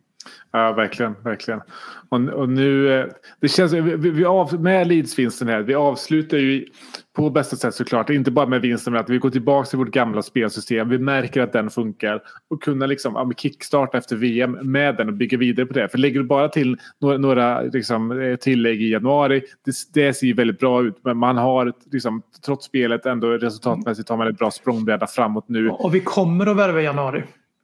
Ja, 0.52 0.72
verkligen, 0.72 1.16
verkligen. 1.24 1.62
Och, 2.10 2.20
och 2.20 2.50
nu, 2.50 3.10
det 3.40 3.48
känns, 3.48 3.74
vi 3.74 3.96
vi 3.96 4.26
av, 4.26 4.62
med 4.62 4.88
Leeds-vinsten 4.88 5.48
här, 5.48 5.62
vi 5.62 5.76
avslutar 5.76 6.38
ju 6.38 6.66
på 7.14 7.30
bästa 7.30 7.55
sätt 7.55 7.76
såklart, 7.76 8.09
inte 8.09 8.32
bara 8.32 8.45
med 8.45 8.62
vinsten, 8.62 8.93
men 8.93 9.01
att 9.01 9.09
vi 9.09 9.18
går 9.18 9.30
tillbaka 9.30 9.70
till 9.70 9.80
vårt 9.80 9.91
gamla 9.91 10.22
spelsystem. 10.22 10.89
Vi 10.89 10.99
märker 10.99 11.41
att 11.41 11.53
den 11.53 11.70
funkar 11.70 12.22
och 12.49 12.64
kunna 12.64 12.86
liksom, 12.86 13.14
ja, 13.16 13.32
kickstarta 13.38 13.97
efter 13.97 14.16
VM 14.16 14.51
med 14.51 14.95
den 14.95 15.07
och 15.07 15.14
bygga 15.14 15.38
vidare 15.38 15.66
på 15.66 15.74
det. 15.74 15.89
För 15.89 15.97
lägger 15.97 16.20
du 16.20 16.26
bara 16.26 16.49
till 16.49 16.78
några, 17.01 17.18
några 17.18 17.62
liksom, 17.62 18.22
eh, 18.22 18.36
tillägg 18.36 18.82
i 18.82 18.91
januari, 18.91 19.41
det, 19.66 19.72
det 19.93 20.14
ser 20.14 20.28
ju 20.28 20.34
väldigt 20.34 20.59
bra 20.59 20.84
ut. 20.84 20.95
Men 21.03 21.18
man 21.18 21.38
har, 21.38 21.74
liksom, 21.91 22.22
trots 22.45 22.66
spelet, 22.66 23.05
ändå 23.05 23.28
resultatmässigt 23.28 24.09
har 24.09 24.18
man 24.18 24.28
ett 24.28 24.38
bra 24.38 24.51
språngbräda 24.51 25.07
framåt 25.07 25.45
nu. 25.47 25.70
Och 25.70 25.95
vi 25.95 25.99
kommer 25.99 26.47
att 26.47 26.57
värva 26.57 26.82
i 26.82 26.84
januari. 26.84 27.24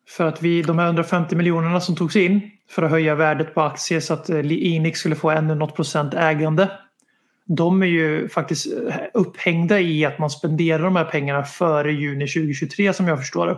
För 0.09 0.25
att 0.25 0.41
vi, 0.41 0.61
de 0.61 0.79
här 0.79 0.85
150 0.85 1.35
miljonerna 1.35 1.79
som 1.79 1.95
togs 1.95 2.15
in 2.15 2.41
för 2.69 2.83
att 2.83 2.91
höja 2.91 3.15
värdet 3.15 3.53
på 3.53 3.61
aktier 3.61 3.99
så 3.99 4.13
att 4.13 4.29
eh, 4.29 4.37
Enix 4.37 4.61
Inix 4.61 4.99
skulle 4.99 5.15
få 5.15 5.29
ännu 5.29 5.55
något 5.55 5.75
procent 5.75 6.13
ägande. 6.13 6.69
De 7.47 7.81
är 7.81 7.87
ju 7.87 8.29
faktiskt 8.29 8.67
eh, 8.73 8.95
upphängda 9.13 9.79
i 9.79 10.05
att 10.05 10.19
man 10.19 10.29
spenderar 10.29 10.83
de 10.83 10.95
här 10.95 11.05
pengarna 11.05 11.43
före 11.43 11.93
juni 11.93 12.27
2023 12.27 12.93
som 12.93 13.07
jag 13.07 13.19
förstår 13.19 13.47
det. 13.47 13.57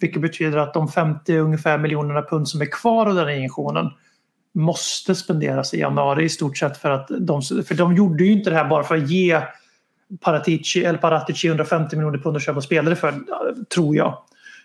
Vilket 0.00 0.22
betyder 0.22 0.58
att 0.58 0.74
de 0.74 0.88
50 0.88 1.36
ungefär 1.36 1.78
miljonerna 1.78 2.22
pund 2.22 2.48
som 2.48 2.60
är 2.60 2.66
kvar 2.66 3.06
av 3.06 3.14
den 3.14 3.26
här 3.26 3.34
injektionen 3.34 3.90
måste 4.54 5.14
spenderas 5.14 5.74
i 5.74 5.80
januari 5.80 6.24
i 6.24 6.28
stort 6.28 6.58
sett 6.58 6.76
för 6.76 6.90
att 6.90 7.10
de, 7.20 7.42
för 7.42 7.74
de 7.74 7.96
gjorde 7.96 8.24
ju 8.24 8.32
inte 8.32 8.50
det 8.50 8.56
här 8.56 8.68
bara 8.68 8.84
för 8.84 8.96
att 8.96 9.10
ge 9.10 9.40
Paratici, 10.20 10.84
eller 10.84 10.98
Paratici 10.98 11.48
150 11.48 11.96
miljoner 11.96 12.18
pund 12.18 12.36
att 12.36 12.42
köpa 12.42 12.60
spelare 12.60 12.96
för, 12.96 13.14
tror 13.74 13.96
jag. 13.96 14.18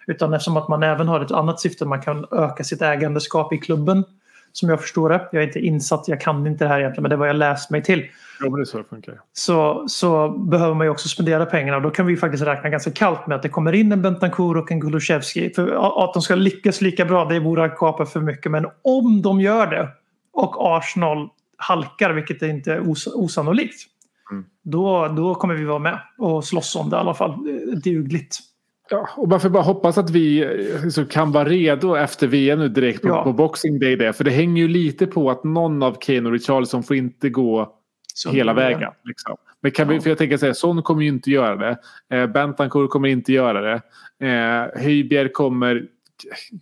Utan 0.08 0.34
eftersom 0.34 0.58
att 0.58 0.68
man 0.68 0.84
även 0.84 1.08
har 1.08 1.20
ett 1.20 1.32
annat 1.32 1.60
syfte, 1.60 1.86
man 1.86 2.02
kan 2.02 2.26
öka 2.32 2.64
sitt 2.64 2.82
ägandeskap 2.82 3.54
i 3.54 3.58
klubben. 3.58 4.04
Som 4.56 4.70
jag 4.70 4.82
förstår 4.82 5.10
det. 5.10 5.28
Jag 5.32 5.44
är 5.44 5.48
inte 5.48 5.60
insatt, 5.60 6.08
jag 6.08 6.22
kan 6.22 6.48
inte 6.48 6.66
det 6.66 6.70
här 6.70 6.80
egentligen, 6.80 7.02
men 7.02 7.10
det 7.10 7.16
var 7.16 7.28
jag 7.28 7.36
läst 7.36 7.70
mig 7.70 7.84
till. 7.84 8.06
Ja, 8.40 8.50
men 8.50 8.54
det 8.54 8.62
är 8.62 8.66
så 8.66 8.78
det 8.78 8.84
funkar. 8.84 9.22
Så, 9.34 9.86
så 9.88 10.30
behöver 10.30 10.74
man 10.74 10.88
ju 10.88 10.92
också 10.92 11.10
spendera 11.10 11.46
pengarna. 11.46 11.78
Och 11.78 11.84
då 11.84 11.90
kan 11.90 12.06
vi 12.06 12.18
faktiskt 12.18 12.44
räkna 12.44 12.70
ganska 12.70 12.92
kallt 12.92 13.28
med 13.28 13.36
att 13.36 13.44
det 13.44 13.50
kommer 13.50 13.74
in 13.74 13.92
en 13.92 14.02
Bentancourt 14.02 14.58
och 14.58 14.72
en 14.72 14.82
Kulusevski. 14.82 15.54
För 15.56 16.04
att 16.04 16.14
de 16.14 16.22
ska 16.22 16.36
lyckas 16.36 16.82
lika 16.82 17.06
bra, 17.06 17.26
det 17.26 17.40
vore 17.40 17.66
att 17.66 17.78
kapa 17.78 18.06
för 18.06 18.20
mycket. 18.20 18.52
Men 18.52 18.66
om 18.82 19.22
de 19.22 19.42
gör 19.42 19.68
det 19.68 19.90
och 20.34 20.78
Arsenal 20.78 21.30
halkar, 21.58 22.10
vilket 22.10 22.42
är 22.42 22.48
inte 22.48 22.74
är 22.74 22.90
os 22.92 23.08
osannolikt. 23.08 23.82
Mm. 24.32 24.46
Då, 24.64 25.08
då 25.08 25.36
kommer 25.36 25.56
vi 25.56 25.66
vara 25.66 25.80
med 25.80 26.00
och 26.18 26.46
slåss 26.46 26.76
om 26.76 26.90
det 26.90 26.96
i 26.96 27.00
alla 27.00 27.14
fall. 27.14 27.38
Dugligt. 27.84 28.40
Ja, 28.90 29.10
och 29.18 29.28
man 29.30 29.40
får 29.40 29.50
bara 29.50 29.64
hoppas 29.64 29.98
att 29.98 30.10
vi 30.10 30.42
eh, 30.84 30.90
så 30.90 31.06
kan 31.06 31.32
vara 31.32 31.46
redo 31.50 31.96
efter 31.96 32.28
VM 32.28 32.60
nu 32.60 32.70
direkt 32.70 33.02
på, 33.02 33.08
Ja. 33.08 33.24
på 33.24 33.34
Boxing 33.34 33.80
Day. 33.80 33.96
Där. 33.96 34.12
För 34.12 34.24
det 34.24 34.32
hänger 34.32 34.62
ju 34.62 34.68
lite 34.68 35.08
på 35.08 35.30
att 35.32 35.44
någon 35.44 35.84
av 35.84 35.98
Kane 36.00 36.22
och 36.26 36.32
Richarlison 36.32 36.84
får 36.84 36.96
inte 36.96 37.30
gå 37.30 37.74
Så 38.14 38.32
hela 38.32 38.54
vägen. 38.54 38.92
Liksom. 39.04 39.36
Men 39.62 39.72
kan 39.72 39.88
vi, 39.88 39.96
Ja. 39.96 40.02
för 40.02 40.10
jag 40.10 40.18
tänker 40.18 40.38
säga, 40.38 40.54
Son 40.54 40.84
kommer 40.84 41.02
ju 41.02 41.08
inte 41.08 41.32
göra 41.32 41.56
det. 41.56 41.78
Eh, 42.18 42.28
Bentancourt 42.28 42.90
kommer 42.90 43.08
inte 43.10 43.34
göra 43.34 43.62
det. 43.62 43.82
Eh, 44.28 44.82
Höjbjerg 44.84 45.30
kommer 45.32 45.86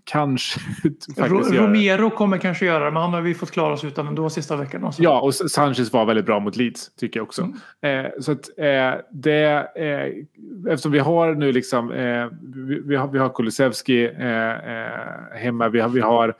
kanske 0.03 0.59
Ro- 0.83 0.91
faktiskt 1.15 1.51
det. 1.51 1.57
Romero 1.57 2.09
kommer 2.09 2.37
kanske 2.37 2.65
göra 2.65 2.85
det, 2.85 2.91
men 2.91 3.01
han 3.01 3.13
har 3.13 3.21
vi 3.21 3.33
fått 3.33 3.51
klara 3.51 3.73
oss 3.73 3.83
utan 3.83 4.07
ändå 4.07 4.29
sista 4.29 4.55
veckan. 4.55 4.83
Alltså. 4.85 5.03
Ja, 5.03 5.21
och 5.21 5.35
Sanchez 5.35 5.93
var 5.93 6.05
väldigt 6.05 6.25
bra 6.25 6.39
mot 6.39 6.55
Leeds, 6.55 6.95
tycker 6.95 7.19
jag 7.19 7.25
också. 7.27 7.49
Mm. 7.81 8.05
Eh, 8.05 8.11
så 8.19 8.31
att 8.31 8.49
eh, 8.57 9.01
det, 9.11 9.67
eh, 9.75 10.71
eftersom 10.73 10.91
vi 10.91 10.99
har 10.99 11.35
nu 11.35 11.51
liksom, 11.51 11.91
eh, 11.91 12.27
vi, 12.55 12.81
vi 12.85 12.95
har, 12.95 13.07
vi 13.07 13.19
har 13.19 13.29
Kulusevski 13.29 14.05
eh, 14.05 14.49
eh, 14.51 15.37
hemma, 15.37 15.69
vi 15.69 15.79
har, 15.79 15.89
vi 15.89 16.01
har 16.01 16.35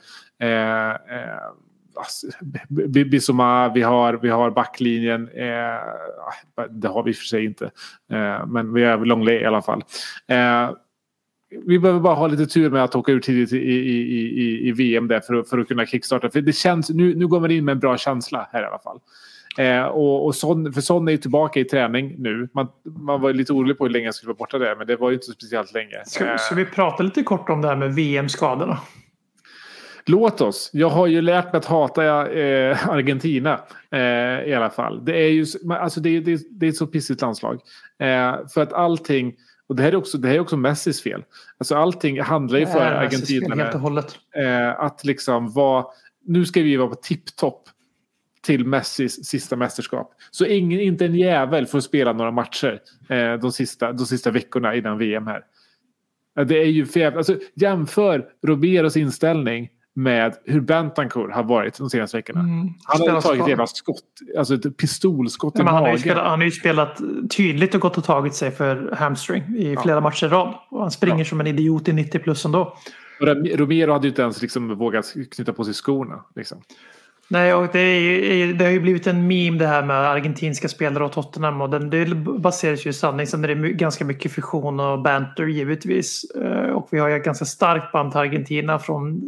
alltså, 1.94 2.26
Bissoma, 3.10 3.68
vi 3.74 3.82
har, 3.82 4.14
vi 4.14 4.28
har 4.28 4.50
backlinjen. 4.50 5.28
Eh, 5.28 6.64
det 6.70 6.88
har 6.88 7.02
vi 7.02 7.10
i 7.10 7.12
och 7.12 7.16
för 7.16 7.24
sig 7.24 7.44
inte. 7.44 7.64
Eh, 8.12 8.46
men 8.46 8.72
vi 8.72 8.84
har 8.84 9.04
Longley 9.04 9.40
i 9.40 9.44
alla 9.44 9.62
fall. 9.62 9.84
Eh, 10.26 10.70
vi 11.66 11.78
behöver 11.78 12.00
bara 12.00 12.14
ha 12.14 12.26
lite 12.26 12.46
tur 12.46 12.70
med 12.70 12.84
att 12.84 12.94
åka 12.94 13.12
ut 13.12 13.22
tidigt 13.22 13.52
i, 13.52 13.56
i, 13.56 14.00
i, 14.20 14.68
i- 14.68 14.72
VM 14.72 15.08
där 15.08 15.20
för, 15.20 15.34
att- 15.34 15.48
för 15.48 15.58
att 15.58 15.68
kunna 15.68 15.86
kickstarta. 15.86 16.30
För 16.30 16.40
det 16.40 16.52
känns, 16.52 16.90
nu, 16.90 17.14
nu 17.14 17.26
går 17.26 17.40
man 17.40 17.50
in 17.50 17.64
med 17.64 17.72
en 17.72 17.78
bra 17.78 17.98
känsla 17.98 18.48
här 18.52 18.62
i 18.62 18.66
alla 18.66 18.78
fall. 18.78 18.98
Eh, 19.58 19.82
och, 19.84 20.26
och 20.26 20.34
Son, 20.34 20.72
för 20.72 20.80
Son 20.80 21.08
är 21.08 21.12
ju 21.12 21.18
tillbaka 21.18 21.60
i 21.60 21.64
träning 21.64 22.14
nu. 22.18 22.48
Man, 22.54 22.66
man 22.98 23.20
var 23.20 23.32
lite 23.32 23.52
orolig 23.52 23.78
på 23.78 23.84
hur 23.84 23.90
länge 23.92 24.06
han 24.06 24.12
skulle 24.12 24.28
vara 24.28 24.36
borta 24.36 24.58
där, 24.58 24.76
men 24.76 24.86
det 24.86 24.96
var 24.96 25.10
ju 25.10 25.14
inte 25.14 25.26
så 25.26 25.32
speciellt 25.32 25.74
länge. 25.74 25.94
Ska, 26.06 26.24
Eh, 26.26 26.36
ska 26.36 26.54
vi 26.54 26.64
prata 26.64 27.02
lite 27.02 27.22
kort 27.22 27.48
om 27.48 27.62
det 27.62 27.68
här 27.68 27.76
med 27.76 27.94
VM-skadorna? 27.94 28.78
Låt 30.06 30.40
oss. 30.40 30.70
Jag 30.72 30.88
har 30.90 31.06
ju 31.06 31.20
lärt 31.20 31.44
mig 31.52 31.58
att 31.58 31.64
hata 31.64 32.32
eh, 32.32 32.88
Argentina 32.88 33.60
eh, 33.90 34.48
i 34.48 34.54
alla 34.56 34.70
fall. 34.70 35.04
Det 35.04 35.16
är 35.24 35.28
ju 35.28 35.46
alltså 35.70 36.00
det, 36.00 36.16
är- 36.16 36.20
det, 36.20 36.40
det 36.50 36.66
är 36.66 36.70
ett 36.70 36.76
så 36.76 36.86
pissigt 36.86 37.20
landslag. 37.20 37.54
Eh, 37.98 38.34
för 38.54 38.60
att 38.62 38.72
allting, 38.72 39.34
och 39.68 39.76
det 39.76 39.82
här 39.82 39.92
är 39.92 39.96
också, 39.96 40.18
det 40.18 40.28
här 40.28 40.34
är 40.34 40.40
också 40.40 40.56
Messis 40.56 41.02
fel. 41.02 41.24
Alltså 41.58 41.74
allting 41.74 42.20
handlar 42.20 42.58
ju 42.58 42.66
för 42.66 42.72
fel 42.72 42.92
Argentina 42.92 43.70
eh, 44.36 44.80
att 44.80 45.04
liksom 45.04 45.52
vara, 45.52 45.86
nu 46.24 46.44
ska 46.44 46.62
vi 46.62 46.76
vara 46.76 46.88
på 46.88 46.94
tipptopp 46.94 47.68
till 48.44 48.66
Messis 48.66 49.26
sista 49.26 49.56
mästerskap. 49.56 50.14
Så 50.30 50.46
ingen, 50.46 50.80
inte 50.80 51.04
en 51.04 51.14
jävel 51.14 51.66
får 51.66 51.80
spela 51.80 52.12
några 52.12 52.30
matcher 52.30 52.80
eh, 53.08 53.34
de, 53.34 53.52
sista, 53.52 53.92
de 53.92 54.06
sista 54.06 54.30
veckorna 54.30 54.74
innan 54.74 54.98
VM 54.98 55.26
här. 55.26 55.44
Ja, 56.34 56.44
Det 56.44 56.58
är 56.58 56.66
ju 56.66 56.86
för 56.86 57.00
jävla, 57.00 57.18
alltså, 57.18 57.38
jämför 57.54 58.28
Roberos 58.42 58.96
inställning 58.96 59.70
med 59.96 60.34
hur 60.44 60.60
Bentancourt 60.60 61.32
har 61.34 61.42
varit 61.42 61.78
de 61.78 61.90
senaste 61.90 62.16
veckorna. 62.16 62.40
Mm. 62.40 62.58
Han 62.84 63.00
har 63.00 63.06
Spelar 63.06 63.20
tagit 63.20 63.42
ett 63.42 63.48
jävla 63.48 63.66
skott, 63.66 64.02
alltså 64.38 64.54
ett 64.54 64.76
pistolskott 64.76 65.54
i 65.54 65.58
men 65.58 65.66
han, 65.66 65.74
har 65.76 65.82
ju 65.82 65.86
magen. 65.92 66.00
spelat, 66.00 66.24
han 66.26 66.38
har 66.38 66.44
ju 66.44 66.50
spelat 66.50 67.00
tydligt 67.36 67.74
och 67.74 67.80
gått 67.80 67.98
och 67.98 68.04
tagit 68.04 68.34
sig 68.34 68.50
för 68.50 68.94
hamstring 68.98 69.42
i 69.56 69.76
flera 69.82 70.00
matcher 70.00 70.26
i 70.26 70.28
rad. 70.28 70.54
Och 70.70 70.80
han 70.80 70.90
springer 70.90 71.18
Ja. 71.18 71.24
som 71.24 71.40
en 71.40 71.46
idiot 71.46 71.88
i 71.88 71.92
90 71.92 72.18
plus 72.18 72.44
ändå. 72.44 72.76
Och 73.20 73.26
Romero 73.58 73.92
hade 73.92 74.06
ju 74.06 74.08
inte 74.08 74.22
ens 74.22 74.42
liksom 74.42 74.78
vågat 74.78 75.14
knyta 75.30 75.52
på 75.52 75.64
sig 75.64 75.74
skorna. 75.74 76.24
Liksom. 76.36 76.58
Nej, 77.28 77.54
och 77.54 77.68
det, 77.72 77.78
är, 77.78 78.54
det 78.54 78.64
har 78.64 78.72
ju 78.72 78.80
blivit 78.80 79.06
en 79.06 79.26
meme 79.26 79.58
det 79.58 79.66
här 79.66 79.82
med 79.82 79.96
argentinska 79.96 80.68
spelare 80.68 81.04
och 81.04 81.12
Tottenham. 81.12 81.60
Och 81.60 81.70
den, 81.70 81.90
det 81.90 82.14
baseras 82.14 82.86
ju 82.86 82.90
i 82.90 82.92
sanning. 82.92 83.26
Sen 83.26 83.44
är 83.44 83.48
det 83.48 83.72
ganska 83.72 84.04
mycket 84.04 84.32
fiktion 84.32 84.80
och 84.80 85.02
banter 85.02 85.44
givetvis. 85.46 86.24
Eh, 86.24 86.70
Och 86.70 86.88
vi 86.90 86.98
har 86.98 87.08
ju 87.08 87.16
ett 87.16 87.24
ganska 87.24 87.44
starkt 87.44 87.92
band 87.92 88.12
till 88.12 88.20
Argentina. 88.20 88.78
Från, 88.78 89.20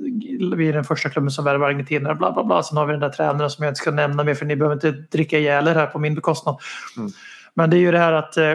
vi 0.56 0.68
är 0.68 0.72
den 0.72 0.84
första 0.84 1.08
klubben 1.08 1.30
som 1.30 1.44
värvar 1.44 1.66
argentinare. 1.66 2.14
Bla, 2.14 2.32
bla, 2.32 2.44
bla. 2.44 2.62
Sen 2.62 2.78
har 2.78 2.86
vi 2.86 2.92
den 2.92 3.00
där 3.00 3.08
tränaren 3.08 3.50
som 3.50 3.64
jag 3.64 3.70
inte 3.70 3.80
ska 3.80 3.90
nämna 3.90 4.24
mer 4.24 4.34
för 4.34 4.46
ni 4.46 4.56
behöver 4.56 4.74
inte 4.74 4.90
dricka 4.90 5.38
ihjäl 5.38 5.68
er 5.68 5.74
här 5.74 5.86
på 5.86 5.98
min 5.98 6.14
bekostnad. 6.14 6.56
Mm. 6.96 7.10
Men 7.54 7.70
det 7.70 7.76
är 7.76 7.80
ju 7.80 7.92
det 7.92 7.98
här 7.98 8.12
att 8.12 8.36
eh, 8.36 8.54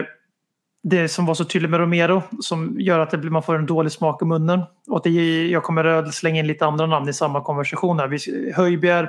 det 0.82 1.08
som 1.08 1.26
var 1.26 1.34
så 1.34 1.44
tydligt 1.44 1.70
med 1.70 1.80
Romero 1.80 2.22
som 2.40 2.76
gör 2.80 2.98
att 2.98 3.10
det 3.10 3.18
blir, 3.18 3.30
man 3.30 3.42
får 3.42 3.54
en 3.54 3.66
dålig 3.66 3.92
smak 3.92 4.22
i 4.22 4.24
munnen. 4.24 4.60
Och 4.88 5.00
det, 5.04 5.48
jag 5.48 5.62
kommer 5.62 5.84
att 5.84 6.14
slänga 6.14 6.40
in 6.40 6.46
lite 6.46 6.66
andra 6.66 6.86
namn 6.86 7.08
i 7.08 7.12
samma 7.12 7.40
konversation 7.40 7.98
här. 7.98 8.52
Höjbjerg, 8.54 9.08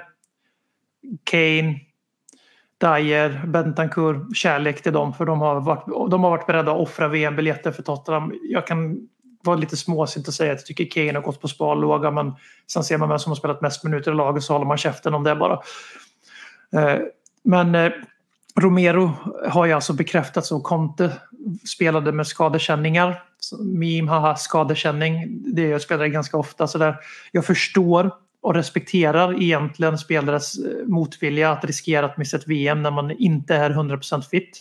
Kane, 1.23 1.79
Dyer, 2.77 3.45
Bentancur, 3.47 4.33
kärlek 4.33 4.83
till 4.83 4.93
dem 4.93 5.13
för 5.13 5.25
de 5.25 5.41
har 5.41 5.61
varit, 5.61 6.11
de 6.11 6.23
har 6.23 6.29
varit 6.29 6.47
beredda 6.47 6.71
att 6.71 6.79
offra 6.79 7.07
VM-biljetter 7.07 7.71
för 7.71 7.83
Tottenham. 7.83 8.33
Jag 8.43 8.67
kan 8.67 9.07
vara 9.43 9.57
lite 9.57 9.77
småsint 9.77 10.27
och 10.27 10.33
säga 10.33 10.51
att 10.51 10.57
jag 10.57 10.65
tycker 10.65 10.85
Kane 10.85 11.19
har 11.19 11.25
gått 11.25 11.41
på 11.41 11.47
sparlåga 11.47 12.11
men 12.11 12.33
sen 12.67 12.83
ser 12.83 12.97
man 12.97 13.09
vem 13.09 13.19
som 13.19 13.29
har 13.29 13.35
spelat 13.35 13.61
mest 13.61 13.83
minuter 13.83 14.11
i 14.11 14.15
laget 14.15 14.43
så 14.43 14.53
håller 14.53 14.65
man 14.65 14.77
käften 14.77 15.13
om 15.13 15.23
det 15.23 15.35
bara. 15.35 15.59
Eh, 16.75 16.99
men 17.43 17.75
eh, 17.75 17.91
Romero 18.55 19.11
har 19.49 19.65
ju 19.65 19.73
alltså 19.73 19.93
bekräftats 19.93 20.51
och 20.51 20.63
Conte 20.63 21.13
spelade 21.75 22.11
med 22.11 22.27
skadekänningar. 22.27 23.23
Meme, 23.59 24.11
haha, 24.11 24.35
skadekänning. 24.35 25.41
Det 25.53 25.67
jag 25.67 25.81
spelar 25.81 26.07
ganska 26.07 26.37
ofta. 26.37 26.67
Så 26.67 26.77
där. 26.77 26.95
Jag 27.31 27.45
förstår 27.45 28.11
och 28.43 28.53
respekterar 28.53 29.43
egentligen 29.43 29.97
spelares 29.97 30.57
eh, 30.57 30.87
motvilja 30.87 31.51
att 31.51 31.65
riskera 31.65 32.05
att 32.05 32.17
missa 32.17 32.37
ett 32.37 32.47
VM 32.47 32.81
när 32.81 32.91
man 32.91 33.11
inte 33.11 33.55
är 33.55 33.69
100% 33.69 34.21
fit. 34.21 34.59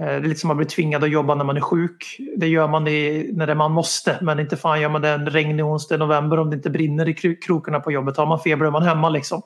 Eh, 0.00 0.06
det 0.06 0.12
är 0.12 0.20
lite 0.20 0.40
som 0.40 0.50
att 0.50 0.56
bli 0.56 0.66
tvingad 0.66 1.04
att 1.04 1.10
jobba 1.10 1.34
när 1.34 1.44
man 1.44 1.56
är 1.56 1.60
sjuk. 1.60 2.16
Det 2.36 2.48
gör 2.48 2.68
man 2.68 2.88
i, 2.88 3.30
när 3.32 3.46
det 3.46 3.54
man 3.54 3.72
måste, 3.72 4.18
men 4.22 4.40
inte 4.40 4.56
fan 4.56 4.80
gör 4.80 4.88
man 4.88 5.02
det 5.02 5.08
en 5.08 5.26
regnig 5.26 5.64
onsdag 5.64 5.94
i 5.94 5.98
november 5.98 6.38
om 6.38 6.50
det 6.50 6.56
inte 6.56 6.70
brinner 6.70 7.08
i 7.08 7.36
krokarna 7.36 7.80
på 7.80 7.92
jobbet. 7.92 8.16
Har 8.16 8.26
man 8.26 8.40
feber 8.40 8.66
är 8.66 8.70
man 8.70 8.82
hemma 8.82 9.08
liksom. 9.08 9.42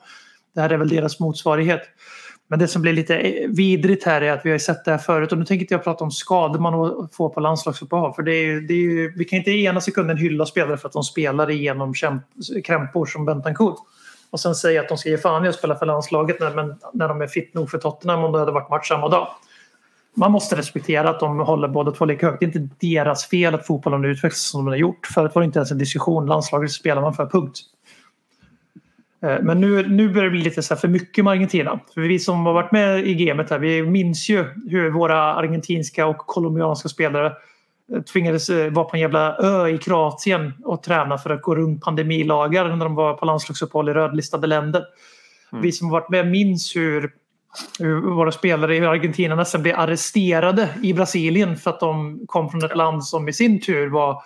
Det 0.54 0.60
här 0.60 0.70
är 0.70 0.76
väl 0.76 0.88
deras 0.88 1.20
motsvarighet. 1.20 1.82
Men 2.50 2.58
det 2.58 2.68
som 2.68 2.82
blir 2.82 2.92
lite 2.92 3.16
eh, 3.16 3.48
vidrigt 3.48 4.04
här 4.04 4.20
är 4.20 4.32
att 4.32 4.40
vi 4.44 4.50
har 4.50 4.54
ju 4.54 4.58
sett 4.60 4.84
det 4.84 4.90
här 4.90 4.98
förut 4.98 5.32
och 5.32 5.38
nu 5.38 5.44
tänker 5.44 5.62
inte 5.64 5.74
jag 5.74 5.84
prata 5.84 6.04
om 6.04 6.10
skador 6.10 6.58
man 6.60 7.08
får 7.12 7.28
på 7.28 7.40
landslagsuppehav. 7.40 8.12
För 8.12 8.22
det 8.22 8.34
är, 8.34 8.44
ju- 8.44 8.60
det 8.60 8.74
är 8.74 8.78
ju, 8.78 9.12
vi 9.16 9.24
kan 9.24 9.36
inte 9.38 9.50
i 9.50 9.64
ena 9.64 9.80
sekunden 9.80 10.16
hylla 10.16 10.46
spelare 10.46 10.76
för 10.76 10.88
att 10.88 10.92
de 10.92 11.02
spelar 11.02 11.50
igenom 11.50 11.94
kämp, 11.94 12.22
krämpor 12.64 13.06
som 13.06 13.24
Bentancourt. 13.24 13.76
Och 14.30 14.40
sen 14.40 14.54
säga 14.54 14.80
att 14.80 14.88
de 14.88 14.98
ska 14.98 15.08
ge 15.08 15.18
fan 15.18 15.44
i 15.44 15.48
att 15.48 15.54
spela 15.54 15.74
för 15.76 15.86
landslaget 15.86 16.40
när, 16.40 16.54
men, 16.54 16.74
när 16.92 17.08
de 17.08 17.20
är 17.20 17.26
fit 17.26 17.54
nog 17.54 17.70
för 17.70 17.78
Tottenham 17.78 18.24
om 18.24 18.32
det 18.32 18.38
hade 18.38 18.52
varit 18.52 18.70
match 18.70 18.88
samma 18.88 19.08
dag. 19.08 19.28
Man 20.14 20.32
måste 20.32 20.56
respektera 20.56 21.10
att 21.10 21.20
de 21.20 21.38
håller 21.38 21.68
båda 21.68 21.90
två 21.90 22.04
lika 22.04 22.26
högt. 22.26 22.40
Det 22.40 22.46
är 22.46 22.56
inte 22.56 22.74
deras 22.86 23.26
fel 23.26 23.54
att 23.54 23.66
fotbollen 23.66 24.04
utvecklas 24.04 24.40
som 24.50 24.64
den 24.64 24.68
har 24.72 24.76
gjort. 24.76 25.06
Förut 25.06 25.34
var 25.34 25.42
det 25.42 25.46
inte 25.46 25.58
ens 25.58 25.70
en 25.70 25.78
diskussion. 25.78 26.26
Landslaget 26.26 26.70
spelar 26.70 27.02
man 27.02 27.14
för, 27.14 27.26
punkt. 27.26 27.58
Eh, 29.22 29.38
Men 29.42 29.60
nu, 29.60 29.88
nu 29.88 30.08
börjar 30.08 30.24
det 30.24 30.30
bli 30.30 30.42
lite 30.42 30.62
så 30.62 30.76
för 30.76 30.88
mycket 30.88 31.24
med 31.24 31.30
Argentina. 31.30 31.80
För 31.94 32.00
vi 32.00 32.18
som 32.18 32.46
har 32.46 32.52
varit 32.52 32.72
med 32.72 33.06
i 33.06 33.14
gamet 33.14 33.50
här, 33.50 33.58
vi 33.58 33.82
minns 33.82 34.28
ju 34.28 34.44
hur 34.68 34.90
våra 34.90 35.34
argentinska 35.34 36.06
och 36.06 36.16
colombianska 36.16 36.88
spelare 36.88 37.32
eh, 37.94 38.02
tvingades 38.02 38.50
eh, 38.50 38.72
vara 38.72 38.84
på 38.84 38.96
en 38.96 39.00
jävla 39.00 39.36
ö 39.36 39.68
i 39.68 39.78
Kroatien 39.78 40.52
och 40.64 40.82
träna 40.82 41.18
för 41.18 41.30
att 41.30 41.42
gå 41.42 41.54
runt 41.56 41.82
pandemilagar 41.82 42.68
när 42.68 42.84
de 42.84 42.94
var 42.94 43.14
på 43.14 43.24
landslagsuppehåll 43.24 43.88
i 43.88 43.92
rödlistade 43.92 44.46
länder. 44.46 44.84
Vi 45.62 45.72
som 45.72 45.86
har 45.90 46.00
varit 46.00 46.10
med 46.10 46.26
minns 46.26 46.76
hur, 46.76 47.10
hur 47.78 48.00
våra 48.00 48.32
spelare 48.32 48.76
i 48.76 48.86
Argentina 48.86 49.34
nästan 49.34 49.62
blev 49.62 49.76
arresterade 49.76 50.68
i 50.82 50.94
Brasilien 50.94 51.56
för 51.56 51.70
att 51.70 51.80
de 51.80 52.20
kom 52.26 52.50
från 52.50 52.64
ett 52.64 52.76
land 52.76 53.04
som 53.04 53.28
i 53.28 53.32
sin 53.32 53.60
tur 53.60 53.88
var 53.88 54.22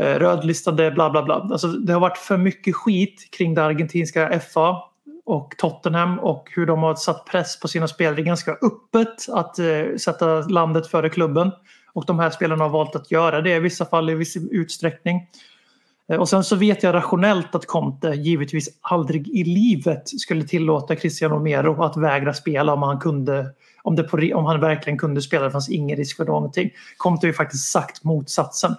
Eh, 0.00 0.18
rödlistade 0.18 0.90
bla 0.90 1.10
bla 1.10 1.22
bla. 1.22 1.34
Alltså, 1.34 1.66
det 1.66 1.92
har 1.92 2.00
varit 2.00 2.18
för 2.18 2.36
mycket 2.36 2.76
skit 2.76 3.28
kring 3.30 3.54
det 3.54 3.64
argentinska 3.64 4.40
FA 4.40 4.82
och 5.24 5.54
Tottenham 5.58 6.18
och 6.18 6.48
hur 6.56 6.66
de 6.66 6.82
har 6.82 6.94
satt 6.94 7.24
press 7.24 7.60
på 7.60 7.68
sina 7.68 7.88
spelare 7.88 8.22
ganska 8.22 8.52
öppet 8.52 9.28
att 9.28 9.58
eh, 9.58 9.96
sätta 10.00 10.40
landet 10.40 10.86
före 10.86 11.08
klubben. 11.08 11.50
Och 11.92 12.06
de 12.06 12.18
här 12.18 12.30
spelarna 12.30 12.64
har 12.64 12.68
valt 12.68 12.96
att 12.96 13.10
göra 13.10 13.40
det 13.40 13.56
i 13.56 13.60
vissa 13.60 13.84
fall 13.84 14.10
i 14.10 14.14
viss 14.14 14.36
utsträckning. 14.36 15.26
Eh, 16.08 16.20
och 16.20 16.28
sen 16.28 16.44
så 16.44 16.56
vet 16.56 16.82
jag 16.82 16.94
rationellt 16.94 17.54
att 17.54 17.66
Conte 17.66 18.08
givetvis 18.08 18.68
aldrig 18.80 19.28
i 19.28 19.44
livet 19.44 20.08
skulle 20.08 20.44
tillåta 20.44 20.96
Cristiano 20.96 21.34
Romero 21.34 21.82
att 21.82 21.96
vägra 21.96 22.34
spela 22.34 22.72
om 22.72 22.82
han 22.82 22.98
kunde 22.98 23.46
om, 23.82 23.96
det 23.96 24.02
på, 24.02 24.30
om 24.34 24.44
han 24.44 24.60
verkligen 24.60 24.98
kunde 24.98 25.22
spela. 25.22 25.44
Det 25.44 25.50
fanns 25.50 25.68
ingen 25.68 25.96
risk 25.96 26.16
för 26.16 26.24
någonting. 26.24 26.70
Conte 26.96 27.26
har 27.26 27.28
ju 27.28 27.34
faktiskt 27.34 27.72
sagt 27.72 28.04
motsatsen. 28.04 28.74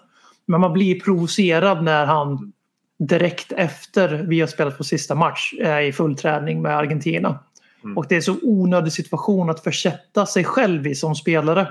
Men 0.52 0.62
man 0.62 0.74
blir 0.74 0.99
provocerad 0.99 1.84
när 1.84 2.06
han 2.06 2.54
direkt 2.99 3.52
efter 3.52 4.26
vi 4.28 4.39
har 4.39 4.47
spelat 4.47 4.78
på 4.78 4.84
sista 4.84 5.16
match 5.16 5.54
är 5.60 5.82
i 5.82 5.91
full 5.91 6.16
träning 6.16 6.62
med 6.62 6.78
Argentina. 6.78 7.39
Och 7.95 8.06
det 8.10 8.16
är 8.16 8.22
så 8.22 8.36
onödig 8.41 8.93
situation 8.93 9.49
att 9.49 9.64
försätta 9.64 10.26
sig 10.26 10.43
själv 10.43 10.88
i 10.88 10.95
som 10.95 11.16
spelare. 11.16 11.68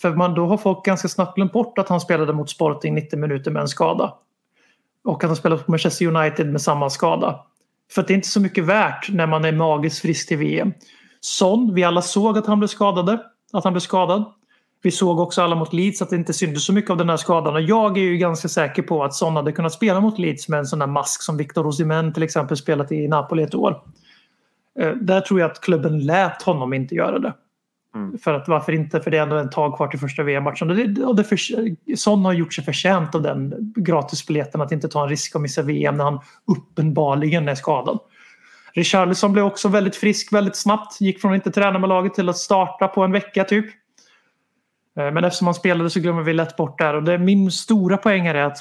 För 0.00 0.14
man, 0.14 0.34
då 0.34 0.46
har 0.46 0.56
folk 0.56 0.84
ganska 0.84 1.08
snabbt 1.08 1.34
glömt 1.34 1.52
bort 1.52 1.78
att 1.78 1.88
han 1.88 2.00
spelade 2.00 2.32
mot 2.32 2.50
Sporting 2.50 2.94
90 2.94 3.18
minuter 3.18 3.50
med 3.50 3.62
en 3.62 3.68
skada. 3.68 4.14
Och 5.04 5.24
att 5.24 5.30
han 5.30 5.36
spelade 5.36 5.62
på 5.62 5.70
Manchester 5.70 6.06
United 6.06 6.52
med 6.52 6.62
samma 6.62 6.90
skada. 6.90 7.40
För 7.92 8.02
det 8.02 8.12
är 8.12 8.14
inte 8.14 8.28
så 8.28 8.40
mycket 8.40 8.64
värt 8.64 9.08
när 9.10 9.26
man 9.26 9.44
är 9.44 9.52
magiskt 9.52 9.98
frisk 9.98 10.28
till 10.28 10.38
VM. 10.38 10.72
Son, 11.20 11.74
vi 11.74 11.84
alla 11.84 12.02
såg 12.02 12.38
att 12.38 12.46
han 12.46 12.58
blev 12.58 12.68
skadade. 12.68 13.18
Att 13.52 13.64
han 13.64 13.72
blev 13.72 13.80
skadad. 13.80 14.24
Vi 14.86 14.92
såg 14.92 15.20
också 15.20 15.42
alla 15.42 15.56
mot 15.56 15.72
Leeds 15.72 16.02
att 16.02 16.10
det 16.10 16.16
inte 16.16 16.32
syntes 16.32 16.64
så 16.64 16.72
mycket 16.72 16.90
av 16.90 16.96
den 16.96 17.08
här 17.08 17.16
skadan. 17.16 17.54
Och 17.54 17.60
jag 17.60 17.98
är 17.98 18.02
ju 18.02 18.16
ganska 18.16 18.48
säker 18.48 18.82
på 18.82 19.04
att 19.04 19.14
Son 19.14 19.36
hade 19.36 19.52
kunnat 19.52 19.72
spela 19.72 20.00
mot 20.00 20.18
Leeds 20.18 20.48
med 20.48 20.58
en 20.58 20.66
sån 20.66 20.78
där 20.78 20.86
mask 20.86 21.22
som 21.22 21.36
Victor 21.36 21.66
Osimhen 21.66 22.12
till 22.12 22.22
exempel 22.22 22.56
spelat 22.56 22.92
i 22.92 23.08
Napoli 23.08 23.42
ett 23.42 23.54
år. 23.54 23.82
Eh, 24.78 24.90
Där 24.90 25.20
tror 25.20 25.40
jag 25.40 25.50
att 25.50 25.60
klubben 25.60 26.06
lät 26.06 26.42
honom 26.42 26.72
inte 26.74 26.94
göra 26.94 27.18
det. 27.18 27.34
Mm. 27.94 28.18
För 28.18 28.34
att 28.34 28.48
varför 28.48 28.72
inte? 28.72 29.00
För 29.00 29.10
det 29.10 29.18
är 29.18 29.22
ändå 29.22 29.36
en 29.36 29.50
tag 29.50 29.76
kvar 29.76 29.88
till 29.88 29.98
första 29.98 30.22
VM-matchen. 30.22 30.70
Och 30.70 30.76
det, 30.76 31.04
och 31.04 31.16
det 31.16 31.24
för, 31.24 31.36
Son 31.96 32.24
har 32.24 32.32
gjort 32.32 32.54
sig 32.54 32.64
förtjänt 32.64 33.14
av 33.14 33.22
den 33.22 33.72
gratisbiljetten 33.76 34.60
att 34.60 34.72
inte 34.72 34.88
ta 34.88 35.02
en 35.02 35.08
risk 35.08 35.36
att 35.36 35.42
missa 35.42 35.62
VM 35.62 35.96
när 35.96 36.04
han 36.04 36.20
uppenbarligen 36.46 37.48
är 37.48 37.54
skadad. 37.54 37.98
Richarlison 38.72 39.32
blev 39.32 39.44
också 39.44 39.68
väldigt 39.68 39.96
frisk 39.96 40.32
väldigt 40.32 40.56
snabbt. 40.56 41.00
Gick 41.00 41.20
från 41.20 41.32
att 41.32 41.36
inte 41.36 41.50
träna 41.50 41.78
med 41.78 41.88
laget 41.88 42.14
till 42.14 42.28
att 42.28 42.38
starta 42.38 42.88
på 42.88 43.02
en 43.02 43.12
vecka 43.12 43.44
typ. 43.44 43.66
Eh, 44.96 45.12
men 45.12 45.24
eftersom 45.24 45.46
han 45.46 45.54
spelade 45.54 45.90
så 45.90 46.00
glömmer 46.00 46.22
vi 46.22 46.32
lätt 46.32 46.56
bort 46.56 46.78
där. 46.78 46.94
Och 46.94 47.02
det, 47.02 47.18
min 47.18 47.50
stora 47.50 47.96
poäng 47.96 48.26
är 48.26 48.34
att 48.34 48.58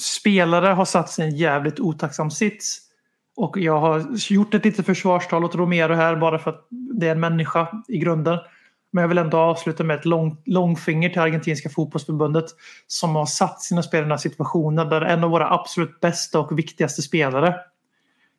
spelare 0.00 0.66
har 0.66 0.84
satt 0.84 1.10
sig 1.10 1.24
i 1.24 1.28
en 1.28 1.36
jävligt 1.36 1.80
otacksam 1.80 2.30
sits. 2.30 2.78
Och 3.36 3.58
jag 3.58 3.80
har 3.80 4.06
gjort 4.30 4.54
ett 4.54 4.64
litet 4.64 4.86
försvarstal 4.86 5.44
åt 5.44 5.54
Romero 5.54 5.94
här 5.94 6.16
bara 6.16 6.38
för 6.38 6.50
att 6.50 6.66
det 6.70 7.06
är 7.06 7.12
en 7.12 7.20
människa 7.20 7.68
i 7.88 7.98
grunden. 7.98 8.38
Men 8.90 9.02
jag 9.02 9.08
vill 9.08 9.18
ändå 9.18 9.38
avsluta 9.38 9.84
med 9.84 9.98
ett 9.98 10.04
lång, 10.04 10.36
långfinger 10.44 11.08
till 11.10 11.20
argentinska 11.20 11.68
fotbollsförbundet 11.68 12.44
som 12.86 13.16
har 13.16 13.26
satt 13.26 13.62
sina 13.62 13.82
spelare 13.82 14.02
i 14.02 14.04
den 14.04 14.10
här 14.10 14.18
situationen 14.18 14.88
där 14.88 15.00
en 15.00 15.24
av 15.24 15.30
våra 15.30 15.50
absolut 15.50 16.00
bästa 16.00 16.40
och 16.40 16.58
viktigaste 16.58 17.02
spelare 17.02 17.54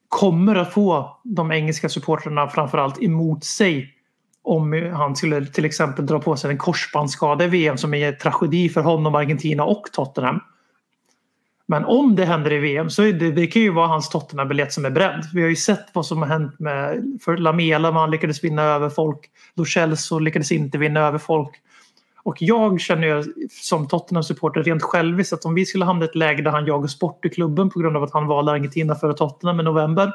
kommer 0.08 0.56
att 0.56 0.74
få 0.74 1.20
de 1.24 1.52
engelska 1.52 1.90
supportrarna 1.90 2.48
framförallt 2.48 3.04
emot 3.04 3.44
sig 3.44 3.94
om 4.50 4.92
han 4.94 5.16
skulle 5.16 5.46
till 5.46 5.66
exempel 5.66 6.06
dra 6.06 6.20
på 6.20 6.36
sig 6.36 6.52
en 6.52 6.58
korsbandsskada 6.58 7.46
i 7.46 7.48
VM 7.48 7.78
som 7.78 7.94
är 7.94 8.08
en 8.08 8.18
tragedi 8.18 8.70
för 8.70 8.82
honom, 8.82 9.16
Argentina 9.16 9.64
och 9.64 9.84
Tottenham. 9.94 10.40
Men 11.66 11.86
om 11.86 12.16
det 12.16 12.26
händer 12.26 12.54
i 12.54 12.58
VM 12.58 12.90
så 12.90 13.04
är 13.04 13.14
det, 13.14 13.32
det 13.32 13.48
kan 13.48 13.62
ju 13.62 13.70
vara 13.70 13.88
hans 13.88 14.10
Tottenham-biljett 14.10 14.74
som 14.74 14.86
är 14.86 14.90
bredd. 14.90 15.26
Vi 15.34 15.42
har 15.42 15.50
ju 15.50 15.56
sett 15.56 15.86
vad 15.94 16.06
som 16.06 16.18
har 16.18 16.26
hänt 16.26 16.60
med 16.60 17.04
för 17.22 17.38
Lamela, 17.38 17.92
man 17.92 18.12
lyckades 18.12 18.44
vinna 18.44 18.62
över 18.62 18.90
folk. 18.90 19.20
Lo 19.56 19.66
Celso 19.66 20.20
lyckades 20.20 20.52
inte 20.52 20.78
vinna 20.78 21.00
över 21.00 21.18
folk. 21.18 21.50
Och 22.24 22.36
jag 22.40 22.82
känner 22.82 23.08
ju 23.08 23.24
som 23.50 23.88
Tottenham-supporter 23.88 24.64
rent 24.64 24.84
själviskt 24.84 25.34
att 25.34 25.46
om 25.46 25.54
vi 25.54 25.66
skulle 25.66 25.86
hamna 25.86 26.06
i 26.06 26.08
ett 26.08 26.16
läge 26.16 26.42
där 26.42 26.52
han 26.52 26.66
jagas 26.66 27.00
bort 27.00 27.26
i 27.26 27.30
klubben 27.30 27.70
på 27.70 27.80
grund 27.80 27.98
av 27.98 28.04
att 28.04 28.14
han 28.14 28.28
valde 28.28 28.52
Argentina 28.52 28.96
före 28.96 29.14
Tottenham 29.14 29.60
i 29.60 29.64
november 29.64 30.14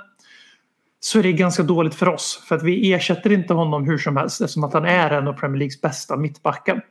så 1.05 1.19
är 1.19 1.23
det 1.23 1.33
ganska 1.33 1.63
dåligt 1.63 1.95
för 1.95 2.09
oss. 2.09 2.45
För 2.49 2.57
att 2.57 2.63
vi 2.63 2.93
ersätter 2.93 3.33
inte 3.33 3.55
honom 3.55 3.85
hur 3.85 3.99
som 3.99 4.17
helst 4.17 4.41
eftersom 4.41 4.65
att 4.65 4.73
han 4.73 4.85
är 4.85 5.11
en 5.11 5.29
av 5.29 5.33
Premier 5.33 5.59
Leagues 5.59 5.81
bästa 5.81 6.17
mittbackar. 6.17 6.85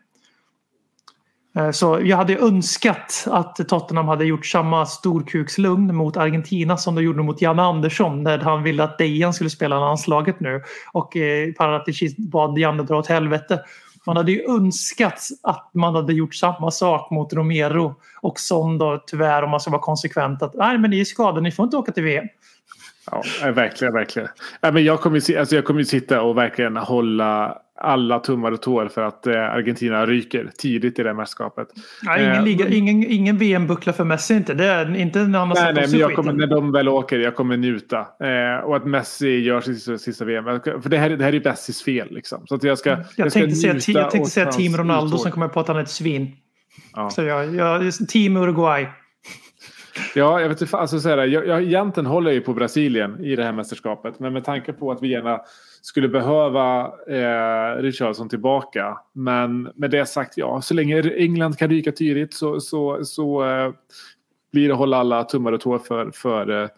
Eh, 1.55 1.71
så 1.71 1.99
jag 2.03 2.17
hade 2.17 2.37
önskat 2.37 3.27
att 3.27 3.55
Tottenham 3.69 4.07
hade 4.07 4.25
gjort 4.25 4.45
samma 4.45 4.85
storkukslugn 4.85 5.95
mot 5.95 6.17
Argentina 6.17 6.77
som 6.77 6.95
de 6.95 7.03
gjorde 7.03 7.23
mot 7.23 7.41
Janne 7.41 7.61
Andersson 7.61 8.23
när 8.23 8.39
han 8.39 8.63
ville 8.63 8.83
att 8.83 8.97
Dejan 8.97 9.33
skulle 9.33 9.49
spela 9.49 9.79
landslaget 9.79 10.39
nu. 10.39 10.61
Och 10.91 11.17
eh, 11.17 11.53
Paratici 11.53 12.15
bad 12.17 12.57
Janne 12.57 12.83
dra 12.83 12.97
åt 12.97 13.07
helvete. 13.07 13.59
Man 14.05 14.17
hade 14.17 14.31
ju 14.31 14.43
önskat 14.49 15.27
att 15.43 15.69
man 15.73 15.95
hade 15.95 16.13
gjort 16.13 16.35
samma 16.35 16.71
sak 16.71 17.11
mot 17.11 17.33
Romero 17.33 17.95
och 18.21 18.39
som 18.39 18.77
då 18.77 19.03
tyvärr 19.07 19.43
om 19.43 19.49
man 19.49 19.59
ska 19.59 19.71
vara 19.71 19.81
konsekvent 19.81 20.41
att 20.41 20.53
nej 20.53 20.77
men 20.77 20.91
ni 20.91 20.99
är 20.99 21.05
skadade, 21.05 21.41
ni 21.41 21.51
får 21.51 21.63
inte 21.63 21.77
åka 21.77 21.91
till 21.91 22.03
VM. 22.03 22.27
Ja, 23.11 23.23
nej, 23.41 23.51
verkligen, 23.51 23.93
verkligen. 23.93 24.29
Men 24.61 24.83
jag, 24.83 24.99
kommer, 24.99 25.31
ju 25.31 25.37
alltså 25.37 25.55
jag 25.55 25.65
kommer 25.65 25.79
ju 25.79 25.85
sitta 25.85 26.21
och 26.21 26.37
verkligen 26.37 26.77
hålla 26.77 27.57
alla 27.75 28.19
tummar 28.19 28.51
och 28.51 28.61
tår 28.61 28.87
för 28.87 29.01
att 29.01 29.27
eh, 29.27 29.33
Argentina 29.33 30.05
ryker 30.05 30.51
tidigt 30.57 30.99
i 30.99 31.03
det 31.03 31.09
här 31.09 31.15
mästerskapet. 31.15 31.67
Nej, 32.03 32.23
ingen, 32.23 32.35
Eh, 32.35 32.43
liga, 32.43 32.67
ingen, 32.67 33.11
ingen 33.11 33.37
VM-buckla 33.37 33.93
för 33.93 34.03
Messi 34.03 34.33
inte. 34.33 34.53
Det 34.53 34.65
är 34.65 34.95
inte 34.95 35.19
när 35.19 35.39
han 35.39 35.47
har 35.47 35.55
Nej, 35.55 35.73
nej, 35.73 35.87
men 35.91 35.99
jag 35.99 36.15
kommer, 36.15 36.33
när 36.33 36.47
de 36.47 36.71
väl 36.71 36.89
åker, 36.89 37.19
jag 37.19 37.35
kommer 37.35 37.57
njuta. 37.57 37.99
Eh, 37.99 38.65
och 38.65 38.75
att 38.75 38.85
Messi 38.85 39.39
gör 39.39 39.61
sitt 39.61 39.75
sista, 39.75 39.97
sista 39.97 40.25
VM. 40.25 40.45
För 40.45 40.89
det 40.89 40.97
här, 40.97 41.09
det 41.09 41.23
här 41.23 41.31
är 41.31 41.37
ju 41.37 41.41
Messis 41.45 41.83
fel. 41.83 42.07
Liksom. 42.11 42.47
Så 42.47 42.59
jag 42.61 42.77
ska, 42.77 42.89
Jag, 42.89 43.31
ska 43.31 43.39
tänkte 43.39 43.55
säga, 43.55 44.01
jag 44.01 44.11
tänkte 44.11 44.31
säga 44.31 44.51
Team 44.51 44.77
Ronaldo 44.77 45.07
uttåg. 45.07 45.19
som 45.19 45.31
kommer 45.31 45.47
på 45.47 45.59
att 45.59 45.67
han 45.67 45.77
är 45.77 45.81
ett 45.81 45.89
svin. 45.89 46.31
Ja. 46.93 47.09
Så 47.09 47.23
jag, 47.23 47.55
jag, 47.55 47.93
team 47.93 48.37
Uruguay. 48.37 48.87
Ja, 50.15 50.41
jag 50.41 50.49
vet 50.49 50.61
inte. 50.61 50.77
Alltså, 50.77 50.99
så 50.99 51.09
här, 51.09 51.17
jag, 51.17 51.47
jag, 51.47 51.63
egentligen 51.63 52.07
håller 52.07 52.29
jag 52.29 52.35
ju 52.35 52.41
på 52.41 52.53
Brasilien 52.53 53.23
i 53.23 53.35
det 53.35 53.43
här 53.43 53.51
mästerskapet. 53.51 54.19
Men 54.19 54.33
med 54.33 54.45
tanke 54.45 54.73
på 54.73 54.91
att 54.91 55.01
vi 55.01 55.07
gärna 55.07 55.41
skulle 55.81 56.07
behöva 56.07 56.85
eh, 57.07 57.81
Richarlison 57.81 58.29
tillbaka. 58.29 58.97
Men 59.13 59.69
med 59.75 59.91
det 59.91 60.05
sagt, 60.05 60.37
ja, 60.37 60.61
så 60.61 60.73
länge 60.73 61.01
England 61.01 61.57
kan 61.57 61.69
ryka 61.69 61.91
tydligt 61.91 62.33
så, 62.33 62.59
så, 62.59 63.05
så 63.05 63.45
eh, 63.45 63.71
blir 64.51 64.67
det 64.67 64.73
hålla 64.73 64.97
alla 64.97 65.23
tummar 65.23 65.51
och 65.51 65.61
tår 65.61 65.79
för, 65.79 66.11
för 66.11 66.63
eh, 66.63 66.69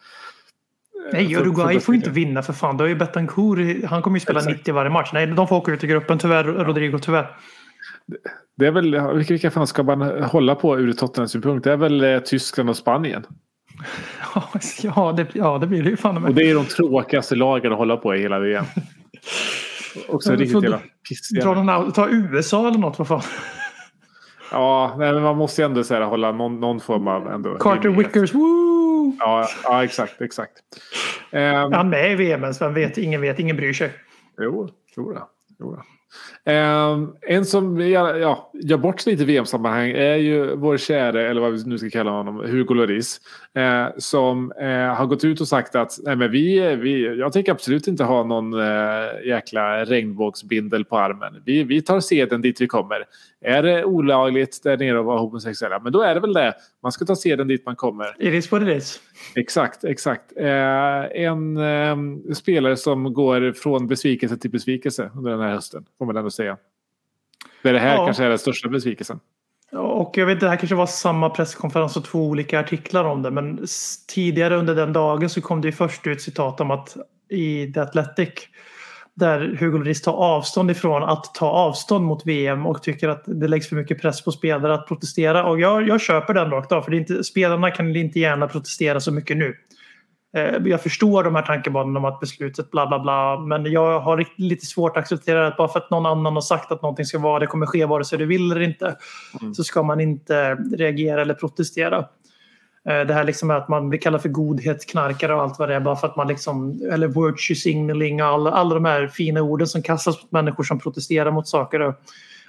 Nej, 1.12 1.36
Uruguay 1.36 1.80
får 1.80 1.96
inte 1.96 2.10
vinna 2.10 2.42
för 2.42 2.54
fan. 2.54 2.78
Då 2.78 2.84
är 2.84 2.88
ju 2.88 2.96
Betancourt, 2.96 3.60
han 3.86 4.02
kommer 4.02 4.18
ju 4.18 4.22
spela 4.22 4.40
Exakt. 4.40 4.58
90 4.58 4.74
varje 4.74 4.92
match. 4.92 5.10
Nej, 5.14 5.28
de 5.28 5.48
får 5.48 5.56
åka 5.56 5.72
ut 5.72 5.84
i 5.84 5.88
gruppen 5.88 6.20
tyvärr, 6.20 6.44
Rodrigo 6.44 7.00
tyvärr. 7.02 7.28
Det 8.58 8.66
är 8.68 8.72
väl, 8.72 9.16
vilka, 9.16 9.34
vilka 9.34 9.52
fan 9.52 9.68
ska 9.68 9.84
man 9.84 10.02
hålla 10.24 10.56
på 10.56 10.80
ur 10.80 10.94
Tottenhams 10.94 11.32
synpunkt? 11.32 11.64
Det 11.64 11.72
är 11.72 11.78
väl 11.78 12.04
eh, 12.04 12.20
Tyskland 12.20 12.70
och 12.70 12.78
Spanien. 12.78 13.26
Ja, 14.84 15.12
det, 15.12 15.28
ja, 15.34 15.58
det 15.58 15.68
blir 15.68 15.84
det 15.84 15.90
ju 15.90 15.98
fan 15.98 16.16
Och 16.16 16.22
med. 16.22 16.36
det 16.36 16.50
är 16.50 16.56
de 16.56 16.66
tråkigaste 16.66 17.36
lagen 17.36 17.72
att 17.72 17.78
hålla 17.78 17.98
på 17.98 18.16
i 18.16 18.20
hela 18.20 18.40
VM. 18.40 18.66
Också 20.08 20.30
Men 20.30 20.40
riktigt 20.40 20.64
jävla 20.64 20.80
pissiga. 21.10 21.92
ta 21.92 22.10
USA 22.10 22.68
eller 22.68 22.80
något, 22.80 23.00
vad 23.00 23.08
fan. 23.08 23.22
Ja, 24.52 24.96
nej, 24.98 25.14
men 25.14 25.24
man 25.24 25.38
måste 25.38 25.62
ju 25.62 25.66
ändå 25.66 25.84
så 25.84 25.94
här, 25.94 26.02
hålla 26.02 26.32
någon, 26.32 26.60
någon 26.60 26.80
form 26.80 27.08
av 27.08 27.28
ändå. 27.28 27.58
Carter 27.58 27.90
rimlighet. 27.90 28.16
Wickers, 28.16 28.34
woo! 28.34 29.16
Ja, 29.20 29.48
ja, 29.64 29.84
exakt, 29.84 30.22
exakt. 30.22 30.54
Ehm, 31.32 31.72
Han 31.74 31.74
är 31.74 31.84
med 31.84 32.12
i 32.12 32.16
VM, 32.16 32.46
vem 32.60 32.74
vet, 32.74 32.98
ingen 32.98 33.22
vet, 33.22 33.40
ingen 33.40 33.56
bryr 33.56 33.74
sig. 33.74 33.92
Jo, 34.42 34.70
jo 34.98 35.12
då. 35.14 35.30
Jo 35.60 35.72
då. 35.72 35.84
Ehm, 36.48 37.16
en 37.22 37.46
som 37.46 37.80
ja, 37.80 38.18
ja, 38.18 38.52
gör 38.54 38.78
bort 38.78 39.00
sig 39.00 39.12
lite 39.12 39.24
i 39.24 39.26
VM-sammanhang 39.26 39.90
är 39.90 40.16
ju 40.16 40.56
vår 40.56 40.78
käre, 40.78 41.30
eller 41.30 41.42
vad 41.42 41.52
vi 41.52 41.64
nu 41.66 41.78
ska 41.78 41.90
kalla 41.90 42.12
honom, 42.12 42.36
Hugo 42.36 42.74
Lloris. 42.74 43.22
Eh, 43.54 43.88
som 43.98 44.52
eh, 44.52 44.96
har 44.96 45.06
gått 45.06 45.24
ut 45.24 45.42
och 45.42 45.48
sagt 45.48 45.76
att 45.76 46.00
nej, 46.04 46.16
men 46.16 46.32
vi, 46.32 46.76
vi, 46.76 47.18
jag 47.20 47.34
tänker 47.34 47.52
absolut 47.52 47.88
inte 47.88 48.04
ha 48.04 48.24
någon 48.24 48.54
eh, 48.54 49.28
jäkla 49.28 49.86
regnbågsbindel 49.86 50.86
på 50.86 50.98
armen. 50.98 51.42
Vi, 51.46 51.64
vi 51.64 51.82
tar 51.82 52.00
seden 52.00 52.42
dit 52.42 52.62
vi 52.62 52.68
kommer. 52.68 53.04
Är 53.42 53.64
det 53.64 53.86
olagligt 53.86 54.64
där 54.64 54.78
nere 54.78 55.00
att 55.00 55.06
vara 55.06 55.20
homosexuella, 55.20 55.80
men 55.80 55.92
då 55.92 56.02
är 56.02 56.14
det 56.16 56.22
väl 56.22 56.34
det. 56.34 56.54
Man 56.86 56.92
ska 56.92 57.06
ta 57.06 57.16
seden 57.16 57.48
dit 57.48 57.66
man 57.66 57.76
kommer. 57.76 58.16
It 58.20 58.34
is 58.34 58.52
what 58.52 58.62
it 58.62 58.78
is. 58.78 59.00
Exakt, 59.36 59.84
exakt. 59.84 60.34
Eh, 60.38 61.22
en 61.24 61.58
eh, 61.58 61.98
spelare 62.34 62.78
som 62.78 63.14
går 63.14 63.54
från 63.54 63.88
besvikelse 63.88 64.38
till 64.38 64.52
besvikelse 64.52 65.12
under 65.16 65.32
den 65.32 65.40
här 65.40 65.50
hösten, 65.54 65.86
får 65.98 66.06
man 66.06 66.18
ändå 66.18 66.30
säga. 66.30 66.58
Det, 67.64 67.72
det 67.72 67.80
här 67.80 67.96
Ja. 67.96 68.06
kanske 68.06 68.24
är 68.24 68.30
den 68.30 68.40
största 68.40 68.70
besvikelsen. 68.70 69.20
Och 69.72 70.18
jag 70.18 70.26
vet, 70.26 70.40
det 70.40 70.50
här 70.50 70.56
kanske 70.58 70.76
var 70.76 70.86
samma 70.86 71.30
presskonferens 71.30 71.98
och 71.98 72.06
två 72.06 72.28
olika 72.28 72.60
artiklar 72.60 73.04
om 73.06 73.22
det. 73.22 73.32
Men 73.32 73.66
tidigare 74.08 74.56
under 74.56 74.76
den 74.76 74.94
dagen 74.94 75.30
så 75.30 75.42
kom 75.42 75.62
det 75.62 75.68
ju 75.68 75.72
först 75.72 76.08
ut 76.08 76.22
citat 76.22 76.62
om 76.62 76.72
att 76.72 76.98
i 77.30 77.74
The 77.74 77.80
Athletic 77.80 78.30
där 79.16 79.58
Hugo 79.60 79.78
Lloris 79.78 80.02
tar 80.02 80.14
avstånd 80.14 80.72
ifrån 80.72 81.04
att 81.04 81.34
ta 81.34 81.50
avstånd 81.50 82.06
mot 82.06 82.26
VM 82.26 82.66
och 82.66 82.84
tycker 82.84 83.10
att 83.10 83.24
det 83.26 83.48
läggs 83.48 83.70
för 83.70 83.76
mycket 83.76 84.02
press 84.02 84.24
på 84.24 84.32
spelare 84.32 84.74
att 84.74 84.88
protestera. 84.88 85.46
Och 85.46 85.60
jag, 85.60 85.88
jag 85.88 86.02
köper 86.02 86.34
den 86.34 86.52
rakt 86.52 86.72
av 86.72 86.82
för 86.82 86.92
det 86.92 86.98
inte, 86.98 87.24
spelarna 87.24 87.72
kan 87.72 87.96
inte 87.96 88.20
gärna 88.20 88.48
protestera 88.48 89.00
så 89.00 89.12
mycket 89.12 89.38
nu. 89.38 89.56
Eh, 90.36 90.62
Jag 90.66 90.82
förstår 90.82 91.24
de 91.24 91.36
här 91.36 91.42
tankebanorna 91.42 92.00
om 92.00 92.06
att 92.06 92.20
beslutet 92.20 92.72
bla 92.72 92.88
bla 92.88 93.00
bla 93.00 93.40
men 93.40 93.72
jag 93.72 94.00
har 94.00 94.26
lite 94.38 94.66
svårt 94.66 94.98
att 94.98 95.04
acceptera 95.04 95.48
att 95.48 95.58
bara 95.58 95.68
för 95.68 95.80
att 95.80 95.90
någon 95.90 96.06
annan 96.06 96.34
har 96.34 96.42
sagt 96.42 96.72
att 96.72 96.82
någonting 96.82 97.06
ska 97.06 97.20
vara 97.20 97.40
det 97.40 97.48
kommer 97.48 97.66
ske 97.66 97.86
vare 97.86 98.06
sig 98.06 98.18
du 98.18 98.26
vill 98.26 98.52
eller 98.52 98.62
inte 98.62 98.96
så 99.56 99.64
ska 99.64 99.84
man 99.84 100.00
inte 100.00 100.56
reagera 100.56 101.22
eller 101.22 101.34
protestera. 101.34 102.06
Eh, 102.90 103.08
Det 103.08 103.14
här 103.14 103.24
liksom 103.24 103.52
att 103.52 103.68
man 103.68 103.90
blir 103.90 104.00
kallad 104.00 104.22
för 104.22 104.30
godhetsknarkare 104.30 105.36
och 105.36 105.42
allt 105.42 105.60
vad 105.60 105.70
det 105.70 105.76
är 105.76 105.80
bara 105.80 105.96
för 105.96 106.08
att 106.08 106.16
man 106.16 106.28
liksom 106.28 106.82
eller 106.92 107.08
virtue 107.08 107.56
signaling 107.56 108.22
och 108.22 108.28
alla, 108.28 108.52
alla 108.52 108.74
de 108.74 108.86
här 108.86 109.08
fina 109.08 109.42
orden 109.42 109.68
som 109.68 109.82
kastas 109.82 110.22
mot 110.22 110.32
människor 110.32 110.64
som 110.64 110.80
protesterar 110.80 111.32
mot 111.32 111.48
saker. 111.48 111.80
Och, 111.80 111.96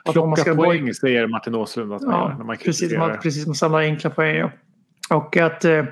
att 0.05 0.15
man 0.15 0.37
ska 0.37 0.55
poäng 0.55 0.95
säger 0.95 1.27
Martin 1.27 1.55
Åslund 1.55 1.93
att 1.93 2.03
man 2.03 2.11
gör 2.13 2.29
när 2.29 2.39
Ja, 2.39 2.45
man 2.45 2.57
precis. 2.57 2.93
Man, 2.99 3.19
precis, 3.23 3.47
man 3.47 3.55
samlar 3.55 3.81
enkla 3.81 4.11
poäng. 4.11 4.37
Ja. 4.37 4.51
Och 5.11 5.37
att 5.37 5.65
eh, 5.65 5.85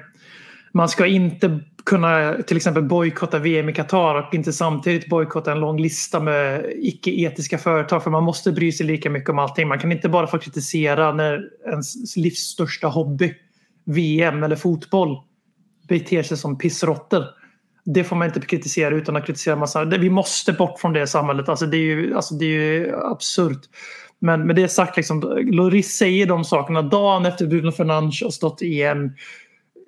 man 0.72 0.88
ska 0.88 1.06
inte 1.06 1.60
kunna 1.84 2.34
till 2.46 2.56
exempel 2.56 2.82
bojkotta 2.82 3.38
VM 3.38 3.68
i 3.68 3.72
Qatar 3.72 4.14
och 4.14 4.34
inte 4.34 4.52
samtidigt 4.52 5.08
bojkotta 5.08 5.52
en 5.52 5.60
lång 5.60 5.80
lista 5.80 6.20
med 6.20 6.72
icke-etiska 6.76 7.58
företag. 7.58 8.02
För 8.02 8.10
man 8.10 8.22
måste 8.22 8.52
bry 8.52 8.72
sig 8.72 8.86
lika 8.86 9.10
mycket 9.10 9.30
om 9.30 9.38
allting. 9.38 9.68
Man 9.68 9.78
kan 9.78 9.92
inte 9.92 10.08
bara 10.08 10.26
få 10.26 10.38
kritisera 10.38 11.12
när 11.12 11.48
ens 11.66 12.16
livs 12.16 12.38
största 12.38 12.88
hobby, 12.88 13.34
VM 13.84 14.42
eller 14.42 14.56
fotboll, 14.56 15.16
beter 15.88 16.22
sig 16.22 16.36
som 16.36 16.58
pissråttor. 16.58 17.24
Det 17.84 18.04
får 18.04 18.16
man 18.16 18.26
inte 18.26 18.40
kritisera 18.40 18.94
utan 18.94 19.16
att 19.16 19.26
kritisera 19.26 19.56
massa. 19.56 19.84
Vi 19.84 20.10
måste 20.10 20.52
bort 20.52 20.80
från 20.80 20.92
det 20.92 21.06
samhället. 21.06 21.48
Alltså 21.48 21.66
det 21.66 21.76
är 21.76 21.80
ju, 21.80 22.14
alltså 22.14 22.34
det 22.34 22.44
är 22.44 22.48
ju 22.48 22.94
absurt. 22.96 23.60
Men 24.18 24.46
med 24.46 24.56
det 24.56 24.68
sagt, 24.68 24.96
liksom, 24.96 25.20
Loris 25.52 25.96
säger 25.96 26.26
de 26.26 26.44
sakerna 26.44 26.82
dagen 26.82 27.26
efter 27.26 27.46
Bruno 27.46 27.72
Fernandes 27.72 28.22
har 28.22 28.30
stått 28.30 28.62
i 28.62 28.82
en 28.82 29.16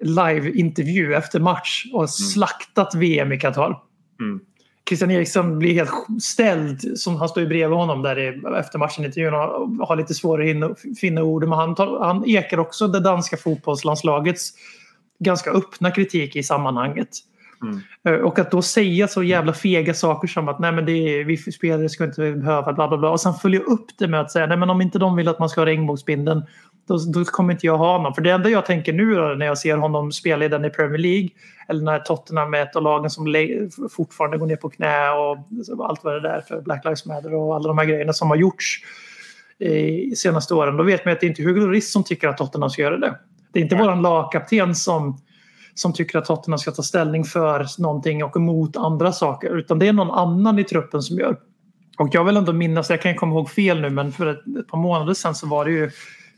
live-intervju 0.00 1.14
efter 1.14 1.40
match 1.40 1.84
och 1.92 2.10
slaktat 2.10 2.94
VM 2.94 3.32
i 3.32 3.38
Qatar. 3.38 3.78
Mm. 4.20 4.40
Christian 4.88 5.10
Eriksson 5.10 5.58
blir 5.58 5.74
helt 5.74 6.22
ställd. 6.22 6.98
Som 6.98 7.16
han 7.16 7.28
står 7.28 7.42
ju 7.42 7.48
bredvid 7.48 7.78
honom 7.78 8.02
där 8.02 8.18
i, 8.18 8.42
efter 8.58 8.78
matchen-intervjun 8.78 9.34
och 9.34 9.88
har 9.88 9.96
lite 9.96 10.14
svårare 10.14 10.66
att 10.66 10.98
finna 11.00 11.22
ord. 11.22 11.42
Men 11.48 11.58
han, 11.58 11.74
tar, 11.74 12.04
han 12.04 12.28
ekar 12.28 12.58
också 12.58 12.88
det 12.88 13.00
danska 13.00 13.36
fotbollslandslagets 13.36 14.52
ganska 15.18 15.50
öppna 15.50 15.90
kritik 15.90 16.36
i 16.36 16.42
sammanhanget. 16.42 17.08
Eh, 18.08 18.14
Och 18.14 18.38
att 18.38 18.50
då 18.50 18.62
säga 18.62 19.08
så 19.08 19.22
jävla 19.22 19.52
fega 19.52 19.94
saker 19.94 20.28
som 20.28 20.48
att 20.48 20.58
nej 20.58 20.72
men 20.72 20.86
det 20.86 20.92
är, 20.92 21.24
vi 21.24 21.36
spelare 21.36 21.88
ska 21.88 22.04
inte 22.04 22.32
behöva 22.32 22.72
bla 22.72 22.88
bla 22.88 22.98
bla. 22.98 23.10
Och 23.10 23.20
sen 23.20 23.34
följa 23.34 23.60
upp 23.60 23.86
det 23.98 24.08
med 24.08 24.20
att 24.20 24.30
säga 24.30 24.46
nej 24.46 24.56
men 24.56 24.70
om 24.70 24.80
inte 24.80 24.98
de 24.98 25.16
vill 25.16 25.28
att 25.28 25.38
man 25.38 25.48
ska 25.48 25.60
ha 25.60 25.66
regnbågsbindeln 25.66 26.42
då, 26.88 26.98
då 27.14 27.24
kommer 27.24 27.52
inte 27.52 27.66
jag 27.66 27.78
ha 27.78 27.92
honom. 27.96 28.14
För 28.14 28.22
det 28.22 28.30
enda 28.30 28.48
jag 28.48 28.66
tänker 28.66 28.92
nu 28.92 29.14
då, 29.14 29.22
när 29.22 29.46
jag 29.46 29.58
ser 29.58 29.76
honom 29.76 30.12
spela 30.12 30.44
i 30.44 30.48
den 30.48 30.64
i 30.64 30.70
Premier 30.70 30.98
League 30.98 31.28
eller 31.68 31.82
när 31.82 31.98
Tottenham 31.98 32.54
är 32.54 32.62
ett 32.62 32.76
av 32.76 32.82
lagen 32.82 33.10
som 33.10 33.34
fortfarande 33.90 34.38
går 34.38 34.46
ner 34.46 34.56
på 34.56 34.70
knä 34.70 35.10
och 35.10 35.38
allt 35.88 36.04
vad 36.04 36.22
det 36.22 36.28
är 36.28 36.40
för 36.40 36.60
Black 36.60 36.84
Lives 36.84 37.06
Matter 37.06 37.34
och 37.34 37.56
alla 37.56 37.68
de 37.68 37.78
här 37.78 37.84
grejerna 37.84 38.12
som 38.12 38.28
har 38.28 38.36
gjorts 38.36 38.80
i 39.58 40.16
senaste 40.16 40.54
åren. 40.54 40.76
Då 40.76 40.84
vet 40.84 41.04
man 41.04 41.14
att 41.14 41.20
det 41.20 41.26
inte 41.26 41.42
är 41.42 41.44
Hugo 41.44 41.60
Lloris 41.60 41.92
som 41.92 42.04
tycker 42.04 42.28
att 42.28 42.36
Tottenham 42.36 42.70
ska 42.70 42.82
göra 42.82 42.98
det. 42.98 43.18
Det 43.52 43.58
är 43.58 43.62
inte 43.62 43.76
våran 43.76 44.02
lagkapten 44.02 44.74
som, 44.74 45.18
som 45.76 45.92
tycker 45.92 46.18
att 46.18 46.24
Tottenham 46.24 46.58
ska 46.58 46.70
ta 46.70 46.82
ställning 46.82 47.24
för 47.24 47.66
någonting 47.78 48.24
och 48.24 48.36
emot 48.36 48.76
andra 48.76 49.12
saker. 49.12 49.58
Utan 49.58 49.78
det 49.78 49.88
är 49.88 49.92
någon 49.92 50.10
annan 50.10 50.58
i 50.58 50.64
truppen 50.64 51.02
som 51.02 51.18
gör. 51.18 51.36
Och 51.98 52.08
jag 52.12 52.24
vill 52.24 52.36
ändå 52.36 52.52
minnas, 52.52 52.90
jag 52.90 53.02
kan 53.02 53.14
komma 53.14 53.32
ihåg 53.32 53.50
fel 53.50 53.80
nu, 53.80 53.90
men 53.90 54.12
för 54.12 54.26
ett, 54.26 54.56
ett 54.60 54.68
par 54.68 54.78
månader 54.78 55.14
sedan 55.14 55.34
så 55.34 55.46
var 55.46 55.64
det 55.64 55.70
ju 55.70 55.90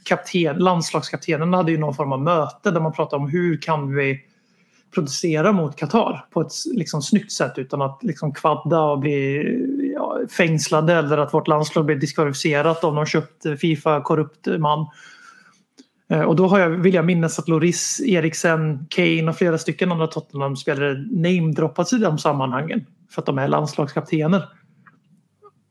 kapten, 0.05 0.57
landslagskaptenen 0.57 1.55
hade 1.55 1.73
ju 1.73 1.79
någon 1.79 1.95
form 1.95 2.13
av 2.13 2.23
möte 2.23 2.71
där 2.71 2.81
man 2.81 2.93
pratade 2.93 3.23
om 3.23 3.31
hur 3.31 3.61
kan 3.61 3.95
vi 3.95 4.21
protestera 4.95 5.53
mot 5.53 5.77
Qatar 5.77 6.27
på 6.31 6.41
ett 6.41 6.53
liksom, 6.75 7.03
snyggt 7.03 7.33
sätt 7.33 7.53
utan 7.57 7.83
att 7.83 7.99
liksom, 8.03 8.35
kvadda 8.35 8.81
och 8.81 8.99
bli 8.99 9.45
ja, 9.95 10.21
fängslade 10.37 10.95
eller 10.95 11.19
att 11.19 11.35
vårt 11.35 11.49
landslag 11.49 11.85
blir 11.85 11.97
diskvalificerat 11.97 12.85
om 12.85 12.95
de 12.95 13.07
köpt 13.07 13.47
eh, 13.47 13.55
Fifa-korrupt 13.55 14.47
man. 14.47 14.87
Eh, 16.11 16.21
och 16.21 16.37
då 16.37 16.47
har 16.47 16.59
jag, 16.59 16.71
vill 16.71 16.95
jag 16.95 17.05
minnas 17.05 17.39
att 17.39 17.49
Loris, 17.49 18.01
Eriksen, 18.07 18.87
Kane 18.91 19.29
och 19.29 19.37
flera 19.37 19.59
stycken 19.59 19.93
andra 19.93 20.07
Tottenham-spelare 20.07 20.95
namedroppats 21.11 21.93
i 21.93 21.99
de 21.99 22.19
sammanhangen 22.19 22.87
för 23.11 23.23
att 23.23 23.27
de 23.27 23.39
är 23.39 23.49
landslagskaptener. 23.49 24.45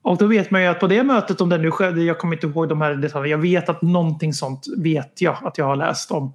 Och 0.02 0.18
då 0.18 0.26
vet 0.26 0.50
man 0.50 0.62
ju 0.62 0.66
att 0.66 0.80
på 0.80 0.86
det 0.86 1.02
mötet, 1.02 1.40
om 1.40 1.48
det 1.48 1.58
nu 1.58 1.70
skedde, 1.70 2.02
jag 2.02 2.18
kommer 2.18 2.36
inte 2.36 2.46
ihåg 2.46 2.68
de 2.68 2.80
här 2.80 2.94
detaljerna, 2.94 3.28
jag 3.28 3.38
vet 3.38 3.68
att 3.68 3.82
någonting 3.82 4.32
sånt 4.32 4.66
vet 4.76 5.20
jag 5.20 5.36
att 5.42 5.58
jag 5.58 5.64
har 5.64 5.76
läst 5.76 6.10
om. 6.10 6.34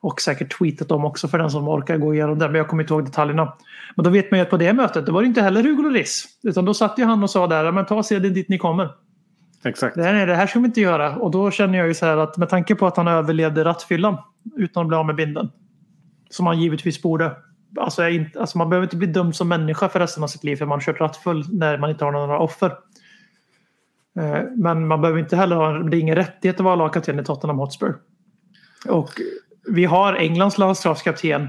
Och 0.00 0.20
säkert 0.20 0.58
tweetat 0.58 0.90
om 0.90 1.04
också 1.04 1.28
för 1.28 1.38
den 1.38 1.50
som 1.50 1.68
orkar 1.68 1.96
gå 1.96 2.14
igenom 2.14 2.38
det, 2.38 2.46
men 2.46 2.54
jag 2.54 2.68
kommer 2.68 2.82
inte 2.82 2.94
ihåg 2.94 3.04
detaljerna. 3.04 3.52
Men 3.96 4.04
då 4.04 4.10
vet 4.10 4.30
man 4.30 4.38
ju 4.38 4.42
att 4.42 4.50
på 4.50 4.56
det 4.56 4.72
mötet, 4.72 5.06
det 5.06 5.12
var 5.12 5.22
det 5.22 5.28
inte 5.28 5.42
heller 5.42 5.62
Hugo 5.62 5.82
Lloris. 5.82 6.24
Utan 6.42 6.64
då 6.64 6.74
satt 6.74 6.98
ju 6.98 7.04
han 7.04 7.22
och 7.22 7.30
sa 7.30 7.46
där, 7.46 7.72
men 7.72 7.86
ta 7.86 8.02
sedan 8.02 8.32
dit 8.32 8.48
ni 8.48 8.58
kommer. 8.58 8.88
Exakt. 9.64 9.96
Det 9.96 10.02
här, 10.02 10.26
det 10.26 10.34
här 10.34 10.46
ska 10.46 10.58
vi 10.58 10.66
inte 10.66 10.80
göra. 10.80 11.16
Och 11.16 11.30
då 11.30 11.50
känner 11.50 11.78
jag 11.78 11.88
ju 11.88 11.94
så 11.94 12.06
här 12.06 12.16
att 12.16 12.36
med 12.36 12.48
tanke 12.48 12.74
på 12.74 12.86
att 12.86 12.96
han 12.96 13.08
överlevde 13.08 13.64
rattfyllan 13.64 14.16
utan 14.56 14.80
att 14.80 14.88
bli 14.88 14.96
av 14.96 15.06
med 15.06 15.16
binden. 15.16 15.50
Som 16.30 16.46
han 16.46 16.60
givetvis 16.60 17.02
borde. 17.02 17.36
Alltså, 17.76 18.02
jag 18.02 18.10
är 18.10 18.14
inte, 18.14 18.40
alltså 18.40 18.58
man 18.58 18.70
behöver 18.70 18.86
inte 18.86 18.96
bli 18.96 19.06
dömd 19.06 19.36
som 19.36 19.48
människa 19.48 19.88
för 19.88 20.00
resten 20.00 20.22
av 20.22 20.26
sitt 20.26 20.44
liv 20.44 20.56
för 20.56 20.66
man 20.66 20.76
har 20.76 20.80
kört 20.80 21.00
rattfull 21.00 21.44
när 21.52 21.78
man 21.78 21.90
inte 21.90 22.04
har 22.04 22.12
några 22.12 22.38
offer. 22.38 22.72
Eh, 24.18 24.42
men 24.56 24.86
man 24.86 25.00
behöver 25.00 25.20
inte 25.20 25.36
heller 25.36 25.56
ha, 25.56 25.72
det 25.72 25.96
är 25.96 26.00
ingen 26.00 26.16
rättighet 26.16 26.56
att 26.56 26.64
vara 26.64 26.76
lagkapten 26.76 27.20
i 27.20 27.24
Tottenham 27.24 27.58
Hotspur. 27.58 27.94
Och 28.88 29.10
vi 29.68 29.84
har 29.84 30.14
Englands 30.14 30.58
landslagskapten 30.58 31.48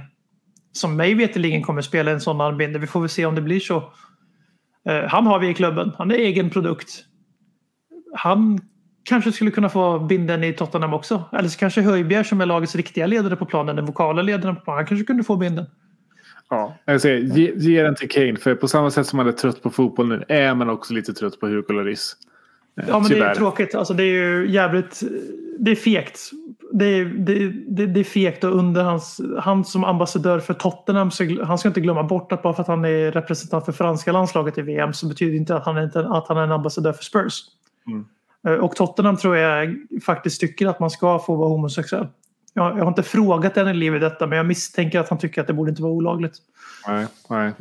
som 0.72 0.96
mig 0.96 1.14
veterligen 1.14 1.64
kommer 1.64 1.82
spela 1.82 2.12
en 2.12 2.22
sån 2.22 2.42
armbindel. 2.42 2.82
Vi 2.82 2.88
får 2.88 3.00
väl 3.00 3.10
se 3.10 3.26
om 3.26 3.36
det 3.36 3.42
blir 3.42 3.60
så. 3.60 3.94
Eh, 4.90 5.04
han 5.08 5.28
har 5.28 5.40
vi 5.40 5.50
i 5.50 5.54
klubben. 5.54 5.92
Han 5.98 6.12
är 6.12 6.16
egen 6.16 6.50
produkt 6.50 7.06
han 8.14 8.60
kanske 9.04 9.32
skulle 9.32 9.52
kunna 9.52 9.70
få 9.70 10.00
binden 10.00 10.44
i 10.44 10.54
Tottenham 10.54 10.94
också. 10.94 11.24
Eller 11.32 11.50
så 11.50 11.60
kanske 11.60 11.82
Höjbjerg 11.82 12.26
som 12.26 12.42
är 12.42 12.46
lagets 12.46 12.76
riktiga 12.76 13.08
ledare 13.08 13.36
på 13.36 13.46
planen, 13.46 13.76
den 13.76 13.86
vokala 13.86 14.22
ledaren 14.22 14.56
på 14.56 14.62
planen, 14.62 14.78
han 14.78 14.86
kanske 14.86 15.06
kunde 15.06 15.24
få 15.24 15.38
binden. 15.38 15.66
Ja, 16.50 16.76
jag 16.86 17.02
säger, 17.02 17.20
ge, 17.20 17.52
ge 17.56 17.84
den 17.84 17.96
till 17.96 18.10
Kane. 18.10 18.36
För 18.36 18.56
på 18.56 18.68
samma 18.68 18.92
sätt 18.92 19.08
som 19.08 19.18
man 19.18 19.28
är 19.28 19.32
trött 19.32 19.64
på 19.64 19.70
fotboll 19.70 20.08
nu 20.08 20.24
är 20.28 20.56
man 20.56 20.70
också 20.70 20.94
lite 20.94 21.14
trött 21.14 21.40
på 21.40 21.48
Hugo 21.48 21.74
Lloris. 21.74 22.16
Eh, 22.82 22.86
Ja, 22.90 23.00
men 23.00 23.10
det 23.10 23.16
är 23.16 23.20
tyvärr. 23.20 23.36
tråkigt. 23.36 23.76
Alltså, 23.76 23.94
det 23.94 24.04
är 24.04 24.14
ju 24.14 24.52
jävligt... 24.52 25.04
Det 25.60 25.72
är 25.72 25.76
fegt. 25.76 26.20
Det 26.74 26.86
är, 26.86 27.06
det, 27.06 27.52
det, 27.68 27.86
det 27.86 28.00
är 28.00 28.04
fegt 28.04 28.44
och 28.44 28.56
under 28.56 28.84
hans... 28.84 29.22
Han 29.40 29.66
som 29.66 29.84
ambassadör 29.84 30.40
för 30.40 30.54
Tottenham, 30.54 31.12
så 31.12 31.44
han 31.44 31.58
ska 31.58 31.68
inte 31.68 31.82
glömma 31.82 32.04
bort 32.04 32.32
att 32.32 32.42
bara 32.42 32.54
för 32.54 32.62
att 32.62 32.68
han 32.68 32.86
är 32.86 33.12
representant 33.12 33.66
för 33.66 33.72
franska 33.72 34.12
landslaget 34.12 34.58
i 34.58 34.62
VM 34.62 34.94
så 34.94 35.08
betyder 35.08 35.32
det 35.32 35.38
inte 35.38 35.56
att 35.56 35.66
han 35.66 35.78
är, 35.78 35.84
inte, 35.84 36.00
att 36.00 36.28
han 36.28 36.38
är 36.38 36.42
en 36.42 36.52
ambassadör 36.52 36.94
för 36.94 37.04
Spurs. 37.04 37.42
Mm. 37.92 38.06
Eh, 38.48 38.54
och 38.54 38.76
Tottenham 38.76 39.18
tror 39.18 39.38
jag 39.38 39.76
faktiskt 40.06 40.42
tycker 40.42 40.68
att 40.68 40.80
man 40.80 40.90
ska 40.90 41.20
få 41.20 41.36
vara 41.36 41.50
homosexuell. 41.50 42.08
Jag, 42.54 42.78
jag 42.78 42.84
har 42.84 42.88
inte 42.88 43.04
frågat 43.04 43.56
henne 43.56 43.72
i 43.72 43.74
livet 43.74 44.02
detta 44.02 44.28
men 44.28 44.38
jag 44.38 44.46
misstänker 44.46 45.00
att 45.00 45.10
han 45.10 45.18
tycker 45.18 45.42
att 45.42 45.48
det 45.48 45.54
borde 45.54 45.70
inte 45.70 45.82
vara 45.82 45.94
olagligt. 45.94 46.34
Nej, 46.88 47.08
nej. 47.30 47.54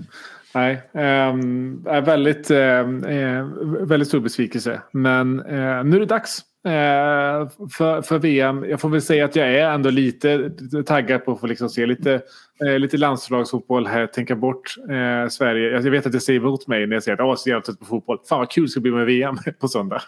Nej, 0.54 0.82
um, 0.92 1.86
är 1.86 2.00
väldigt, 2.00 2.50
um, 2.50 3.04
eh, 3.04 3.44
väldigt 3.86 4.08
stor 4.08 4.20
besvikelse. 4.20 4.80
Men 4.92 5.40
uh, 5.40 5.84
nu 5.84 5.96
är 5.96 6.00
det 6.00 6.06
dags 6.06 6.42
för, 7.76 8.02
för 8.02 8.18
VM. 8.18 8.64
Jag 8.68 8.80
får 8.80 8.88
väl 8.88 9.02
säga 9.02 9.24
att 9.24 9.36
jag 9.36 9.54
är 9.54 9.70
ändå 9.70 9.90
lite 9.90 10.50
taggad 10.86 11.24
på 11.24 11.32
att 11.32 11.40
få 11.40 11.46
liksom 11.46 11.68
se 11.68 11.86
lite, 11.86 12.20
eh, 12.66 12.78
lite 12.78 12.96
landslagsfotboll 12.96 13.86
här. 13.86 14.06
Tänka 14.06 14.36
bort 14.36 14.74
eh, 14.78 15.28
Sverige. 15.28 15.70
Jag 15.70 15.90
vet 15.90 16.06
att 16.06 16.12
det 16.12 16.20
säger 16.20 16.40
emot 16.40 16.66
mig 16.66 16.86
när 16.86 16.96
jag 16.96 17.02
säger 17.02 17.14
att 17.14 17.18
jag 17.18 17.32
är 17.32 17.36
så 17.36 17.48
jävla 17.48 17.62
trött 17.62 17.78
på 17.78 17.84
fotboll. 17.84 18.18
Fan 18.28 18.38
vad 18.38 18.50
kul 18.50 18.64
det 18.64 18.68
ska 18.68 18.80
bli 18.80 18.90
med 18.90 19.06
VM 19.06 19.38
på 19.60 19.68
söndag. 19.68 20.02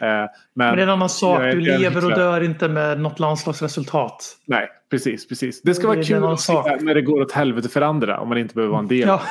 Eh, 0.00 0.06
men, 0.06 0.30
Men 0.54 0.76
det 0.76 0.82
är 0.82 0.86
en 0.86 0.92
annan 0.92 1.08
sak. 1.08 1.40
Du 1.40 1.60
lever 1.60 2.04
och 2.04 2.10
dör 2.10 2.40
inte 2.40 2.68
med 2.68 3.00
något 3.00 3.18
landslagsresultat. 3.18 4.36
Nej, 4.46 4.68
precis. 4.90 5.28
precis. 5.28 5.62
Det 5.62 5.74
ska 5.74 5.82
Det 5.82 5.94
vara 5.94 6.04
kul 6.04 6.24
att 6.24 6.40
se 6.40 6.76
när 6.80 6.94
det 6.94 7.02
går 7.02 7.20
åt 7.20 7.32
helvete 7.32 7.68
för 7.68 7.82
andra 7.82 8.20
om 8.20 8.28
man 8.28 8.38
inte 8.38 8.54
behöver 8.54 8.72
vara 8.72 8.82
en 8.82 8.88
del. 8.88 9.08
Ja, 9.08 9.22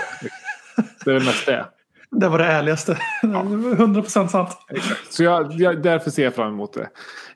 Det 1.05 1.11
är 1.11 1.13
väl 1.13 1.26
mest 1.26 1.45
det. 1.45 1.65
det 2.12 2.30
var 2.30 2.38
det 2.38 2.45
ärligaste. 2.45 2.97
100% 3.24 4.28
sant. 4.28 4.57
Så 5.10 5.24
jag, 5.24 5.53
jag, 5.53 5.82
därför 5.82 6.12
ser 6.12 6.24
jag 6.24 6.36
fram 6.36 6.53
emot 6.53 6.74
det. 6.74 6.89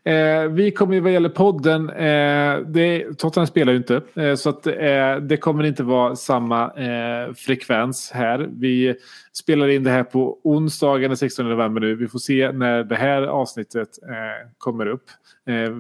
Eh, 0.06 0.48
vi 0.48 0.72
kommer 0.72 1.02
vad 1.02 1.12
gäller 1.12 1.30
podden, 1.30 1.90
eh, 1.90 2.58
det, 2.68 3.18
Tottenham 3.18 3.48
spelar 3.48 3.72
ju 3.72 3.78
inte. 3.78 4.02
Eh, 4.16 4.36
så 4.36 4.50
att, 4.50 4.68
eh, 4.68 5.16
det 5.22 5.38
kommer 5.38 5.64
inte 5.64 5.84
vara 5.84 6.16
samma 6.16 6.64
eh, 6.64 7.34
frekvens 7.34 8.12
här. 8.14 8.50
Vi 8.52 8.96
spelar 9.34 9.68
in 9.68 9.84
det 9.84 9.92
här 9.92 10.04
på 10.04 10.40
onsdagen 10.44 11.10
den 11.10 11.18
16 11.18 11.50
november 11.50 11.82
nu. 11.82 11.96
Vi 11.96 12.08
får 12.08 12.20
se 12.20 12.52
när 12.52 12.84
det 12.84 12.96
här 12.96 13.22
avsnittet 13.22 13.90
eh, 14.10 14.50
kommer 14.58 14.86
upp. 14.86 15.04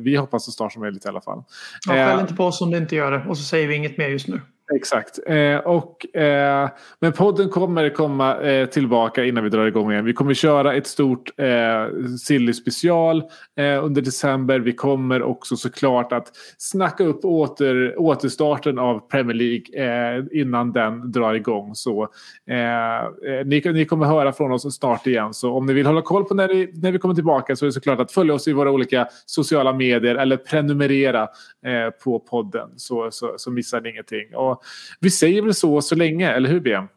Vi 0.04 0.16
hoppas 0.16 0.46
så 0.46 0.52
snart 0.52 0.74
som 0.74 0.82
möjligt 0.82 1.06
i 1.06 1.08
alla 1.08 1.22
fall. 1.22 1.44
Ja, 1.88 1.94
skäll 1.94 2.20
inte 2.20 2.34
på 2.34 2.46
oss 2.46 2.62
om 2.62 2.72
det 2.72 2.78
inte 2.78 2.96
gör 2.96 3.12
det. 3.12 3.26
Och 3.28 3.38
så 3.38 3.44
säger 3.44 3.68
vi 3.68 3.76
inget 3.76 3.98
mer 3.98 4.08
just 4.08 4.28
nu. 4.28 4.42
Exakt. 4.72 5.20
Eh, 5.28 5.58
och, 5.58 6.16
eh, 6.16 6.70
men 7.00 7.14
podden 7.14 7.50
kommer 7.50 7.90
komma 7.90 8.42
eh, 8.42 8.66
tillbaka 8.70 9.26
innan 9.26 9.44
vi 9.44 9.50
drar 9.50 9.66
igång 9.66 9.92
igen. 9.92 10.06
Vi 10.06 10.14
kommer 10.14 10.34
köra 10.34 10.74
ett 10.74 10.88
stort 10.88 11.32
eh, 11.38 12.08
Silly 12.20 12.54
special 12.54 13.24
eh, 13.58 13.86
under 13.86 14.02
december. 14.02 14.60
Vi 14.60 14.74
kommer 14.74 15.22
också 15.24 15.56
såklart 15.56 16.12
att 16.14 16.32
snacka 16.58 17.04
upp 17.04 17.26
åter, 17.26 18.00
återstarten 18.00 18.80
av 18.80 19.00
Premier 19.00 19.36
League 19.36 20.18
eh, 20.18 20.24
innan 20.32 20.72
den 20.72 21.12
drar 21.12 21.34
igång. 21.34 21.76
Så 21.76 22.08
eh, 22.50 23.00
eh 23.00 23.46
ni, 23.46 23.62
ni 23.66 23.86
kommer 23.86 24.06
höra 24.06 24.34
från 24.34 24.52
oss 24.52 24.76
snart 24.76 25.08
igen. 25.08 25.34
Så 25.34 25.54
om 25.54 25.66
ni 25.66 25.74
vill 25.74 25.86
hålla 25.86 26.02
koll 26.02 26.26
på 26.26 26.34
när, 26.34 26.48
vi- 26.48 26.72
när 26.74 26.92
vi 26.92 27.00
kommer 27.00 27.16
tillbaka 27.16 27.56
så 27.56 27.66
är 27.66 27.68
det 27.68 27.74
såklart 27.74 28.00
att 28.00 28.12
följa 28.12 28.34
oss 28.34 28.48
i 28.48 28.54
våra 28.54 28.72
olika 28.72 29.08
sociala 29.26 29.74
medier 29.74 30.16
eller 30.16 30.38
prenumerera 30.38 31.22
eh, 31.66 31.90
på 32.04 32.20
podden 32.20 32.70
så, 32.76 33.12
så, 33.12 33.34
så 33.38 33.52
missar 33.52 33.82
ni 33.82 33.90
ingenting. 33.90 34.36
Och 34.36 34.53
vi 35.00 35.10
säger 35.10 35.42
väl 35.42 35.54
så 35.54 35.82
så 35.82 35.96
länge, 35.96 36.32
eller 36.32 36.50
hur 36.50 36.60
BM? 36.60 36.88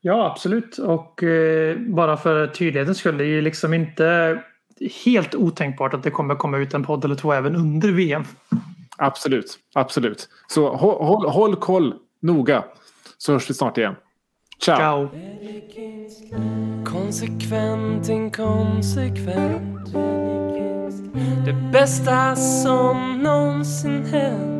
Ja, 0.00 0.26
absolut. 0.26 0.78
Och 0.78 1.22
eh, 1.22 1.76
bara 1.78 2.16
för 2.16 2.46
tydlighetens 2.46 2.98
skull, 2.98 3.18
det 3.18 3.24
är 3.24 3.28
ju 3.28 3.40
liksom 3.40 3.74
inte 3.74 4.38
helt 5.04 5.34
otänkbart 5.34 5.94
att 5.94 6.02
det 6.02 6.10
kommer 6.10 6.34
komma 6.34 6.58
ut 6.58 6.74
en 6.74 6.84
podd 6.84 7.04
eller 7.04 7.14
två 7.14 7.32
även 7.32 7.56
under 7.56 7.92
VM. 7.92 8.24
Absolut, 8.96 9.58
absolut. 9.74 10.28
Så 10.48 10.76
håll, 10.76 11.06
håll, 11.06 11.26
håll 11.26 11.56
koll 11.56 11.94
noga 12.22 12.64
så 13.18 13.32
hörs 13.32 13.50
vi 13.50 13.54
snart 13.54 13.78
igen. 13.78 13.94
Ciao! 14.62 14.76
Ciao! 14.76 15.08
Konsekvent, 16.84 18.08
inkonsekvent 18.08 19.94
Det 21.44 21.70
bästa 21.72 22.36
som 22.36 23.18
någonsin 23.22 24.04
hänt 24.04 24.59